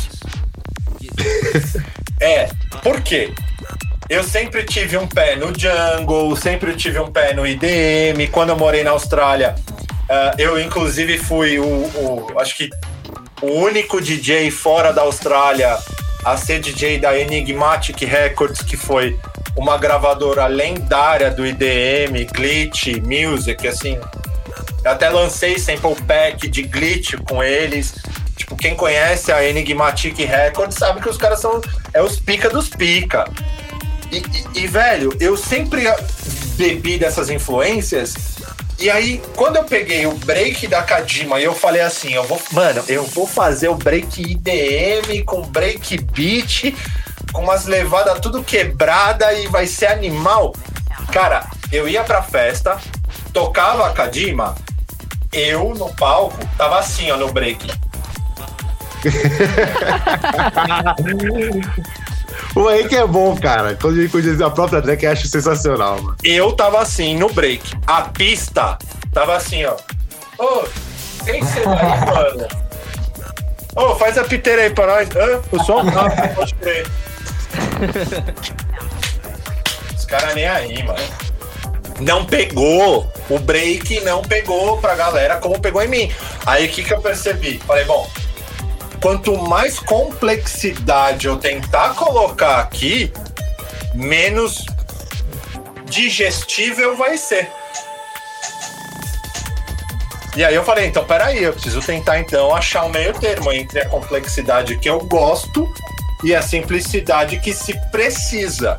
[2.20, 2.50] é,
[2.84, 3.34] por quê?
[4.10, 8.28] Eu sempre tive um pé no jungle, sempre tive um pé no IDM.
[8.32, 9.56] Quando eu morei na Austrália,
[10.10, 12.70] ah, eu inclusive fui o, o- acho que
[13.42, 15.78] o único DJ fora da Austrália
[16.26, 19.18] a ser DJ da Enigmatic Records, que foi
[19.56, 23.98] uma gravadora lendária do IDM, Glitch, Music, assim.
[24.84, 27.94] Eu até lancei sample pack de Glitch com eles.
[28.36, 31.62] Tipo, quem conhece a Enigmatic Records sabe que os caras são
[31.94, 33.26] é os pica dos pica.
[34.12, 35.84] E, e- e, velho, eu sempre
[36.56, 38.37] bebi dessas influências.
[38.80, 42.40] E aí, quando eu peguei o break da Kadima e eu falei assim, eu vou,
[42.52, 46.76] mano, eu vou fazer o break IDM com break beat,
[47.34, 50.54] com umas levadas tudo quebrada e vai ser animal.
[51.12, 52.78] Cara, eu ia pra festa,
[53.34, 54.56] tocava a Kadima,
[55.34, 57.68] eu no palco tava assim, ó, no break.
[62.56, 63.76] O aí que é bom, cara.
[63.76, 66.16] Quando ele conhece a própria track, eu acho sensacional, mano.
[66.24, 67.74] Eu tava assim, no break.
[67.86, 68.78] A pista
[69.14, 69.76] tava assim, ó.
[70.40, 70.64] Ô,
[71.26, 72.48] quem você vai, mano?
[73.76, 75.10] Ô, faz a piteira aí pra nós.
[75.16, 75.42] Hã?
[75.52, 75.82] O som?
[75.82, 76.88] Ah, pode crer.
[79.96, 81.00] Os caras nem aí, mano.
[82.00, 83.12] Não pegou.
[83.30, 86.12] O break não pegou pra galera como pegou em mim.
[86.46, 87.60] Aí o que, que eu percebi?
[87.68, 88.10] Falei, bom,
[89.02, 93.12] quanto mais complexidade eu tentar colocar aqui,
[93.94, 94.66] menos
[95.86, 97.50] digestível vai ser.
[100.36, 103.80] E aí eu falei, então peraí, eu preciso tentar então achar um meio termo entre
[103.80, 105.68] a complexidade que eu gosto
[106.24, 108.78] e a simplicidade que se precisa.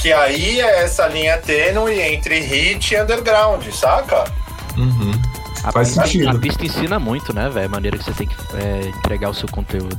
[0.00, 4.24] Que aí é essa linha tênue entre hit e underground, saca?
[4.76, 5.12] Uhum.
[5.64, 6.28] A Faz pista, sentido.
[6.28, 7.66] A pista ensina muito, né, velho?
[7.66, 9.96] A maneira que você tem que é, entregar o seu conteúdo.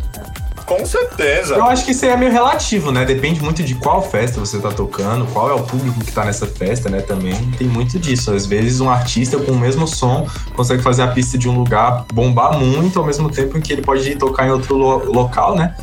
[0.66, 1.56] Com certeza.
[1.56, 3.04] Eu acho que isso aí é meio relativo, né?
[3.06, 6.48] Depende muito de qual festa você tá tocando, qual é o público que tá nessa
[6.48, 7.02] festa, né?
[7.02, 8.32] Também tem muito disso.
[8.34, 10.26] Às vezes um artista com o mesmo som
[10.56, 13.82] consegue fazer a pista de um lugar bombar muito, ao mesmo tempo em que ele
[13.82, 15.76] pode ir tocar em outro lo- local, né?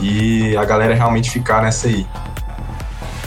[0.00, 2.06] E a galera realmente ficar nessa aí.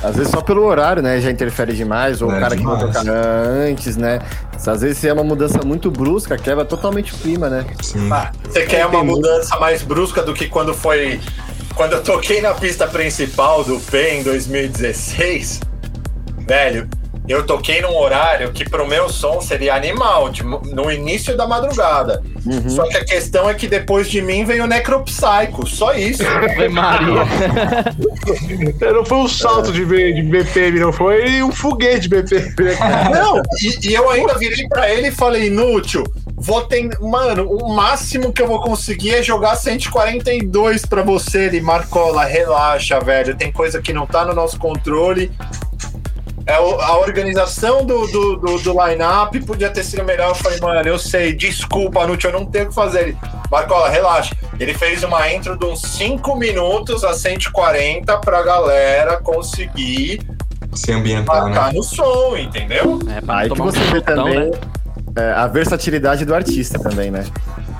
[0.03, 1.21] Às vezes só pelo horário, né?
[1.21, 2.97] Já interfere demais, ou É, o cara que vai demais.
[2.97, 4.19] tocar antes, né?
[4.65, 7.65] Às vezes se é uma mudança muito brusca, quebra totalmente o clima, né?
[7.81, 8.09] Sim.
[8.11, 11.19] Ah, você quer uma mudança mais brusca do que quando foi.
[11.75, 15.61] Quando eu toquei na pista principal do P em 2016?
[16.47, 16.87] Velho,
[17.31, 22.21] eu toquei num horário que pro meu som seria animal, de- no início da madrugada.
[22.67, 26.23] Só que a questão é que depois de mim veio o Necropsycho, só isso.
[26.27, 27.21] Ave Maria.
[28.93, 32.53] Não foi um salto de, de BPM, não foi um foguete de BPM.
[33.13, 36.03] Não, e, e eu ainda virei pra ele e falei, inútil,
[36.35, 36.89] vou ter.
[36.99, 42.99] Mano, o máximo que eu vou conseguir é jogar 142 pra você, ele Marcola, relaxa,
[42.99, 43.35] velho.
[43.35, 45.31] Tem coisa que não tá no nosso controle.
[46.45, 50.29] É, a organização do, do, do, do line-up podia ter sido melhor.
[50.29, 53.01] Eu falei, mano, eu sei, desculpa, Nútil, eu não tenho o que fazer.
[53.01, 53.17] Ele,
[53.51, 54.35] Marcola, relaxa.
[54.59, 60.21] Ele fez uma intro de uns 5 minutos a 140 pra galera conseguir
[60.73, 61.49] Se ambientar, né?
[61.51, 62.99] marcar no som, entendeu?
[63.15, 64.51] É, pra Aí que você vê também né?
[65.15, 67.25] é, a versatilidade do artista também, né?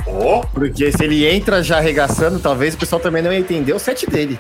[0.06, 3.80] Ô, Porque se ele entra já arregaçando, talvez o pessoal também não ia entender o
[3.80, 4.40] set dele.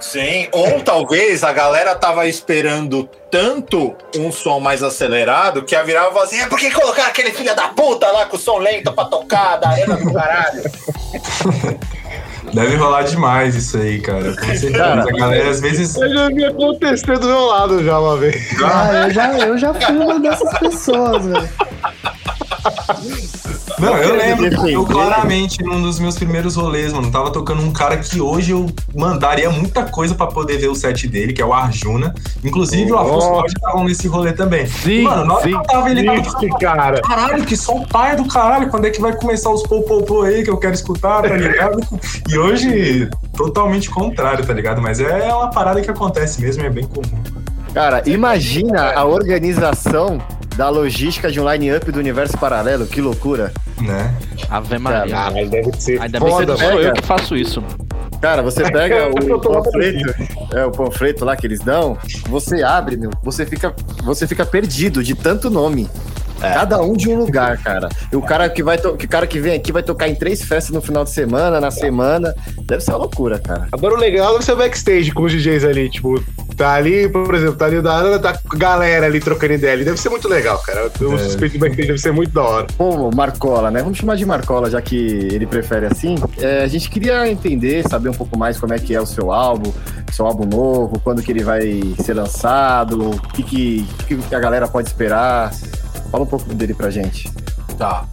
[0.00, 6.22] Sim, ou talvez a galera tava esperando tanto um som mais acelerado que a virava
[6.22, 9.04] assim: é por que colocar aquele filho da puta lá com o som lento pra
[9.04, 10.62] tocar da arena do caralho?
[12.52, 14.34] Deve rolar demais isso aí, cara.
[14.34, 14.72] Com certeza.
[14.72, 15.96] Cara, a galera às vezes.
[15.96, 18.36] Eu já vi acontecer do meu lado já uma vez.
[18.62, 21.48] Ah, eu já, eu já fui uma dessas pessoas, velho.
[23.78, 27.96] Não, eu lembro, eu claramente, num dos meus primeiros rolês, mano, tava tocando um cara
[27.96, 31.52] que hoje eu mandaria muita coisa pra poder ver o set dele, que é o
[31.52, 32.12] Arjuna.
[32.42, 33.28] Inclusive, o Afonso.
[33.28, 34.66] Jorge tava nesse rolê também.
[34.66, 35.56] Sim, mano, na hora que sim.
[35.56, 37.00] eu tava, ele tava cara.
[37.02, 40.50] Caralho, que som pai do caralho, quando é que vai começar os popopô aí que
[40.50, 41.80] eu quero escutar, tá ligado?
[42.28, 44.80] E hoje, totalmente contrário, tá ligado?
[44.80, 47.22] Mas é uma parada que acontece mesmo, é bem comum.
[47.74, 50.18] Cara, imagina a organização
[50.56, 53.52] da logística de um line-up do universo paralelo, que loucura.
[53.80, 54.12] Né?
[54.50, 55.16] Ave Maria.
[55.16, 56.80] Ah, mas deve ser Ainda bem que sou velho.
[56.80, 57.88] eu que faço isso, mano.
[58.20, 60.14] Cara, você pega o panfleto,
[60.52, 61.96] é, o panfleto lá que eles dão,
[62.28, 65.88] você abre, meu, você fica, você fica perdido de tanto nome.
[66.40, 67.88] Cada um de um lugar, cara.
[68.12, 70.42] E o cara que vai que o cara que vem aqui vai tocar em três
[70.42, 72.34] festas no final de semana, na semana.
[72.62, 73.66] Deve ser uma loucura, cara.
[73.72, 76.22] Agora o legal deve ser o backstage com os DJs ali, tipo,
[76.56, 79.54] tá ali, por exemplo, tá ali o da Ana, tá com a galera ali trocando
[79.54, 79.84] ideia ali.
[79.84, 80.90] Deve ser muito legal, cara.
[81.00, 81.18] O É.
[81.18, 82.66] suspeito de backstage deve ser muito da hora.
[82.76, 83.82] Pô, Marcola, né?
[83.82, 86.16] Vamos chamar de Marcola, já que ele prefere assim.
[86.38, 89.32] É, a gente queria entender, saber um pouco mais como é que é o seu
[89.32, 89.72] álbum,
[90.12, 93.86] seu álbum novo, quando que ele vai ser lançado, o que, que
[94.28, 95.50] que a galera pode esperar.
[96.10, 97.30] Fala um pouco dele pra gente.
[97.76, 98.04] Tá.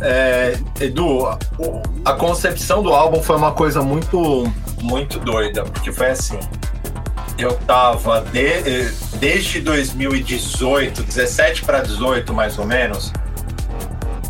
[0.00, 1.26] é, Edu,
[2.04, 4.50] a, concepção do álbum foi uma coisa muito,
[4.82, 6.38] muito doida, porque foi assim.
[7.38, 13.12] Eu tava de- eh, desde 2018, 17 para 18 mais ou menos,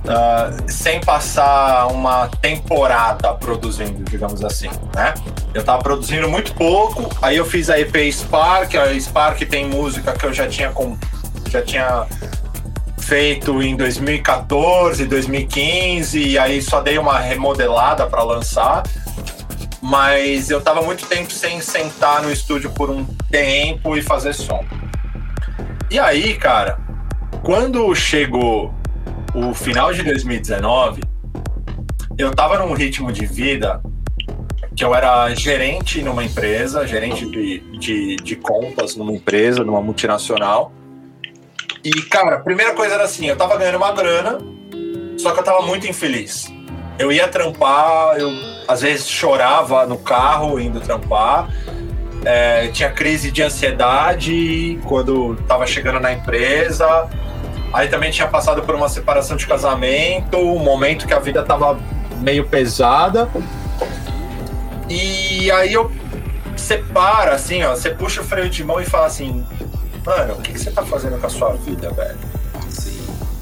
[0.09, 5.15] ah, sem passar uma temporada produzindo, digamos assim, né?
[5.53, 10.13] Eu tava produzindo muito pouco, aí eu fiz a EP Spark, a Spark tem música
[10.13, 10.97] que eu já tinha com,
[11.55, 12.06] já tinha
[12.98, 18.82] feito em 2014, 2015, e aí só dei uma remodelada para lançar.
[19.81, 24.64] Mas eu tava muito tempo sem sentar no estúdio por um tempo e fazer som.
[25.90, 26.78] E aí, cara,
[27.43, 28.74] quando chegou
[29.35, 31.02] o final de 2019,
[32.16, 33.81] eu tava num ritmo de vida
[34.74, 40.72] que eu era gerente numa empresa, gerente de, de, de contas numa empresa, numa multinacional.
[41.85, 44.39] E, cara, a primeira coisa era assim, eu tava ganhando uma grana,
[45.19, 46.51] só que eu tava muito infeliz.
[46.98, 48.31] Eu ia trampar, eu
[48.66, 51.51] às vezes chorava no carro indo trampar.
[52.24, 57.06] É, tinha crise de ansiedade quando tava chegando na empresa.
[57.70, 61.78] Aí também tinha passado por uma separação de casamento, um momento que a vida tava
[62.20, 63.28] meio pesada.
[64.89, 65.93] E aí eu
[66.56, 69.44] separa, assim, ó, você puxa o freio de mão e fala assim,
[70.05, 72.18] mano, o que, que você tá fazendo com a sua vida, velho?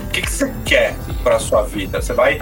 [0.01, 2.01] O que, que você quer pra sua vida?
[2.01, 2.41] Você vai.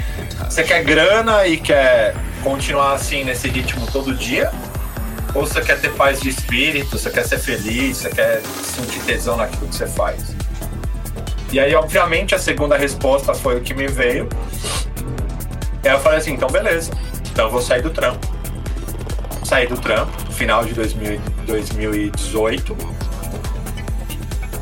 [0.48, 4.51] Você quer grana e quer continuar assim nesse ritmo todo dia?
[5.34, 9.36] Ou você quer ter paz de espírito, você quer ser feliz, você quer sentir tesão
[9.36, 10.34] naquilo que você faz?
[11.52, 14.28] E aí, obviamente, a segunda resposta foi o que me veio.
[15.82, 16.90] E aí eu falei assim, então beleza.
[17.30, 18.26] Então eu vou sair do trampo.
[19.44, 22.76] Saí do trampo, final de 2000 2018.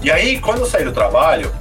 [0.03, 1.53] E aí, quando eu saí do trabalho,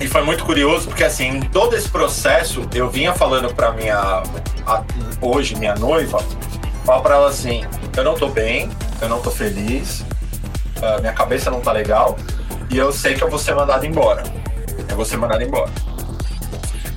[0.00, 4.22] e foi muito curioso, porque assim, em todo esse processo, eu vinha falando pra minha,
[4.66, 4.82] a-
[5.20, 6.22] hoje, minha noiva,
[6.84, 7.64] falo pra ela assim,
[7.96, 8.68] eu não tô bem,
[9.00, 10.04] eu não tô feliz,
[10.82, 12.16] a minha cabeça não tá legal,
[12.70, 14.22] e eu sei que eu vou ser mandado embora.
[14.88, 15.70] Eu vou ser mandado embora.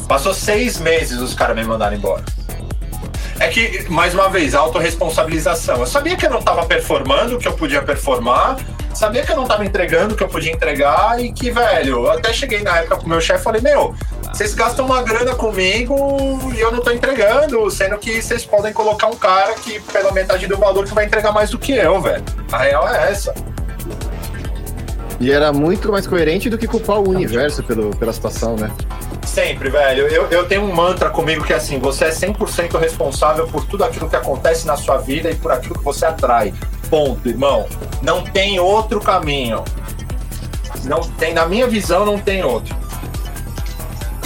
[0.08, 2.24] Passou seis meses os caras me mandaram embora.
[3.40, 5.78] É que, mais uma vez, autorresponsabilização.
[5.80, 8.58] Eu sabia que eu não estava performando que eu podia performar,
[8.96, 12.32] sabia que eu não estava entregando que eu podia entregar e que, velho, eu até
[12.34, 13.94] cheguei na época com o meu chefe e falei, meu,
[14.34, 15.96] vocês gastam uma grana comigo
[16.56, 20.48] e eu não tô entregando, sendo que vocês podem colocar um cara que, pela metade
[20.48, 22.24] do valor, que vai entregar mais do que eu, velho.
[22.52, 23.34] A real é essa.
[25.20, 28.70] E era muito mais coerente do que culpar o universo pelo, pela situação, né?
[29.26, 30.08] Sempre, velho.
[30.08, 33.84] Eu, eu tenho um mantra comigo que é assim: você é 100% responsável por tudo
[33.84, 36.54] aquilo que acontece na sua vida e por aquilo que você atrai.
[36.90, 37.68] Ponto, irmão.
[38.02, 39.64] Não tem outro caminho.
[40.84, 42.76] Não tem, na minha visão, não tem outro.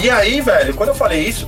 [0.01, 1.47] E aí, velho, quando eu falei isso,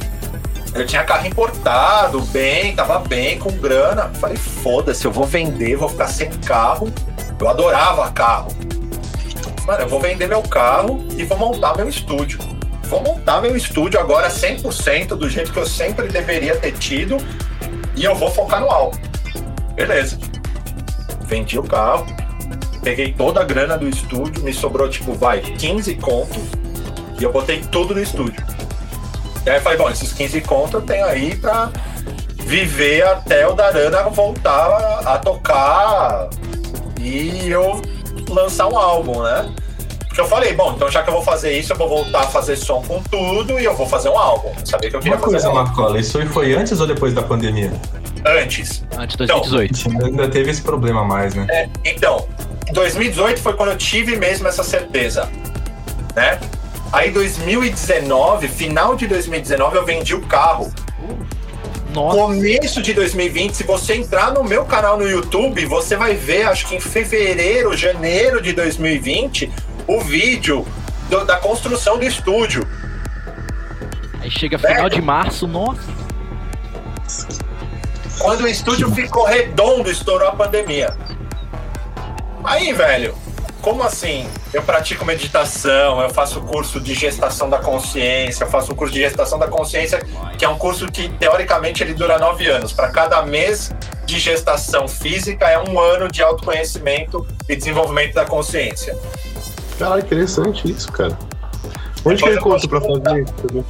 [0.73, 4.09] eu tinha carro importado, bem, tava bem, com grana.
[4.19, 6.91] Falei, foda-se, eu vou vender, vou ficar sem carro.
[7.39, 8.51] Eu adorava carro.
[9.65, 12.39] Mano, eu vou vender meu carro e vou montar meu estúdio.
[12.91, 17.15] Vou montar meu estúdio agora 100% do jeito que eu sempre deveria ter tido
[17.95, 18.99] e eu vou focar no álbum.
[19.75, 20.19] Beleza.
[21.21, 22.05] Vendi o carro,
[22.83, 26.43] peguei toda a grana do estúdio, me sobrou tipo, vai, 15 contos
[27.17, 28.45] e eu botei tudo no estúdio.
[29.45, 31.71] E aí eu falei, bom, esses 15 contos eu tenho aí pra
[32.39, 36.29] viver até o Darana voltar a, a tocar
[36.99, 37.81] e eu
[38.27, 39.49] lançar um álbum, né?
[40.11, 42.27] Porque eu falei, bom, então já que eu vou fazer isso, eu vou voltar a
[42.27, 44.49] fazer som com tudo e eu vou fazer um álbum.
[44.59, 45.69] Eu sabia que eu queria Uma coisa, fazer um álbum.
[45.69, 47.71] Marcola, isso aí foi antes ou depois da pandemia?
[48.25, 48.83] Antes.
[48.97, 50.05] Antes de 2018.
[50.05, 51.47] Ainda teve esse problema a mais, né?
[51.49, 52.27] É, então,
[52.73, 55.29] 2018 foi quando eu tive mesmo essa certeza,
[56.13, 56.37] né?
[56.91, 60.73] Aí 2019, final de 2019, eu vendi o carro.
[61.93, 66.67] Começo de 2020, se você entrar no meu canal no YouTube, você vai ver, acho
[66.67, 69.49] que em fevereiro, janeiro de 2020,
[69.95, 70.65] o vídeo
[71.09, 72.67] do- da construção do estúdio.
[74.21, 75.81] Aí chega final de março, nossa.
[78.19, 80.95] Quando o estúdio ficou redondo, estourou a pandemia.
[82.43, 83.15] Aí, velho,
[83.61, 84.27] como assim?
[84.53, 88.99] Eu pratico meditação, eu faço curso de gestação da consciência, eu faço um curso de
[89.01, 89.99] gestação da consciência,
[90.37, 92.71] que é um curso que, teoricamente, ele dura nove anos.
[92.73, 93.71] Para cada mês
[94.05, 98.95] de gestação física, é um ano de autoconhecimento e desenvolvimento da consciência.
[99.81, 101.17] Caralho, interessante isso, cara.
[102.05, 103.65] Onde que ele conta pra fazer isso?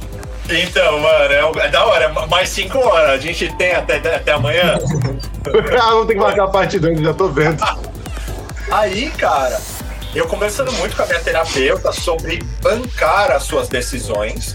[0.50, 2.08] Então, mano, é, é da hora.
[2.26, 3.10] Mais cinco horas.
[3.12, 4.78] A gente tem até, até amanhã.
[5.80, 7.62] ah, vamos ter que marcar a parte 2, já tô vendo.
[8.70, 9.58] Aí, cara,
[10.14, 14.54] eu conversando muito com a minha terapeuta sobre bancar as suas decisões.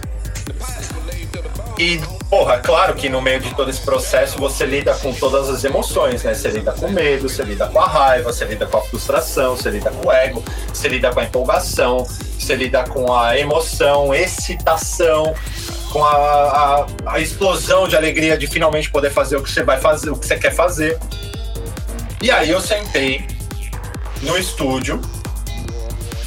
[1.79, 1.99] E,
[2.29, 6.23] porra, claro que no meio de todo esse processo você lida com todas as emoções,
[6.23, 6.33] né?
[6.33, 9.69] Você lida com medo, você lida com a raiva, você lida com a frustração, você
[9.69, 10.43] lida com o ego,
[10.73, 12.05] você lida com a empolgação,
[12.37, 15.33] você lida com a emoção, excitação,
[15.91, 19.79] com a, a, a explosão de alegria de finalmente poder fazer o que você vai
[19.79, 20.99] fazer, o que você quer fazer.
[22.21, 23.25] E aí eu sentei
[24.21, 24.99] no estúdio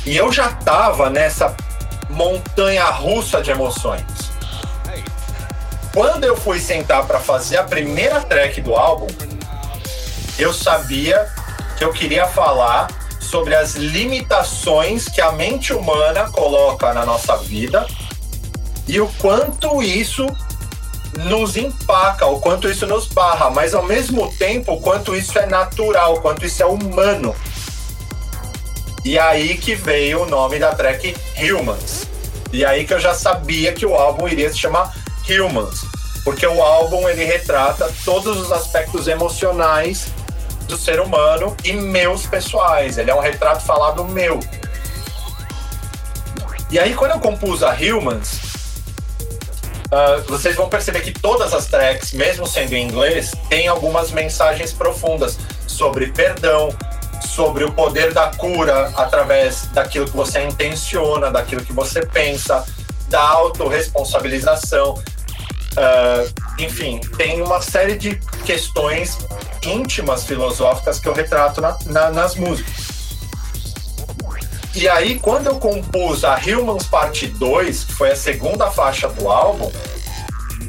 [0.07, 1.55] e eu já tava nessa
[2.09, 4.30] montanha russa de emoções.
[5.93, 9.09] Quando eu fui sentar para fazer a primeira track do álbum,
[10.39, 11.29] eu sabia
[11.77, 12.89] que eu queria falar
[13.21, 17.87] sobre as limitações que a mente humana coloca na nossa vida
[18.87, 20.27] e o quanto isso
[21.19, 25.47] nos empaca, o quanto isso nos barra, mas ao mesmo tempo, o quanto isso é
[25.47, 27.35] natural, o quanto isso é humano.
[29.05, 32.07] E aí que veio o nome da track Humans.
[32.53, 35.81] E aí que eu já sabia que o álbum iria se chamar Humans,
[36.25, 40.09] porque o álbum ele retrata todos os aspectos emocionais
[40.67, 42.99] do ser humano e meus pessoais.
[42.99, 44.41] Ele é um retrato falado meu.
[46.71, 48.35] E aí quando eu compus a Humans,
[49.91, 54.73] uh, vocês vão perceber que todas as tracks, mesmo sendo em inglês, têm algumas mensagens
[54.73, 55.37] profundas
[55.67, 56.75] sobre perdão,
[57.27, 62.65] sobre o poder da cura através daquilo que você intenciona, daquilo que você pensa,
[63.11, 64.95] da autorresponsabilização.
[64.95, 69.19] Uh, enfim, tem uma série de questões
[69.63, 73.01] íntimas filosóficas que eu retrato na, na, nas músicas.
[74.75, 79.29] E aí, quando eu compus a Humans Parte 2, que foi a segunda faixa do
[79.29, 79.71] álbum,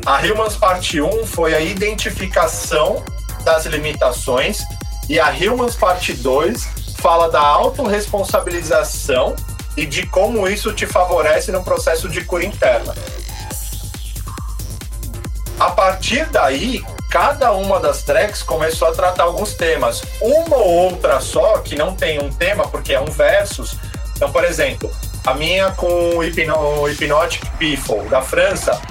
[0.06, 3.04] a Humans Parte 1 foi a identificação
[3.44, 4.60] das limitações
[5.08, 9.36] e a Humans Parte 2 fala da autorresponsabilização
[9.76, 12.94] e de como isso te favorece no processo de cura interna.
[15.60, 20.02] A partir daí, cada uma das tracks começou a tratar alguns temas.
[20.20, 23.78] Uma ou outra só, que não tem um tema, porque é um versus.
[24.16, 24.92] Então, por exemplo,
[25.26, 28.82] a minha com o Hypno Hypnotic People, da França,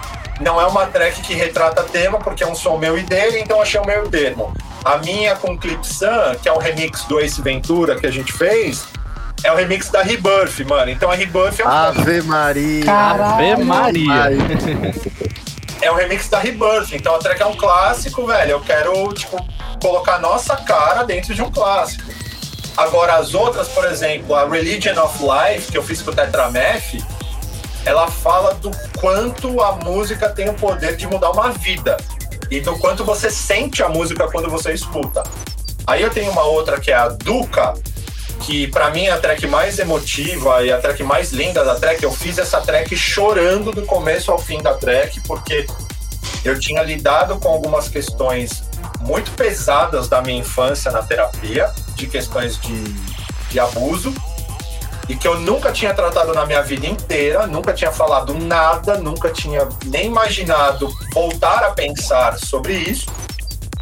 [0.41, 3.61] não é uma track que retrata tema, porque é um som meu e dele, então
[3.61, 4.55] achei o meio termo.
[4.85, 8.33] A minha com Clip Sun, que é o remix do Ace Ventura que a gente
[8.33, 8.87] fez,
[9.43, 10.91] é o remix da Rebirth, mano.
[10.91, 11.69] Então a Rebirth é um.
[11.69, 12.93] Ave Maria!
[12.93, 14.31] Ave Maria!
[15.83, 16.93] É o remix da Rebirth.
[16.93, 18.51] Então a track é um clássico, velho.
[18.53, 19.37] Eu quero, tipo,
[19.81, 22.05] colocar nossa cara dentro de um clássico.
[22.77, 27.03] Agora, as outras, por exemplo, a Religion of Life, que eu fiz com o Tetrameth,
[27.85, 31.97] ela fala do quanto a música tem o poder de mudar uma vida
[32.51, 35.23] e do quanto você sente a música quando você escuta.
[35.87, 37.75] Aí eu tenho uma outra que é a Duca,
[38.41, 42.03] que para mim é a track mais emotiva e a track mais linda da track.
[42.03, 45.67] Eu fiz essa track chorando do começo ao fim da track, porque
[46.45, 48.65] eu tinha lidado com algumas questões
[49.01, 52.83] muito pesadas da minha infância na terapia, de questões de,
[53.51, 54.15] de abuso,
[55.09, 59.31] e que eu nunca tinha tratado na minha vida inteira, nunca tinha falado nada, nunca
[59.31, 63.07] tinha nem imaginado voltar a pensar sobre isso.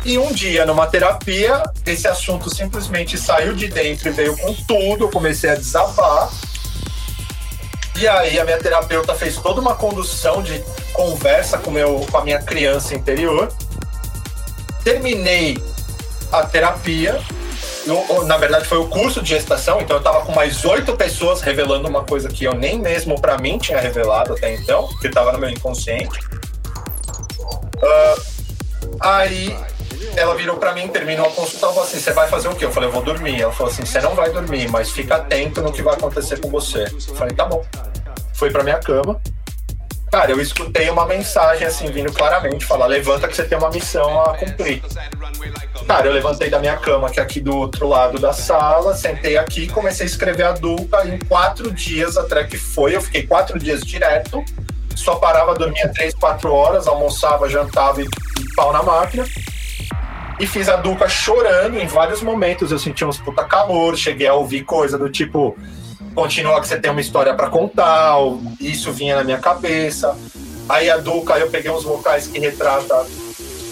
[0.09, 5.05] E um dia, numa terapia, esse assunto simplesmente saiu de dentro e veio com tudo.
[5.05, 6.31] Eu comecei a desabar.
[7.95, 10.65] E aí, a minha terapeuta fez toda uma condução de
[10.95, 13.53] conversa com, meu, com a minha criança interior.
[14.83, 15.63] Terminei
[16.33, 17.21] a terapia.
[18.25, 21.87] Na verdade, foi o curso de gestação, então eu estava com mais oito pessoas revelando
[21.87, 25.39] uma coisa que eu nem mesmo para mim tinha revelado até então, que estava no
[25.39, 26.19] meu inconsciente.
[27.77, 28.23] Uh,
[29.01, 29.55] aí
[30.17, 32.65] ela virou para mim, terminou a consulta, ela falou assim: Você vai fazer o quê?
[32.65, 33.41] Eu falei: Eu vou dormir.
[33.41, 36.49] Ela falou assim: Você não vai dormir, mas fica atento no que vai acontecer com
[36.51, 36.85] você.
[36.85, 37.65] Eu falei: Tá bom.
[38.35, 39.21] Fui pra minha cama.
[40.11, 44.23] Cara, eu escutei uma mensagem assim, vindo claramente: falar, Levanta que você tem uma missão
[44.23, 44.83] a cumprir.
[45.87, 49.39] Cara, eu levantei da minha cama, que é aqui do outro lado da sala, sentei
[49.39, 51.07] aqui comecei a escrever a dupla.
[51.07, 54.45] Em quatro dias a track foi, eu fiquei quatro dias direto,
[54.95, 58.09] só parava, dormia três, quatro horas, almoçava, jantava e
[58.55, 59.25] pau na máquina
[60.39, 62.71] e fiz a Duca chorando em vários momentos.
[62.71, 65.57] Eu senti uns puta calor, cheguei a ouvir coisa do tipo:
[66.15, 68.17] continua que você tem uma história para contar,
[68.61, 70.17] isso vinha na minha cabeça.
[70.69, 73.07] Aí a Duca, eu peguei uns vocais que retrata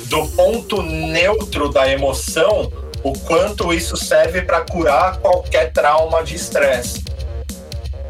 [0.06, 2.72] do ponto neutro da emoção,
[3.02, 7.04] o quanto isso serve para curar qualquer trauma de estresse.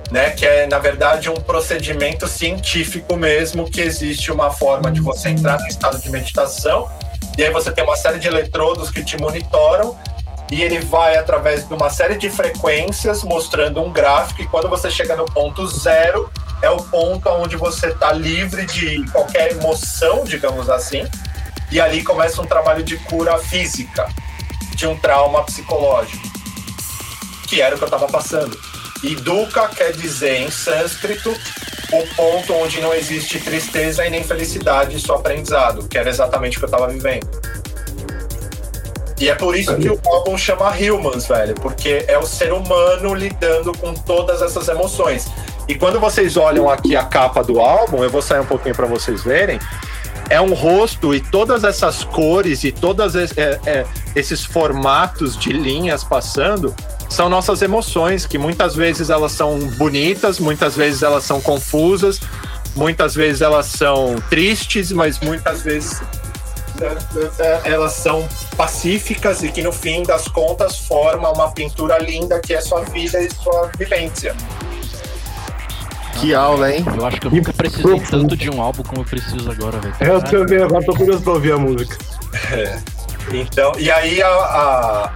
[0.08, 5.30] Né, que é, na verdade, um procedimento científico mesmo, que existe uma forma de você
[5.30, 6.88] entrar no estado de meditação
[7.36, 9.96] e aí você tem uma série de eletrodos que te monitoram
[10.50, 14.90] e ele vai através de uma série de frequências mostrando um gráfico e quando você
[14.90, 16.30] chega no ponto zero,
[16.62, 21.06] é o ponto onde você está livre de qualquer emoção, digamos assim,
[21.70, 24.08] e ali começa um trabalho de cura física
[24.74, 26.22] de um trauma psicológico,
[27.48, 28.58] que era o que eu estava passando.
[29.02, 31.34] E dukkha quer dizer em sânscrito
[31.92, 36.60] o ponto onde não existe tristeza e nem felicidade, só aprendizado, que era exatamente o
[36.60, 37.26] que eu estava vivendo.
[39.18, 43.14] E é por isso que o álbum chama Humans, velho, porque é o ser humano
[43.14, 45.26] lidando com todas essas emoções.
[45.66, 48.86] E quando vocês olham aqui a capa do álbum, eu vou sair um pouquinho para
[48.86, 49.58] vocês verem,
[50.28, 53.26] é um rosto e todas essas cores e todos é,
[53.64, 56.74] é, esses formatos de linhas passando
[57.08, 62.20] são nossas emoções, que muitas vezes elas são bonitas, muitas vezes elas são confusas,
[62.74, 66.00] muitas vezes elas são tristes, mas muitas vezes
[67.64, 72.60] elas são pacíficas e que no fim das contas forma uma pintura linda que é
[72.60, 74.34] sua vida e sua vivência.
[76.20, 76.84] Que aula, hein?
[76.96, 79.94] Eu acho que eu nunca precisei tanto de um álbum como eu preciso agora, velho.
[80.00, 81.96] Eu também, agora tô curioso pra ouvir a música.
[82.52, 82.78] É.
[83.32, 85.12] Então, e aí a, a,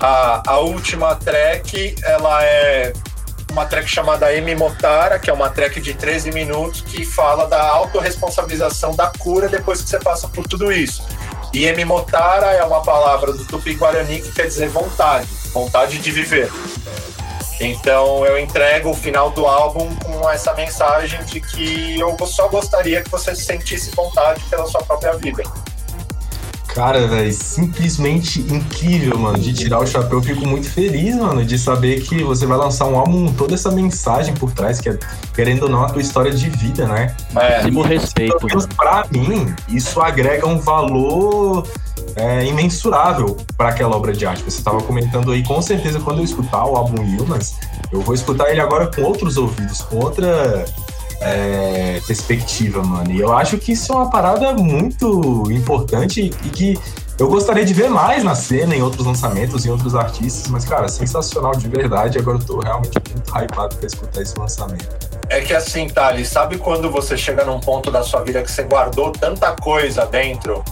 [0.00, 2.92] a, a última track, ela é
[3.50, 7.62] uma track chamada M Motara, que é uma track de 13 minutos que fala da
[7.62, 11.02] autorresponsabilização da cura depois que você passa por tudo isso.
[11.54, 16.50] E M Motara é uma palavra do Tupi-Guarani que quer dizer vontade, vontade de viver.
[17.58, 23.02] Então eu entrego o final do álbum com essa mensagem de que eu só gostaria
[23.02, 25.42] que você sentisse vontade pela sua própria vida.
[26.76, 29.38] Cara, velho, simplesmente incrível, mano.
[29.38, 32.84] De tirar o chapéu, eu fico muito feliz, mano, de saber que você vai lançar
[32.84, 34.98] um álbum com toda essa mensagem por trás, que é,
[35.34, 37.16] querendo ou não, a tua história de vida, né?
[37.34, 38.36] É, Máximo respeito.
[38.36, 41.66] Pelo menos pra mim, isso agrega um valor
[42.14, 44.42] é, imensurável para aquela obra de arte.
[44.42, 47.56] Você estava comentando aí, com certeza, quando eu escutar o álbum Humans,
[47.90, 50.66] eu vou escutar ele agora com outros ouvidos, com outra
[51.20, 53.10] é, perspectiva, mano.
[53.12, 56.78] E eu acho que isso é uma parada muito importante e que
[57.18, 60.86] eu gostaria de ver mais na cena, em outros lançamentos, em outros artistas, mas, cara,
[60.88, 62.18] sensacional de verdade.
[62.18, 64.86] Agora eu tô realmente muito hypado pra escutar esse lançamento.
[65.28, 68.62] É que assim, Thales, sabe quando você chega num ponto da sua vida que você
[68.62, 70.62] guardou tanta coisa dentro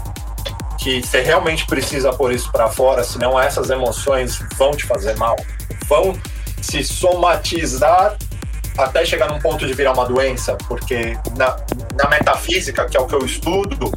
[0.78, 5.34] que você realmente precisa pôr isso para fora, senão essas emoções vão te fazer mal,
[5.88, 6.14] vão
[6.60, 8.18] se somatizar
[8.76, 11.56] até chegar num ponto de virar uma doença, porque na,
[11.94, 13.92] na metafísica, que é o que eu estudo,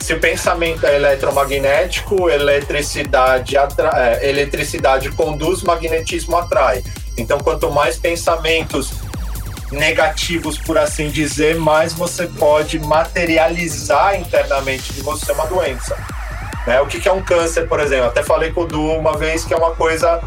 [0.00, 6.82] se o pensamento é eletromagnético, eletricidade, é, eletricidade conduz, magnetismo atrai.
[7.16, 8.92] Então, quanto mais pensamentos
[9.70, 15.96] negativos, por assim dizer, mais você pode materializar internamente de você uma doença.
[16.66, 16.80] Né?
[16.80, 18.06] O que, que é um câncer, por exemplo?
[18.06, 20.20] Até falei com o Du uma vez que é uma coisa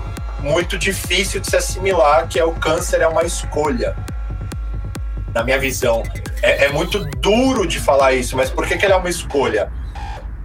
[0.44, 3.95] muito difícil de se assimilar, que é o câncer é uma escolha.
[5.34, 6.03] Na minha visão.
[6.41, 9.72] É, é muito duro de falar isso, mas por que, que ele é uma escolha?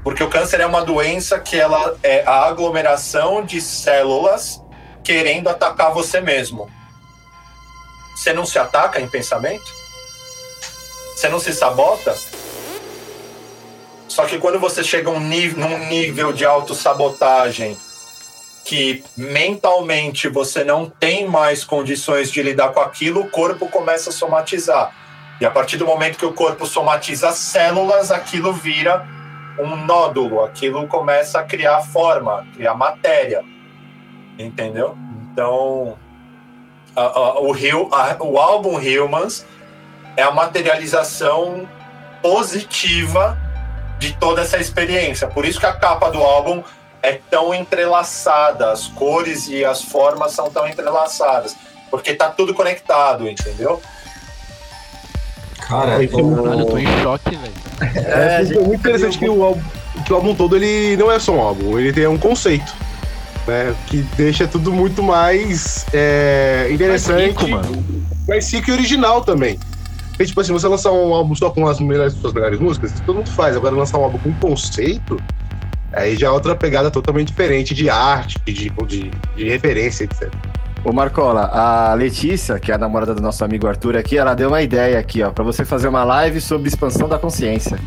[0.05, 4.62] Porque o câncer é uma doença que ela é a aglomeração de células
[5.03, 6.70] querendo atacar você mesmo.
[8.15, 9.66] Você não se ataca em pensamento?
[11.15, 12.16] Você não se sabota?
[14.07, 17.77] Só que quando você chega um nível, num nível de autossabotagem
[18.69, 24.12] que mentalmente você não tem mais condições de lidar com aquilo, o corpo começa a
[24.12, 24.95] somatizar.
[25.40, 29.09] E a partir do momento que o corpo somatiza células, aquilo vira
[29.59, 33.43] um nódulo, aquilo começa a criar forma, criar matéria.
[34.39, 34.99] Entendeu?
[35.32, 35.97] Então,
[36.95, 39.47] a, a, o, Rio, a, o álbum Humans
[40.15, 41.66] é a materialização
[42.20, 43.39] positiva
[43.99, 45.27] de toda essa experiência.
[45.27, 46.62] Por isso que a capa do álbum
[47.09, 51.56] é tão entrelaçada, as cores e as formas são tão entrelaçadas,
[51.90, 53.80] porque tá tudo conectado, entendeu?
[55.59, 57.52] Cara, eu, eu tô em choque, velho.
[57.80, 59.62] É, é, é muito interessante que o, álbum,
[60.05, 62.72] que o álbum todo ele não é só um álbum, ele tem um conceito.
[63.47, 67.85] Né, que deixa tudo muito mais é, interessante, mais rico,
[68.28, 69.59] mais rico e original também.
[70.10, 73.16] Porque, tipo assim, você lançar um álbum só com as melhores, suas melhores músicas, todo
[73.16, 73.56] mundo faz.
[73.56, 75.18] Agora lançar um álbum com conceito,
[75.93, 80.32] Aí já é outra pegada totalmente diferente de arte, de, de, de referência, etc.
[80.85, 84.48] Ô Marcola, a Letícia, que é a namorada do nosso amigo Arthur aqui, ela deu
[84.48, 87.78] uma ideia aqui, ó, para você fazer uma live sobre expansão da consciência.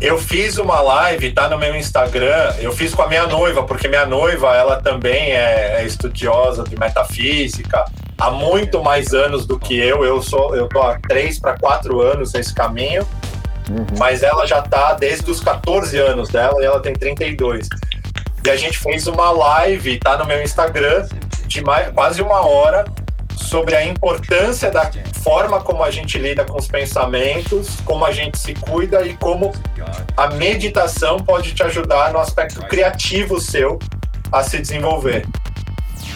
[0.00, 2.54] Eu fiz uma live, tá no meu Instagram.
[2.60, 6.78] Eu fiz com a minha noiva, porque minha noiva, ela também é, é estudiosa de
[6.78, 7.84] metafísica
[8.16, 10.04] há muito mais anos do que eu.
[10.04, 13.04] Eu sou, eu tô há três para quatro anos nesse caminho.
[13.68, 13.86] Uhum.
[13.98, 17.68] Mas ela já tá desde os 14 anos dela e ela tem 32.
[18.44, 21.06] E a gente fez uma live, tá no meu Instagram,
[21.46, 22.84] de mais, quase uma hora,
[23.36, 24.90] sobre a importância da
[25.22, 29.52] forma como a gente lida com os pensamentos, como a gente se cuida e como
[30.16, 33.78] a meditação pode te ajudar no aspecto criativo seu
[34.30, 35.26] a se desenvolver.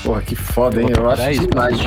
[0.05, 0.89] Porra, que foda, hein?
[0.97, 1.79] Eu acho demais.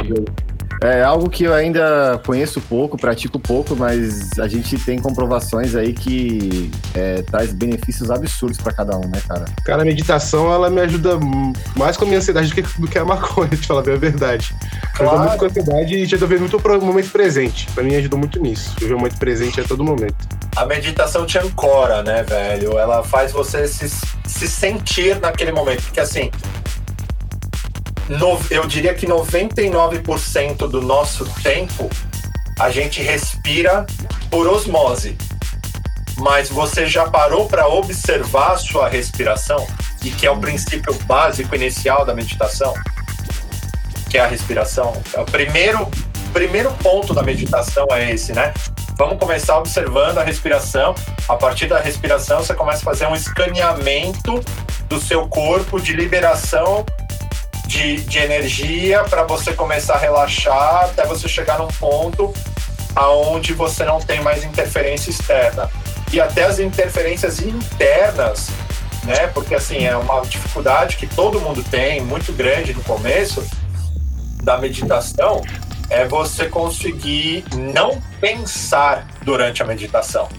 [0.85, 5.93] É algo que eu ainda conheço pouco, pratico pouco, mas a gente tem comprovações aí
[5.93, 9.45] que é, traz benefícios absurdos pra cada um, né, cara?
[9.65, 11.17] Cara, a meditação, ela me ajuda
[11.75, 13.97] mais com a minha ansiedade do que, do que a maconha, te falar bem a
[13.97, 14.55] verdade.
[14.93, 15.11] Claro.
[15.11, 17.67] Ajuda muito com a ansiedade e te ajuda muito pro momento presente.
[17.73, 18.75] Pra mim, ajuda muito nisso.
[18.79, 20.15] Viver o momento presente a todo momento.
[20.55, 22.77] A meditação te ancora, né, velho?
[22.77, 25.81] Ela faz você se, se sentir naquele momento.
[25.83, 26.29] Porque assim,
[28.09, 31.89] no- eu diria que 99% do nosso tempo
[32.59, 33.85] a gente respira
[34.29, 35.17] por osmose.
[36.17, 39.67] Mas você já parou para observar a sua respiração?
[40.03, 42.73] E que é o princípio básico inicial da meditação?
[44.09, 44.93] Que é a respiração.
[45.13, 45.89] É O primeiro,
[46.31, 48.53] primeiro ponto da meditação é esse, né?
[48.97, 50.95] Vamos começar observando a respiração.
[51.27, 54.39] A partir da respiração, você começa a fazer um escaneamento
[54.87, 56.85] do seu corpo de liberação
[57.67, 62.33] de, de energia para você começar a relaxar até você chegar num ponto
[62.95, 65.69] aonde você não tem mais interferência externa.
[66.13, 68.49] E até as interferências internas,
[69.03, 69.27] né?
[69.27, 73.45] Porque assim, é uma dificuldade que todo mundo tem, muito grande no começo
[74.41, 75.41] da meditação,
[75.89, 80.29] é você conseguir não pensar durante a meditação.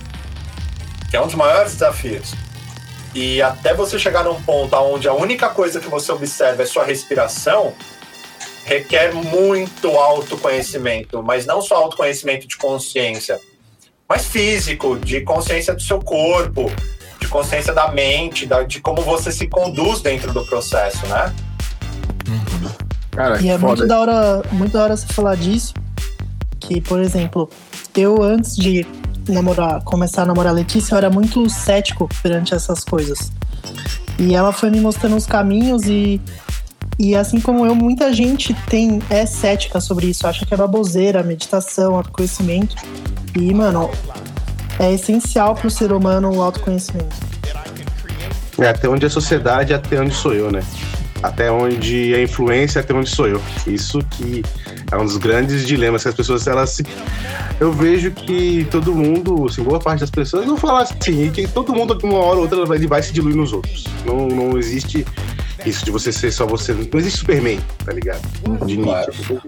[1.11, 2.35] Que é um dos maiores desafios.
[3.19, 6.85] E até você chegar num ponto onde a única coisa que você observa é sua
[6.85, 7.73] respiração,
[8.67, 13.41] requer muito autoconhecimento, mas não só autoconhecimento de consciência,
[14.07, 16.71] mas físico, de consciência do seu corpo,
[17.19, 21.35] de consciência da mente, da- de como você se conduz dentro do processo, né?
[23.13, 25.73] Cara, E é muito da hora, muito da hora você falar disso.
[26.61, 27.49] Que, por exemplo,
[27.97, 28.87] eu antes de
[29.33, 33.31] namorar, começar a namorar a Letícia, eu era muito cético perante essas coisas.
[34.19, 36.21] E ela foi me mostrando os caminhos e
[36.99, 41.23] e assim como eu, muita gente tem é cética sobre isso, acha que é baboseira,
[41.23, 42.75] meditação, autoconhecimento.
[43.39, 43.91] E, mano,
[44.79, 47.15] é essencial pro ser humano o autoconhecimento.
[48.59, 50.63] É até onde a sociedade, até onde sou eu, né?
[51.23, 53.41] Até onde a influência, até onde sou eu.
[53.67, 54.43] Isso que
[54.93, 56.85] é um dos grandes dilemas que as pessoas, elas se...
[57.59, 61.73] Eu vejo que todo mundo, assim, boa parte das pessoas, não falar assim, que todo
[61.75, 63.85] mundo, uma hora ou outra, ele vai- ele vai se diluir nos outros.
[64.05, 65.07] Não, não existe
[65.65, 66.75] isso de você ser só você.
[66.75, 68.21] Não existe Superman, tá ligado?
[68.67, 69.39] De Nietzsche.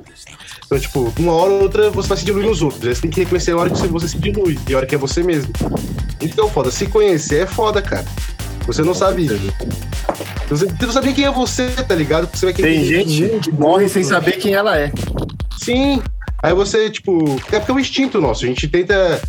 [0.67, 2.83] Então, tipo, uma hora ou outra você vai se diluir nos outros.
[2.97, 4.99] Você tem que reconhecer a hora que você se dilui e a hora que é
[4.99, 5.53] você mesmo.
[6.21, 6.71] Então, foda.
[6.71, 8.05] Se conhecer é foda, cara.
[8.67, 9.29] Você não sabe.
[10.49, 12.29] Você não sabe quem é você, tá ligado?
[12.35, 14.91] Você vai Tem gente que morre sem saber quem ela é.
[15.59, 16.03] Sim.
[16.43, 17.37] Aí você, tipo.
[17.53, 18.45] É porque é um instinto nosso.
[18.45, 19.21] A gente tenta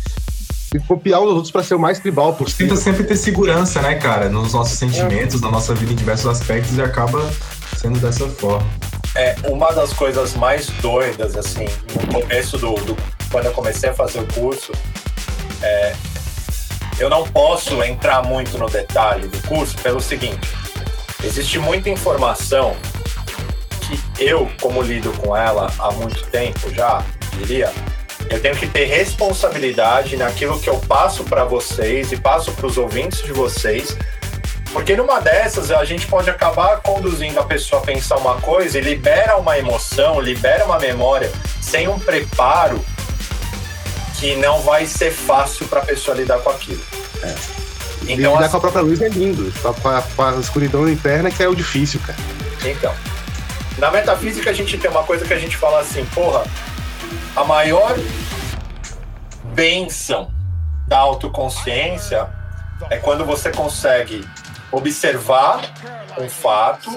[0.86, 2.68] copiar os outros pra ser o mais tribal possível.
[2.68, 6.76] Tenta sempre ter segurança, né, cara, nos nossos sentimentos, na nossa vida em diversos aspectos
[6.78, 7.28] e acaba
[7.76, 8.64] sendo dessa forma.
[9.16, 12.96] É uma das coisas mais doidas, assim, no começo do, do-
[13.32, 14.70] quando eu comecei a fazer o curso,
[15.62, 15.94] é,
[17.00, 20.48] eu não posso entrar muito no detalhe do curso pelo seguinte:
[21.24, 22.76] existe muita informação
[23.82, 27.04] que eu, como lido com ela há muito tempo já,
[27.38, 27.72] diria,
[28.28, 32.78] eu tenho que ter responsabilidade naquilo que eu passo para vocês e passo para os
[32.78, 33.96] ouvintes de vocês
[34.72, 38.80] porque numa dessas a gente pode acabar conduzindo a pessoa a pensar uma coisa e
[38.80, 41.30] libera uma emoção, libera uma memória
[41.60, 42.84] sem um preparo
[44.18, 46.82] que não vai ser fácil para a pessoa lidar com aquilo.
[47.16, 47.59] Então,
[48.12, 49.52] Então, lidar assim- com a própria luz é lindo.
[49.62, 52.18] Com a, com a- escuridão interna que é o difícil, cara.
[52.64, 52.92] Então,
[53.78, 56.44] na metafísica a gente tem uma coisa que a gente fala assim, porra,
[57.36, 57.96] a maior
[59.54, 60.30] benção
[60.86, 62.28] da autoconsciência
[62.90, 64.26] é quando você consegue
[64.72, 65.60] observar
[66.18, 66.90] um fato,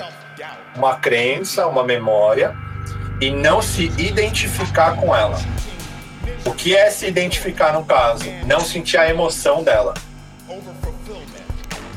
[0.76, 2.56] uma crença, uma memória
[3.22, 5.40] e não se identificar com ela.
[6.45, 8.26] O que é se identificar no caso?
[8.45, 9.94] Não sentir a emoção dela.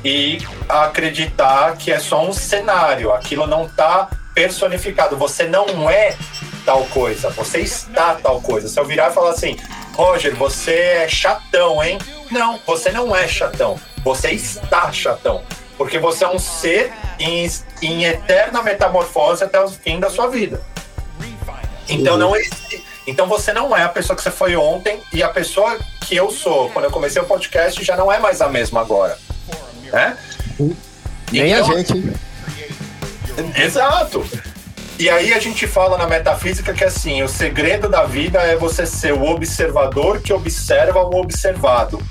[0.05, 5.16] E acreditar que é só um cenário, aquilo não está personificado.
[5.16, 6.16] Você não é
[6.64, 8.68] tal coisa, você está tal coisa.
[8.68, 9.56] Se eu virar e falar assim,
[9.94, 11.98] Roger, você é chatão, hein?
[12.31, 13.81] Não, você não é chatão.
[14.05, 15.43] Você está chatão.
[15.78, 17.51] Porque você é um ser em,
[17.82, 20.60] em eterna metamorfose até o fim da sua vida.
[21.89, 22.85] Então não existe.
[23.07, 26.31] Então você não é a pessoa que você foi ontem e a pessoa que eu
[26.31, 29.16] sou quando eu comecei o podcast já não é mais a mesma agora.
[29.93, 30.16] Né?
[31.31, 32.12] Nem a Então- gente, hein?
[33.57, 34.24] Exato.
[34.99, 38.87] E aí a gente fala na metafísica que assim, o segredo da vida é você
[38.87, 42.03] ser o observador que observa o observado.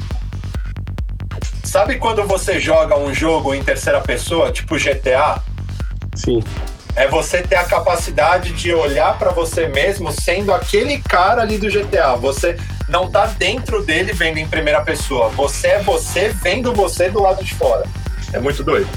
[1.63, 5.41] Sabe quando você joga um jogo em terceira pessoa, tipo GTA?
[6.15, 6.43] Sim.
[6.95, 11.69] É você ter a capacidade de olhar pra você mesmo sendo aquele cara ali do
[11.69, 12.15] GTA.
[12.15, 12.57] Você
[12.87, 15.29] não tá dentro dele vendo em primeira pessoa.
[15.29, 17.85] Você é você vendo você do lado de fora.
[18.31, 18.89] É muito doido.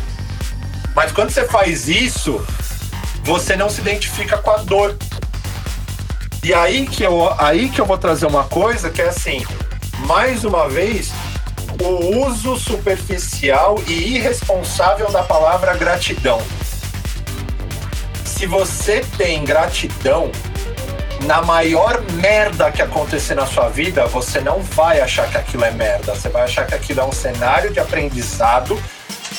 [0.95, 2.45] Mas quando você faz isso,
[3.23, 4.97] você não se identifica com a dor.
[6.43, 9.45] E aí que eu, aí que eu vou trazer uma coisa que é assim,
[10.07, 11.13] mais uma vez,
[11.83, 16.41] o uso superficial e irresponsável da palavra gratidão.
[18.39, 20.31] Se você tem gratidão,
[21.27, 25.73] na maior merda que acontecer na sua vida, você não vai achar que aquilo é
[25.73, 26.15] merda.
[26.15, 28.81] Você vai achar que aquilo é um cenário de aprendizado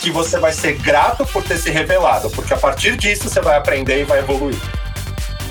[0.01, 3.55] que você vai ser grato por ter se revelado, porque a partir disso você vai
[3.55, 4.59] aprender e vai evoluir.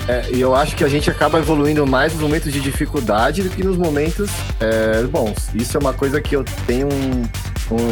[0.07, 3.49] É, e eu acho que a gente acaba evoluindo mais nos momentos de dificuldade do
[3.49, 5.49] que nos momentos é, bons.
[5.55, 7.27] Isso é uma coisa que eu tenho um,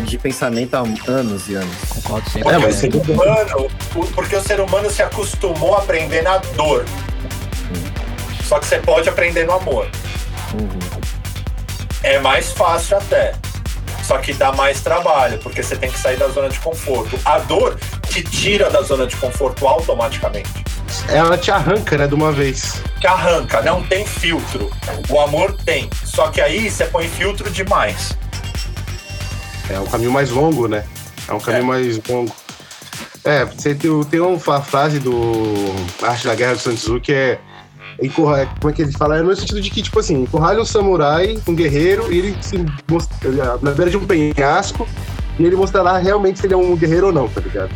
[0.04, 1.76] de pensamento há anos e anos.
[1.90, 2.44] Concordo sempre.
[2.52, 3.68] Porque, É, o ser humano,
[4.16, 6.86] porque o ser humano se acostumou a aprender na dor.
[8.44, 9.88] Só que você pode aprender no amor.
[12.04, 13.34] É mais fácil até.
[14.04, 17.20] Só que dá mais trabalho, porque você tem que sair da zona de conforto.
[17.26, 17.78] A dor
[18.10, 20.50] te tira da zona de conforto automaticamente.
[21.10, 22.82] Ela te arranca, né, de uma vez.
[23.02, 24.72] Te arranca, não tem filtro.
[25.10, 25.90] O amor tem.
[26.06, 28.18] Só que aí você põe filtro demais.
[29.70, 30.84] É um caminho mais longo, né?
[31.28, 32.32] É um caminho mais longo.
[33.24, 35.54] É, você tem, tem uma frase do
[36.02, 37.40] Arte da Guerra do Sun Tzu que é,
[38.02, 39.18] encurra- Como é que ele fala?
[39.18, 42.64] É no sentido de que, tipo assim, encurralha um samurai, um guerreiro, e ele se
[42.90, 44.88] mostra é na beira de um penhasco,
[45.38, 47.70] e ele mostrará realmente se ele é um guerreiro ou não, tá ligado?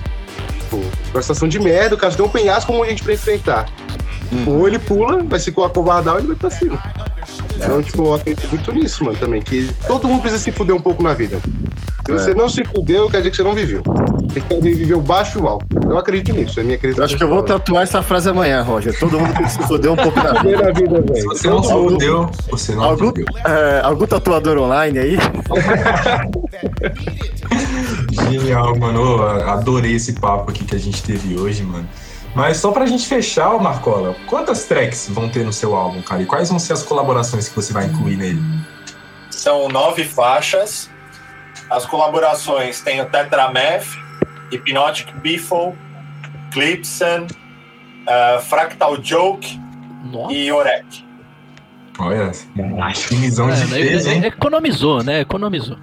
[0.62, 0.78] Tipo,
[1.14, 3.66] uma situação de merda, o cara tem um penhasco como a gente pra enfrentar.
[4.48, 6.82] Ou ele pula, vai se acovardar ou ele vai pra cima.
[7.64, 9.42] Então, tipo, eu acredito muito nisso, mano, também.
[9.42, 11.40] Que todo mundo precisa se fuder um pouco na vida.
[12.06, 12.18] Se É.
[12.18, 13.82] você não se fudeu, quer dizer que você não viveu.
[14.34, 15.66] Tem que viver o baixo e o alto.
[15.90, 18.98] Eu acredito nisso, é minha Eu acho que eu vou tatuar essa frase amanhã, Roger.
[18.98, 20.42] Todo mundo tem que se foder um pouco na vida.
[20.42, 23.26] Fuder na vida, Se você não se fudeu, você não Algum, viveu.
[23.46, 25.18] é, algum tatuador online aí?
[28.32, 29.22] Genial, mano.
[29.24, 31.88] Adorei esse papo aqui que a gente teve hoje, mano.
[32.34, 36.22] Mas só pra gente fechar, Marcola, quantas tracks vão ter no seu álbum, cara?
[36.22, 38.42] E quais vão ser as colaborações que você vai incluir nele?
[39.30, 40.90] São nove faixas.
[41.70, 43.84] As colaborações tem o Tetrameth,
[44.52, 45.74] Hypnotic Biffle,
[46.52, 49.60] Clipson, uh, Fractal Joke
[50.12, 50.34] Nossa.
[50.34, 51.06] e Orek.
[52.00, 52.32] Olha,
[53.10, 54.26] divisão É, de né, peso, hein?
[54.26, 55.20] economizou, né?
[55.22, 55.78] Economizou.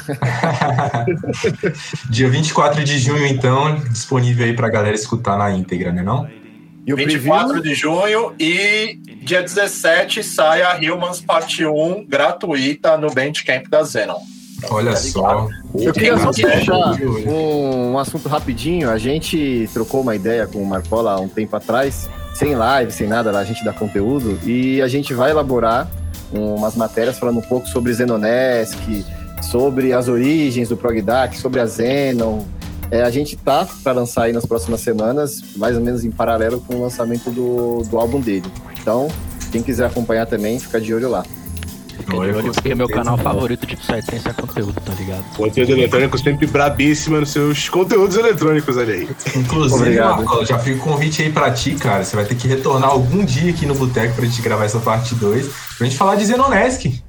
[2.10, 6.28] Dia 24 de junho, então, disponível aí pra galera escutar na íntegra, né não?
[6.86, 7.62] E o 24 preview?
[7.62, 14.18] de junho e dia 17 sai a Humans Parte 1 gratuita no Bandcamp da Zenon.
[14.68, 15.48] Olha só.
[15.74, 16.58] Eu queria só quiser.
[16.58, 16.96] puxar
[17.28, 18.90] um, um assunto rapidinho.
[18.90, 23.06] A gente trocou uma ideia com o Marcola há um tempo atrás, sem live, sem
[23.06, 25.88] nada, a gente dá conteúdo, e a gente vai elaborar
[26.32, 29.04] umas matérias falando um pouco sobre Zenonesk,
[29.42, 32.42] sobre as origens do Progdac, sobre a Zenon.
[32.90, 36.60] É, a gente tá para lançar aí nas próximas semanas, mais ou menos em paralelo
[36.60, 38.46] com o lançamento do, do álbum dele.
[38.80, 39.08] Então,
[39.52, 41.22] quem quiser acompanhar também, fica de olho lá.
[41.88, 45.22] Fica de Olha, olho, porque é meu canal favorito de Psytrance é conteúdo, tá ligado?
[45.36, 49.08] Conteúdo eletrônico sempre brabíssima nos seus conteúdos eletrônicos, olha aí.
[49.36, 50.46] Inclusive, Obrigado.
[50.46, 52.02] Já fica o convite aí pra ti, cara.
[52.02, 55.14] Você vai ter que retornar algum dia aqui no Boteco pra gente gravar essa parte
[55.14, 55.48] 2,
[55.78, 57.00] pra gente falar de Zenonesk.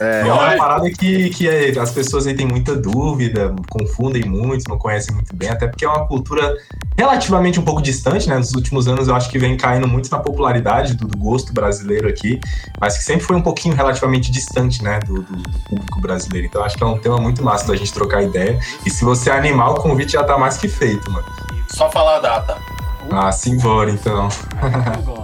[0.00, 4.68] É, É uma parada que, que é- as pessoas aí têm muita dúvida, confundem muito,
[4.68, 6.54] não conhecem muito bem, até porque é uma cultura
[6.98, 8.36] relativamente um pouco distante, né?
[8.36, 12.08] Nos últimos anos eu acho que vem caindo muito na popularidade do, do gosto brasileiro
[12.08, 12.40] aqui,
[12.80, 14.98] mas que sempre foi um pouquinho relativamente distante, né?
[15.00, 16.46] Do, do- do público brasileiro.
[16.46, 18.58] Então acho que é um tema muito massa da gente trocar ideia.
[18.84, 21.26] E se você animar, o convite já tá mais que feito, mano.
[21.68, 22.75] Só falar a data.
[23.10, 24.28] Ah, simbora então.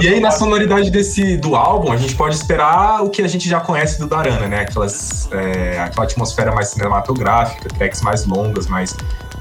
[0.00, 3.48] E aí, na sonoridade desse do álbum, a gente pode esperar o que a gente
[3.48, 4.60] já conhece do Darana, né?
[4.60, 8.94] Aquelas, é, aquela atmosfera mais cinematográfica, tracks mais longas, mais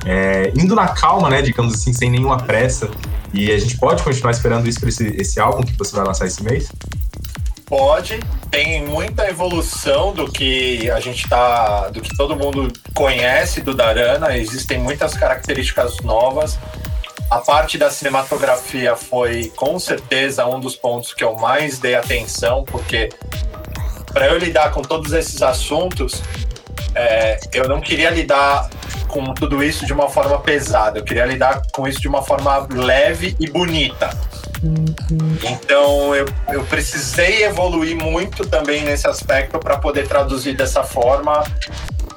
[0.05, 1.41] é, indo na calma, né?
[1.41, 2.89] Digamos assim, sem nenhuma pressa.
[3.33, 6.25] E a gente pode continuar esperando isso para esse, esse álbum que você vai lançar
[6.25, 6.71] esse mês?
[7.65, 13.73] Pode, tem muita evolução do que a gente tá, do que todo mundo conhece do
[13.73, 16.57] Darana, existem muitas características novas.
[17.29, 22.63] A parte da cinematografia foi com certeza um dos pontos que eu mais dei atenção,
[22.63, 23.09] porque
[24.13, 26.23] para eu lidar com todos esses assuntos,
[26.95, 28.69] é, eu não queria lidar
[29.07, 30.99] com tudo isso de uma forma pesada.
[30.99, 34.09] Eu queria lidar com isso de uma forma leve e bonita.
[35.43, 41.43] Então eu, eu precisei evoluir muito também nesse aspecto para poder traduzir dessa forma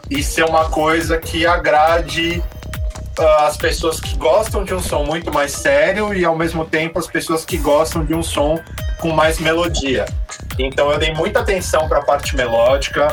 [0.09, 2.43] e ser uma coisa que agrade
[3.19, 7.07] as pessoas que gostam de um som muito mais sério e ao mesmo tempo as
[7.07, 8.59] pessoas que gostam de um som
[8.99, 10.07] com mais melodia.
[10.59, 13.09] Então eu dei muita atenção para a parte melódica,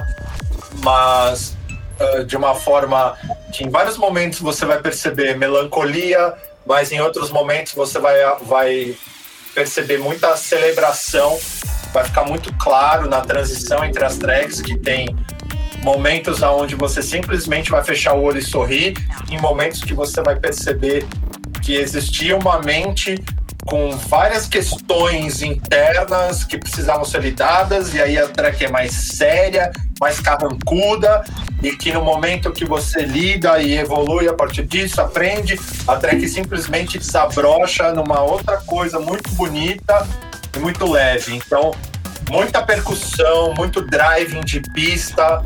[0.84, 1.58] mas
[2.00, 3.18] uh, de uma forma
[3.52, 6.34] que em vários momentos você vai perceber melancolia,
[6.66, 8.96] mas em outros momentos você vai, vai
[9.56, 11.40] perceber muita celebração,
[11.94, 15.16] vai ficar muito claro na transição entre as tracks que tem
[15.82, 18.94] momentos onde você simplesmente vai fechar o olho e sorrir,
[19.30, 21.06] em momentos que você vai perceber
[21.62, 23.16] que existia uma mente
[23.66, 29.72] com várias questões internas que precisavam ser lidadas, e aí a track é mais séria,
[30.00, 31.26] mais carrancuda,
[31.62, 36.28] e que no momento que você lida e evolui a partir disso, aprende, a track
[36.30, 40.08] simplesmente desabrocha numa outra coisa muito bonita
[40.56, 41.36] e muito leve.
[41.36, 41.72] Então,
[42.30, 45.44] muita percussão, muito driving de pista,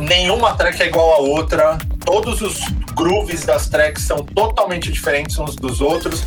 [0.00, 1.78] nenhuma track é igual a outra.
[2.04, 2.60] Todos os
[2.94, 6.24] grooves das tracks são totalmente diferentes uns dos outros,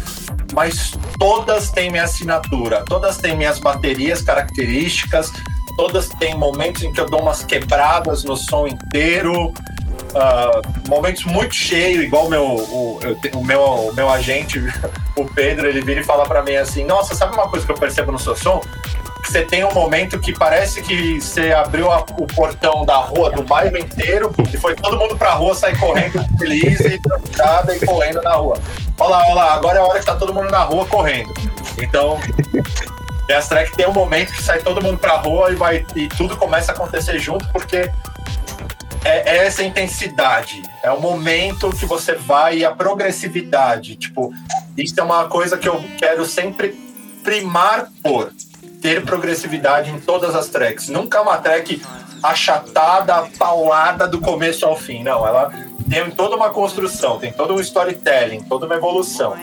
[0.53, 5.31] mas todas têm minha assinatura, todas têm minhas baterias características,
[5.75, 9.53] todas têm momentos em que eu dou umas quebradas no som inteiro.
[10.09, 12.99] Uh, momentos muito cheios, igual meu, o,
[13.35, 14.59] o, meu, o meu agente,
[15.15, 17.77] o Pedro, ele vira e fala para mim assim: Nossa, sabe uma coisa que eu
[17.77, 18.59] percebo no seu som?
[19.23, 23.43] Você tem um momento que parece que você abriu a, o portão da rua do
[23.43, 28.21] bairro inteiro e foi todo mundo pra rua sair correndo feliz e tranquilada e correndo
[28.21, 28.59] na rua.
[28.97, 31.33] Olha lá, olha lá, agora é a hora que tá todo mundo na rua correndo.
[31.77, 32.19] Então,
[33.27, 36.35] Death Track tem um momento que sai todo mundo pra rua e, vai, e tudo
[36.35, 37.91] começa a acontecer junto, porque
[39.05, 40.63] é, é essa intensidade.
[40.83, 43.95] É o momento que você vai e a progressividade.
[43.95, 44.33] Tipo,
[44.75, 46.69] isso é uma coisa que eu quero sempre
[47.23, 48.31] primar por
[48.81, 50.87] ter progressividade em todas as tracks.
[50.89, 51.81] Nunca uma track
[52.23, 55.03] achatada, paulada do começo ao fim.
[55.03, 55.51] Não, ela
[55.89, 59.35] tem toda uma construção, tem todo um storytelling, toda uma evolução.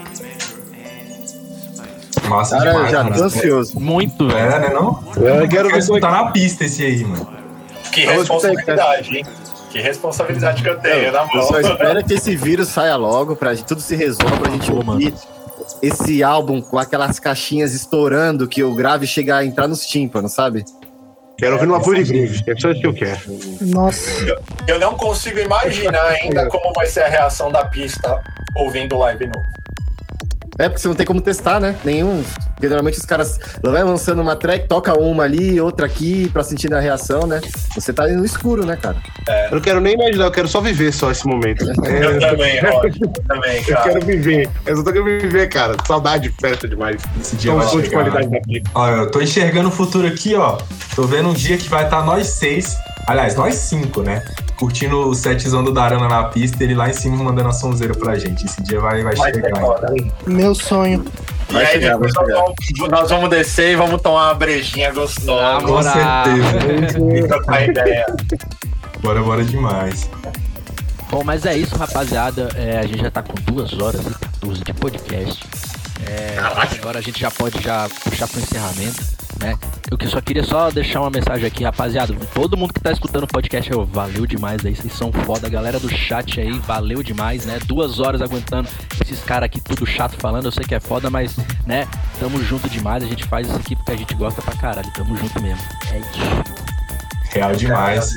[2.29, 3.17] Massa Cara, demais, já mano.
[3.17, 3.79] tô ansioso.
[3.79, 4.39] Muito, velho.
[4.39, 5.03] É, né não?
[5.17, 7.29] Eu quero ver escutar na pista esse aí, mano.
[7.93, 9.27] Que Eu responsabilidade, hein?
[9.71, 11.43] Que responsabilidade que eu tenho, na Eu mão.
[11.43, 15.15] só espero que esse vírus saia logo, pra gente- tudo se resolva, pra gente ouvir
[15.83, 20.65] esse álbum com aquelas caixinhas estourando, que o grave chega a entrar nos tímpanos, sabe?
[21.39, 22.43] Quero ouvir numa Fury Groove.
[22.47, 23.21] É só isso que eu quero.
[23.61, 24.11] Nossa.
[24.67, 28.23] Eu não consigo imaginar ainda como vai ser a reação da pista
[28.55, 29.47] ouvindo o live novo.
[30.59, 31.77] É, porque você não tem como testar, né?
[31.85, 32.23] Nenhum.
[32.55, 36.73] Porque geralmente os caras vai lançando uma track, toca uma ali, outra aqui, pra sentir
[36.73, 37.41] a reação, né?
[37.75, 38.97] Você tá no escuro, né, cara?
[39.51, 41.65] Eu não quero nem imaginar, eu quero só viver só esse momento.
[41.65, 42.95] Eu É, também, Roger.
[43.03, 43.83] Eu também, eu cara.
[43.93, 44.49] quero viver.
[44.65, 45.77] Eu só tô querendo viver, cara.
[45.87, 47.03] Saudade de festa demais.
[47.21, 48.03] Esse dia Então, vai som de chegar.
[48.11, 48.63] qualidade daqui.
[48.75, 50.57] Ó, eu tô enxergando o futuro aqui, ó.
[50.95, 52.75] Tô vendo um dia que vai estar nós seis,
[53.07, 54.23] aliás, nós cinco, né?
[54.57, 58.19] Curtindo o setzão do Darana na pista, ele lá em cima mandando a sonzeira pra
[58.19, 58.45] gente.
[58.47, 59.61] Esse dia vai, vai, Vai ser chegar.
[59.61, 59.95] foda.
[60.27, 61.05] Meu sonho.
[61.49, 64.93] E Vai aí chegar, depois nós vamos, nós vamos descer e vamos tomar uma brejinha
[64.93, 65.65] gostosa.
[65.67, 66.99] Com certeza.
[67.17, 68.07] E trocar ideia.
[69.01, 70.11] Bora, bora demais.
[71.11, 72.49] Bom, mas é isso, rapaziada.
[72.57, 75.45] É, a gente já tá com duas horas e 14 de podcast.
[76.09, 76.37] É,
[76.79, 79.03] agora a gente já pode já puxar pro encerramento,
[79.41, 79.59] né?
[79.91, 82.15] Eu só queria só deixar uma mensagem aqui, rapaziada.
[82.35, 85.49] Todo mundo que tá escutando o podcast, eu, valeu demais aí, vocês são foda.
[85.49, 87.59] Galera do chat aí, valeu demais, né?
[87.67, 88.69] Duas horas aguentando
[89.01, 90.47] esses caras aqui tudo chato falando.
[90.47, 91.37] Eu sei que é foda, mas,
[91.67, 91.87] né?
[92.19, 93.03] Tamo junto demais.
[93.03, 94.91] A gente faz isso aqui porque a gente gosta pra caralho.
[94.93, 95.63] Tamo junto mesmo.
[95.93, 96.66] É isso.
[97.37, 98.17] Real demais.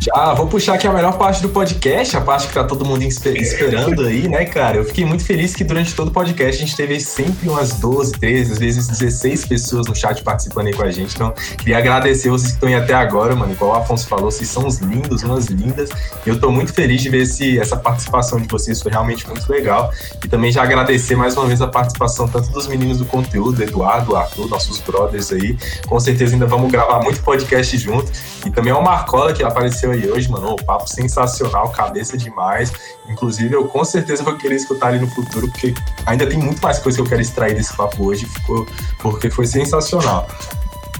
[0.00, 3.02] Já vou puxar aqui a melhor parte do podcast, a parte que tá todo mundo
[3.02, 4.76] espe- esperando aí, né, cara?
[4.78, 8.12] Eu fiquei muito feliz que durante todo o podcast a gente teve sempre umas 12,
[8.12, 11.14] 13, às vezes 16 pessoas no chat participando aí com a gente.
[11.14, 13.52] Então, queria agradecer vocês que estão aí até agora, mano.
[13.52, 15.90] Igual o Afonso falou, vocês são uns lindos, umas lindas.
[16.24, 19.90] Eu tô muito feliz de ver esse, essa participação de vocês, foi realmente muito legal.
[20.24, 24.16] E também já agradecer mais uma vez a participação tanto dos meninos do conteúdo, Eduardo,
[24.16, 25.56] Arthur, nossos brothers aí.
[25.86, 28.10] Com certeza ainda vamos gravar muito podcast junto.
[28.44, 30.52] E também é o Marcola que apareceu aí hoje, mano.
[30.52, 32.72] Um papo sensacional, cabeça demais.
[33.08, 36.78] Inclusive, eu com certeza vou querer escutar ele no futuro, porque ainda tem muito mais
[36.78, 38.66] coisa que eu quero extrair desse papo hoje, ficou,
[38.98, 40.28] porque foi sensacional.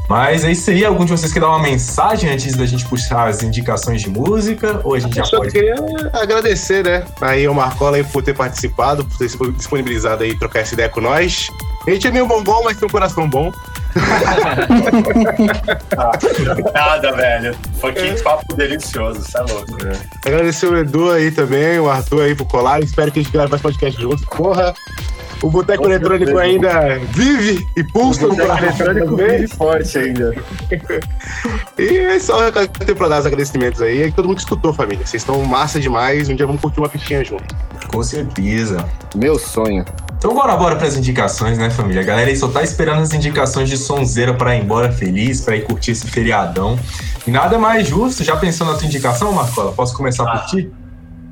[0.08, 0.84] Mas é isso aí.
[0.84, 4.80] Algum de vocês quer dar uma mensagem antes da gente puxar as indicações de música?
[4.84, 5.52] Ou a gente já Eu só pode?
[5.52, 5.74] queria
[6.12, 7.04] agradecer, né?
[7.20, 10.88] Aí o Marcola aí por ter participado, por ter se disponibilizado aí trocar essa ideia
[10.88, 11.48] com nós.
[11.86, 13.52] A gente é meio bombom, mas tem um coração bom.
[16.74, 17.56] Nada, velho.
[17.80, 19.76] Foi que papo delicioso, você é louco.
[20.24, 22.82] Agradecer o Edu aí também, o Arthur aí por colar.
[22.82, 24.24] Espero que a gente grave mais podcast juntos.
[24.26, 24.74] Porra,
[25.42, 26.40] o Boteco Com Eletrônico certeza.
[26.40, 30.34] ainda vive e pulsa O no Boteco Eletrônico vive forte ainda.
[31.78, 34.02] E é só ter pra dar os agradecimentos aí.
[34.02, 35.06] É que todo mundo que escutou, família.
[35.06, 36.26] Vocês estão massa demais.
[36.28, 37.54] Um dia vamos curtir uma fichinha junto.
[37.88, 38.82] Com certeza.
[39.14, 39.84] Meu sonho.
[40.16, 42.00] Então bora bora pras indicações, né, família?
[42.00, 45.54] A galera aí só tá esperando as indicações de sonzeira pra ir embora feliz, pra
[45.54, 46.78] ir curtir esse feriadão.
[47.26, 49.72] E nada mais justo, já pensou na tua indicação, Marcola?
[49.72, 50.70] Posso começar por ti?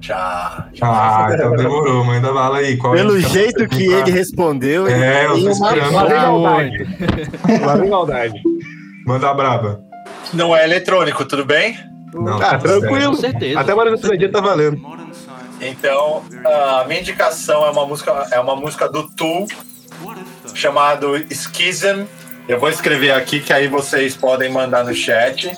[0.04, 0.68] Já.
[0.82, 2.76] Ah, então demorou, manda bala aí.
[2.76, 6.42] Qual Pelo indicação jeito que ele respondeu, É, eu ele tô uma esperando.
[7.64, 8.42] Lá vem maldade.
[9.06, 9.80] Manda braba.
[10.34, 11.78] Não é eletrônico, tudo bem?
[12.12, 13.14] Não, Ah, tudo tranquilo.
[13.14, 13.58] Com certeza.
[13.58, 14.78] Até agora no dia tá valendo.
[15.58, 19.46] Então, a minha indicação é uma música, é uma música do Tool
[20.54, 22.04] chamado Schism.
[22.46, 25.50] Eu vou escrever aqui que aí vocês podem mandar no chat.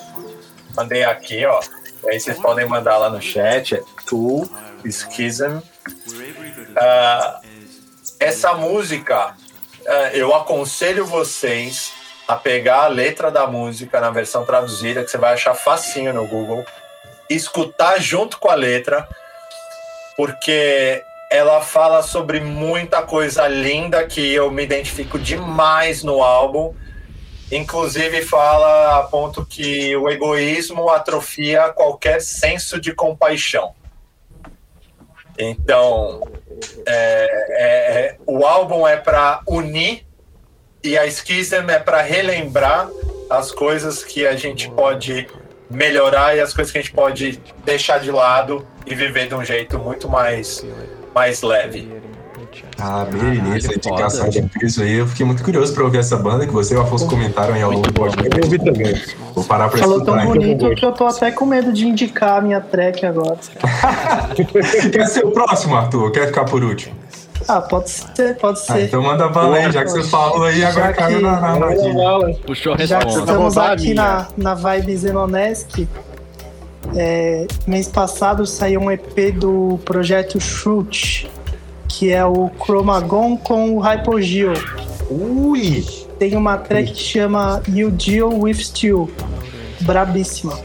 [0.77, 1.59] Mandei aqui, ó.
[2.05, 3.83] E aí vocês podem mandar lá no chat.
[4.07, 4.49] Tool
[4.85, 5.61] Schism.
[6.77, 7.41] Ah,
[8.19, 9.35] essa música,
[9.87, 11.93] ah, eu aconselho vocês
[12.27, 16.27] a pegar a letra da música na versão traduzida, que você vai achar facinho no
[16.27, 16.65] Google,
[17.31, 19.09] escutar junto com a letra,
[20.17, 26.75] porque ela fala sobre muita coisa linda que eu me identifico demais no álbum.
[27.51, 33.76] Inclusive fala a ponto que o egoísmo atrofia qualquer senso de compaixão.
[35.39, 36.23] Então,
[36.87, 40.07] é, é- é- o álbum é para unir
[40.83, 42.89] e a Schism é para relembrar
[43.29, 45.29] as coisas que a gente pode
[45.69, 49.45] melhorar e as coisas que a gente pode deixar de lado e viver de um
[49.45, 50.65] jeito muito mais,
[51.15, 51.93] mais leve.
[52.79, 54.31] Ah, beleza, indicação foda.
[54.31, 54.95] de peso aí.
[54.99, 57.63] Eu fiquei muito curioso pra ouvir essa banda que você e o Afonso comentaram aí
[57.63, 58.37] ao longo do podcast.
[58.39, 59.01] Eu ouvi também.
[59.35, 60.37] Vou parar pra Falou tão escutar.
[60.37, 60.57] hein?
[60.57, 63.39] bonito que eu tô até com medo de indicar a minha track agora.
[64.93, 66.11] Quer ser o próximo, Arthur?
[66.13, 66.95] Quer ficar por último?
[67.49, 68.85] Ah, pode ser, pode Ah, ser.
[68.87, 71.49] então manda bala aí, já que você falou aí, agora Já caiu que- na, na
[71.53, 72.39] armadilha.
[72.47, 73.21] Puxou a Já que resposta.
[73.31, 75.87] estamos aqui na, na vibe Zenonesk,
[76.97, 81.31] é, mês passado saiu um EP do projeto Shoot,
[81.89, 84.53] que é o Chromagon com o Hypogeo.
[85.11, 85.85] Ui!
[86.19, 89.11] Tem uma track que chama You Deal With Steel.
[89.81, 90.59] Brabíssima.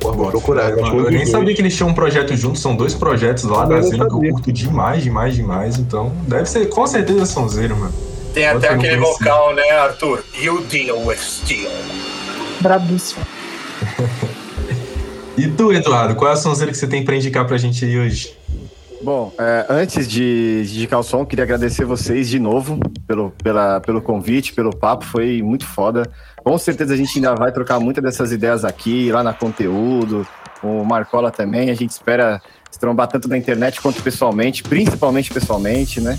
[0.00, 0.70] Vou procurar.
[0.70, 3.64] Eu, que eu nem sabia que eles tinham um projeto junto, são dois projetos lá
[3.64, 5.78] da Eu não Zeno que eu curto demais, demais, demais.
[5.78, 7.92] Então, deve ser com certeza sonzeiro, mano.
[8.32, 10.22] Tem até aquele vocal, né, Arthur?
[10.40, 11.70] You deal with steel.
[12.60, 13.26] Brabíssima.
[15.38, 17.98] E tu, Eduardo, qual é a sonzeira que você tem pra indicar pra gente aí
[17.98, 18.34] hoje?
[19.02, 24.00] Bom, é, antes de indicar o som, queria agradecer vocês de novo pelo, pela, pelo
[24.00, 26.10] convite, pelo papo, foi muito foda.
[26.42, 30.26] Com certeza a gente ainda vai trocar muitas dessas ideias aqui, lá na conteúdo,
[30.60, 31.70] com o Marcola também.
[31.70, 32.40] A gente espera
[32.70, 36.16] se trombar tanto na internet quanto pessoalmente, principalmente pessoalmente, né?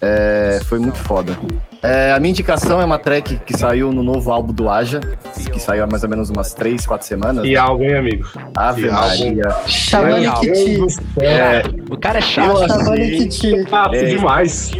[0.00, 1.38] É, foi muito foda.
[1.86, 5.00] É, a minha indicação é uma track que saiu no novo álbum do Aja,
[5.52, 7.44] que saiu há mais ou menos umas três, quatro semanas.
[7.44, 8.26] E algo, hein, amigo?
[8.56, 9.06] Ave que álbum.
[9.08, 9.56] Maria.
[9.66, 10.78] Chamando Meu Kitty.
[11.20, 12.50] É, O cara é chato.
[12.62, 13.68] achei- Chamando Kitty.
[13.68, 14.04] Fácil É.
[14.04, 14.70] demais.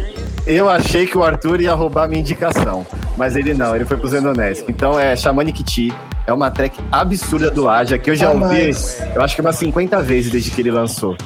[0.45, 2.85] Eu achei que o Arthur ia roubar a minha indicação,
[3.17, 4.71] mas ele não, ele foi pro Zendonesco.
[4.71, 5.93] Então é Shamanic Tea,
[6.25, 8.71] é uma track absurda do Aja, que eu já ouvi,
[9.13, 11.17] eu acho que umas 50 vezes desde que ele lançou.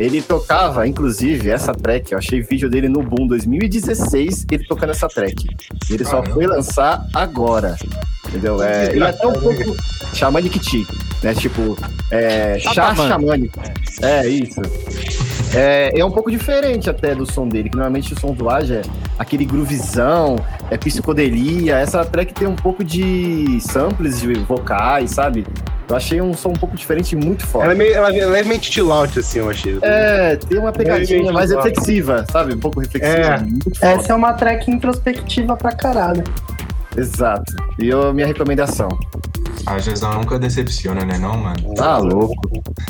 [0.00, 5.06] Ele tocava, inclusive, essa track, eu achei vídeo dele no Boom 2016, ele tocando essa
[5.06, 5.46] track.
[5.90, 7.76] E ele só foi lançar agora,
[8.30, 8.62] entendeu?
[8.62, 9.76] É, e até um pouco
[10.14, 10.84] Shamanic Tea,
[11.22, 11.34] né?
[11.34, 11.76] Tipo,
[12.10, 13.60] é, Tá chá xamânico.
[14.02, 14.60] É, isso.
[15.54, 18.76] É, é um pouco diferente até do som dele, que normalmente o som do Aja
[18.76, 18.82] é
[19.18, 20.36] aquele groovizão,
[20.70, 21.76] é psicodelia.
[21.76, 25.44] Essa track tem um pouco de samples de vocais, sabe?
[25.88, 27.78] Eu achei um som um pouco diferente e muito Ela é, forte.
[27.78, 29.76] meio, ela é levemente chill out, assim, eu achei.
[29.82, 32.54] É, tem uma pegadinha mais reflexiva, sabe?
[32.54, 33.16] Um pouco reflexiva.
[33.16, 33.40] É.
[33.40, 33.84] Muito forte.
[33.84, 36.22] Essa é uma track introspectiva pra caralho.
[37.00, 37.54] Exato.
[37.78, 38.88] E eu, minha recomendação.
[39.66, 41.74] A Jezão nunca decepciona, né não, mano?
[41.74, 42.34] Tá louco.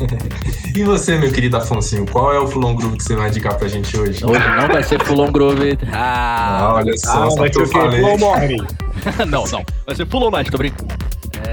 [0.75, 3.67] E você, meu querido Afonso, qual é o Fulon Groove que você vai indicar pra
[3.67, 4.25] gente hoje?
[4.25, 5.77] Hoje não vai ser Full on Groove.
[5.93, 8.17] Ah, Ah, olha só, Ah, só vai que ser eu o quê?
[8.17, 8.67] Morning.
[9.29, 9.65] não, não.
[9.85, 10.95] Vai ser Full on Night, tô brincando.
[11.37, 11.51] É.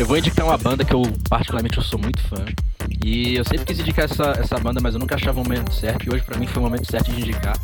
[0.00, 2.44] eu vou indicar uma banda que eu, particularmente, eu sou muito fã.
[3.04, 6.06] E eu sempre quis indicar essa, essa banda, mas eu nunca achava o momento certo.
[6.06, 7.56] E hoje, pra mim, foi o momento certo de indicar.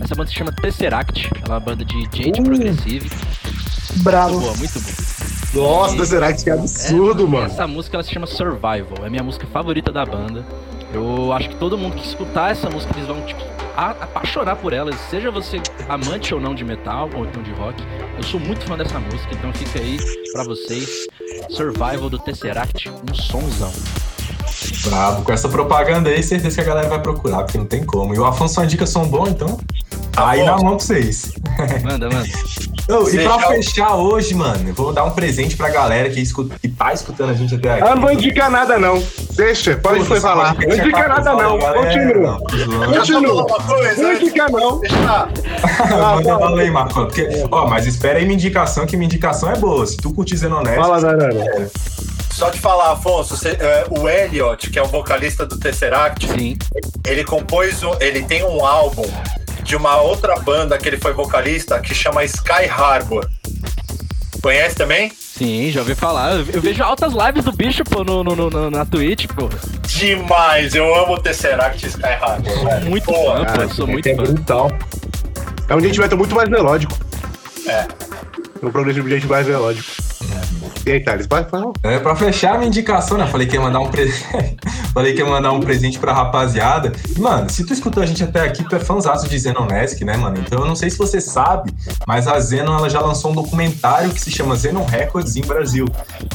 [0.00, 1.30] Essa banda se chama Tesseract.
[1.36, 3.10] Ela é uma banda de gente progressive.
[3.10, 4.40] Muito Bravo.
[4.40, 5.06] boa, muito boa.
[5.54, 7.46] Nossa, será que é absurdo, É, mano?
[7.46, 10.44] Essa música ela se chama Survival, é a minha música favorita da banda.
[10.92, 13.40] Eu acho que todo mundo que escutar essa música, eles vão, tipo,
[13.76, 14.90] a- apaixonar por ela.
[15.10, 17.82] Seja você amante ou não de metal ou então de rock.
[18.16, 19.98] Eu sou muito fã dessa música, então fica aí
[20.32, 21.06] pra vocês.
[21.50, 23.72] Survival do Tesseract, um sonzão.
[24.84, 25.22] Bravo.
[25.22, 28.14] Com essa propaganda aí, certeza que a galera vai procurar, porque não tem como.
[28.14, 29.58] E o Afonso uma dica som bom, então.
[30.12, 31.32] Tá aí na mão pra vocês.
[31.84, 32.28] Manda, manda.
[32.88, 36.20] Ô, e pra Deixa fechar hoje, mano, eu vou dar um presente pra galera que,
[36.20, 37.82] escuta, que tá escutando a gente até aqui.
[37.82, 39.02] Eu não vou indicar nada, não.
[39.32, 40.54] Deixa, pode foi falar.
[40.54, 41.58] Não indica nada, não.
[41.58, 42.38] Continua.
[42.38, 43.46] Continua.
[43.98, 44.80] Não indica, não.
[46.16, 46.94] Manda bala aí, Marco.
[46.94, 49.84] Porque, ó, mas espera aí minha indicação, que minha indicação é boa.
[49.86, 50.80] Se tu curtir Zenonesto...
[50.80, 51.70] Fala, Darana.
[52.32, 56.28] Só te falar, Afonso, você- é, o Elliot, que é o vocalista do Tesseract,
[57.06, 59.06] ele compôs, um- ele tem um álbum
[59.66, 63.28] de uma outra banda que ele foi vocalista que chama Sky Harbor.
[64.40, 65.10] Conhece também?
[65.10, 66.32] Sim, já ouvi falar.
[66.52, 69.48] Eu vejo altas lives do bicho, pô, no, no- no- na Twitch, pô.
[69.88, 72.64] Demais, eu amo o Tesseract Sky Harbor.
[72.64, 72.86] velho.
[72.90, 74.22] Muito Pô, fã, pô, sou muito é fã.
[74.22, 74.70] brutal.
[75.68, 76.96] É um gente metal muito mais melódico.
[77.66, 77.86] É.
[78.62, 79.90] Um progressivo gente mais melódico.
[80.84, 81.72] E aí, Thales, vai falar.
[81.82, 83.26] É, pra fechar a minha indicação, né?
[83.26, 84.56] Falei que ia mandar um presente.
[84.92, 86.92] Falei que ia mandar um presente pra rapaziada.
[87.14, 90.16] E, mano, se tu escutou a gente até aqui, tu é fãzaço de Zenonesk, né,
[90.16, 90.38] mano?
[90.38, 91.70] Então eu não sei se você sabe,
[92.06, 95.86] mas a Zeno ela já lançou um documentário que se chama Zenon Records em Brasil.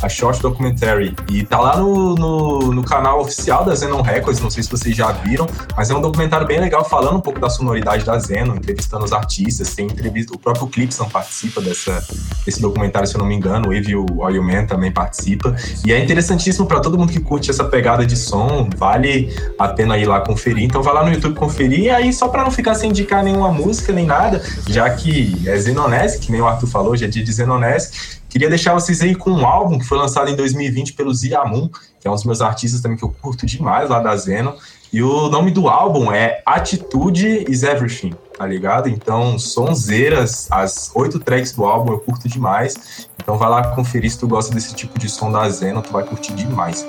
[0.02, 1.16] A Short Documentary.
[1.30, 4.96] E tá lá no, no, no canal oficial da Zenon Records, não sei se vocês
[4.96, 8.56] já viram, mas é um documentário bem legal falando um pouco da sonoridade da Zeno,
[8.56, 12.06] entrevistando os artistas, tem entrevista, o próprio Clipson participa dessa,
[12.46, 13.74] desse documentário, se eu não me engano, o
[14.30, 15.56] Evil Oil Man também participa.
[15.86, 19.98] E é interessantíssimo para todo mundo que curte essa pegada de som, vale a pena
[19.98, 20.64] ir lá conferir.
[20.64, 23.52] Então vai lá no YouTube conferir, e aí só para não ficar sem indicar nenhuma
[23.52, 27.24] música nem nada, já que é Zenonesk, que nem o Arthur falou, já é dia
[27.24, 27.94] de Zenonesk,
[28.30, 31.70] queria deixar vocês aí com um álbum que foi lançado em 2020 pelo Ziamun,
[32.00, 34.56] que é um dos meus artistas também que eu curto demais lá da Zeno.
[34.94, 38.90] E o nome do álbum é Atitude is Everything, tá ligado?
[38.90, 43.08] Então, sonzeiras, as oito tracks do álbum eu curto demais.
[43.22, 46.04] Então vai lá conferir se tu gosta desse tipo de som da Zeno, tu vai
[46.04, 46.88] curtir demais.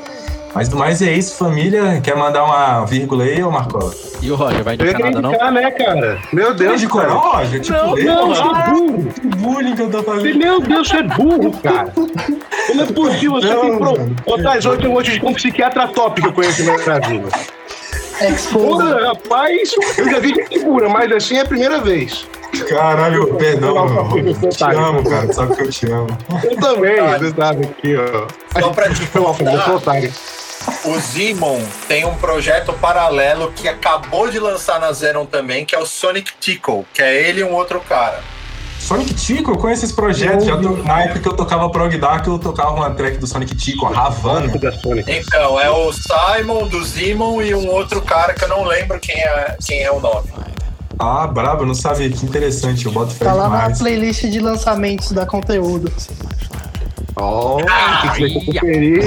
[0.54, 2.00] Mas do mais é isso, família.
[2.00, 3.92] Quer mandar uma vírgula aí, ô Marcola?
[4.22, 5.30] E o Roger, vai indicar nada, não?
[5.30, 6.22] indicar, né, cara?
[6.32, 7.08] Meu Deus, de cara.
[7.08, 7.60] não, Roger?
[7.60, 8.44] Tipo, não, não, Roger.
[8.44, 9.12] sou burro.
[9.12, 10.38] Que bullying que eu tô fazendo.
[10.38, 11.92] Meu Deus, você é burro, cara.
[11.92, 13.32] Como é possível?
[13.32, 14.32] Você tem pro...
[14.32, 17.28] Ô, Thais, hoje eu vou te um psiquiatra top que eu conheço na minha vida.
[18.52, 22.26] Porra, rapaz, eu já vi gente cura, mas assim é a primeira vez.
[22.68, 24.18] Caralho, perdão, meu.
[24.42, 25.26] Eu te amo, cara.
[25.26, 26.18] Tu sabe que eu te amo.
[26.44, 28.60] Eu também, você sabe aqui, ó.
[28.60, 30.00] Só pra te contar,
[30.84, 35.78] o Zimon tem um projeto paralelo que acabou de lançar na Zenon também, que é
[35.78, 38.20] o Sonic Tickle, que é ele e um outro cara.
[38.92, 40.44] Sonic Tico, eu conheço esse projeto.
[40.84, 44.06] Na época que eu tocava Prog Dark, eu tocava uma track do Sonic Tico, a
[44.06, 44.52] Havana.
[45.06, 49.16] Então, é o Simon do Zimon e um outro cara que eu não lembro quem
[49.16, 50.28] é, quem é o nome.
[50.98, 52.10] Ah, brabo, não sabia.
[52.10, 53.78] Que interessante, eu boto fé Tá lá na demais.
[53.78, 55.90] playlist de lançamentos da conteúdo.
[57.16, 57.58] Ó,
[58.16, 59.04] tem que conferir.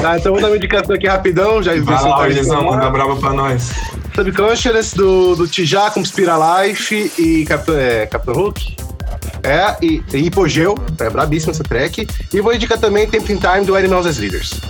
[0.00, 3.32] Tá, então vou dar uma indicação aqui rapidão, já Vai lá, Gizão, manda brava pra
[3.32, 3.72] nós.
[4.14, 8.76] Subconscious do, do Tijá com Spira Life e Capitão, é, Capitão Hulk.
[9.42, 12.06] É, e, e Hipogeu, é brabíssima essa track.
[12.32, 14.60] E vou indicar também Tempo in Time do Animals as Leaders.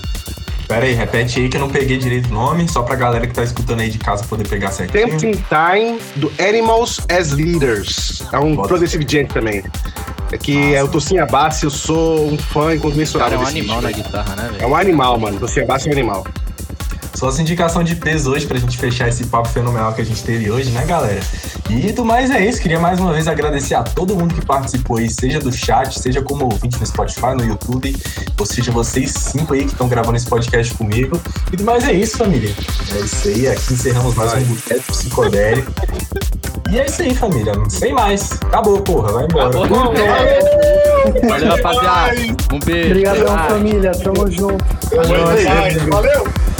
[0.67, 3.35] Pera aí, repete aí que eu não peguei direito o nome, só pra galera que
[3.35, 5.07] tá escutando aí de casa poder pegar certinho.
[5.07, 8.23] Tempo in Time do Animals as Leaders.
[8.33, 9.62] É um Progressive Gent também.
[10.33, 13.39] É que é o Tocinho Abassi, eu sou um fã incomensurável.
[13.39, 14.69] cara é um animal bicho, na guitarra, né, É velho?
[14.69, 15.39] um animal, mano.
[15.39, 16.27] Tocinho Abassi é um animal.
[17.15, 20.23] Só essa indicação de peso hoje pra gente fechar esse papo fenomenal que a gente
[20.23, 21.21] teve hoje, né, galera?
[21.71, 22.61] E do mais é isso.
[22.61, 26.21] Queria mais uma vez agradecer a todo mundo que participou aí, seja do chat, seja
[26.23, 27.97] como ouvinte no Spotify, no YouTube,
[28.39, 31.21] ou seja, vocês cinco aí que estão gravando esse podcast comigo.
[31.53, 32.55] E do mais é isso, família.
[32.95, 33.49] É isso aí.
[33.49, 35.73] Aqui encerramos mais um Boteco Psicodélico.
[36.71, 37.53] E é isso aí, família.
[37.69, 38.33] Sem mais.
[38.33, 39.13] Acabou, porra.
[39.13, 39.51] Vai embora.
[41.29, 42.17] Valeu, rapaziada.
[42.53, 42.89] Um beijo.
[42.91, 43.93] Obrigadão, família.
[43.93, 44.65] Tamo junto.
[45.91, 46.52] Valeu!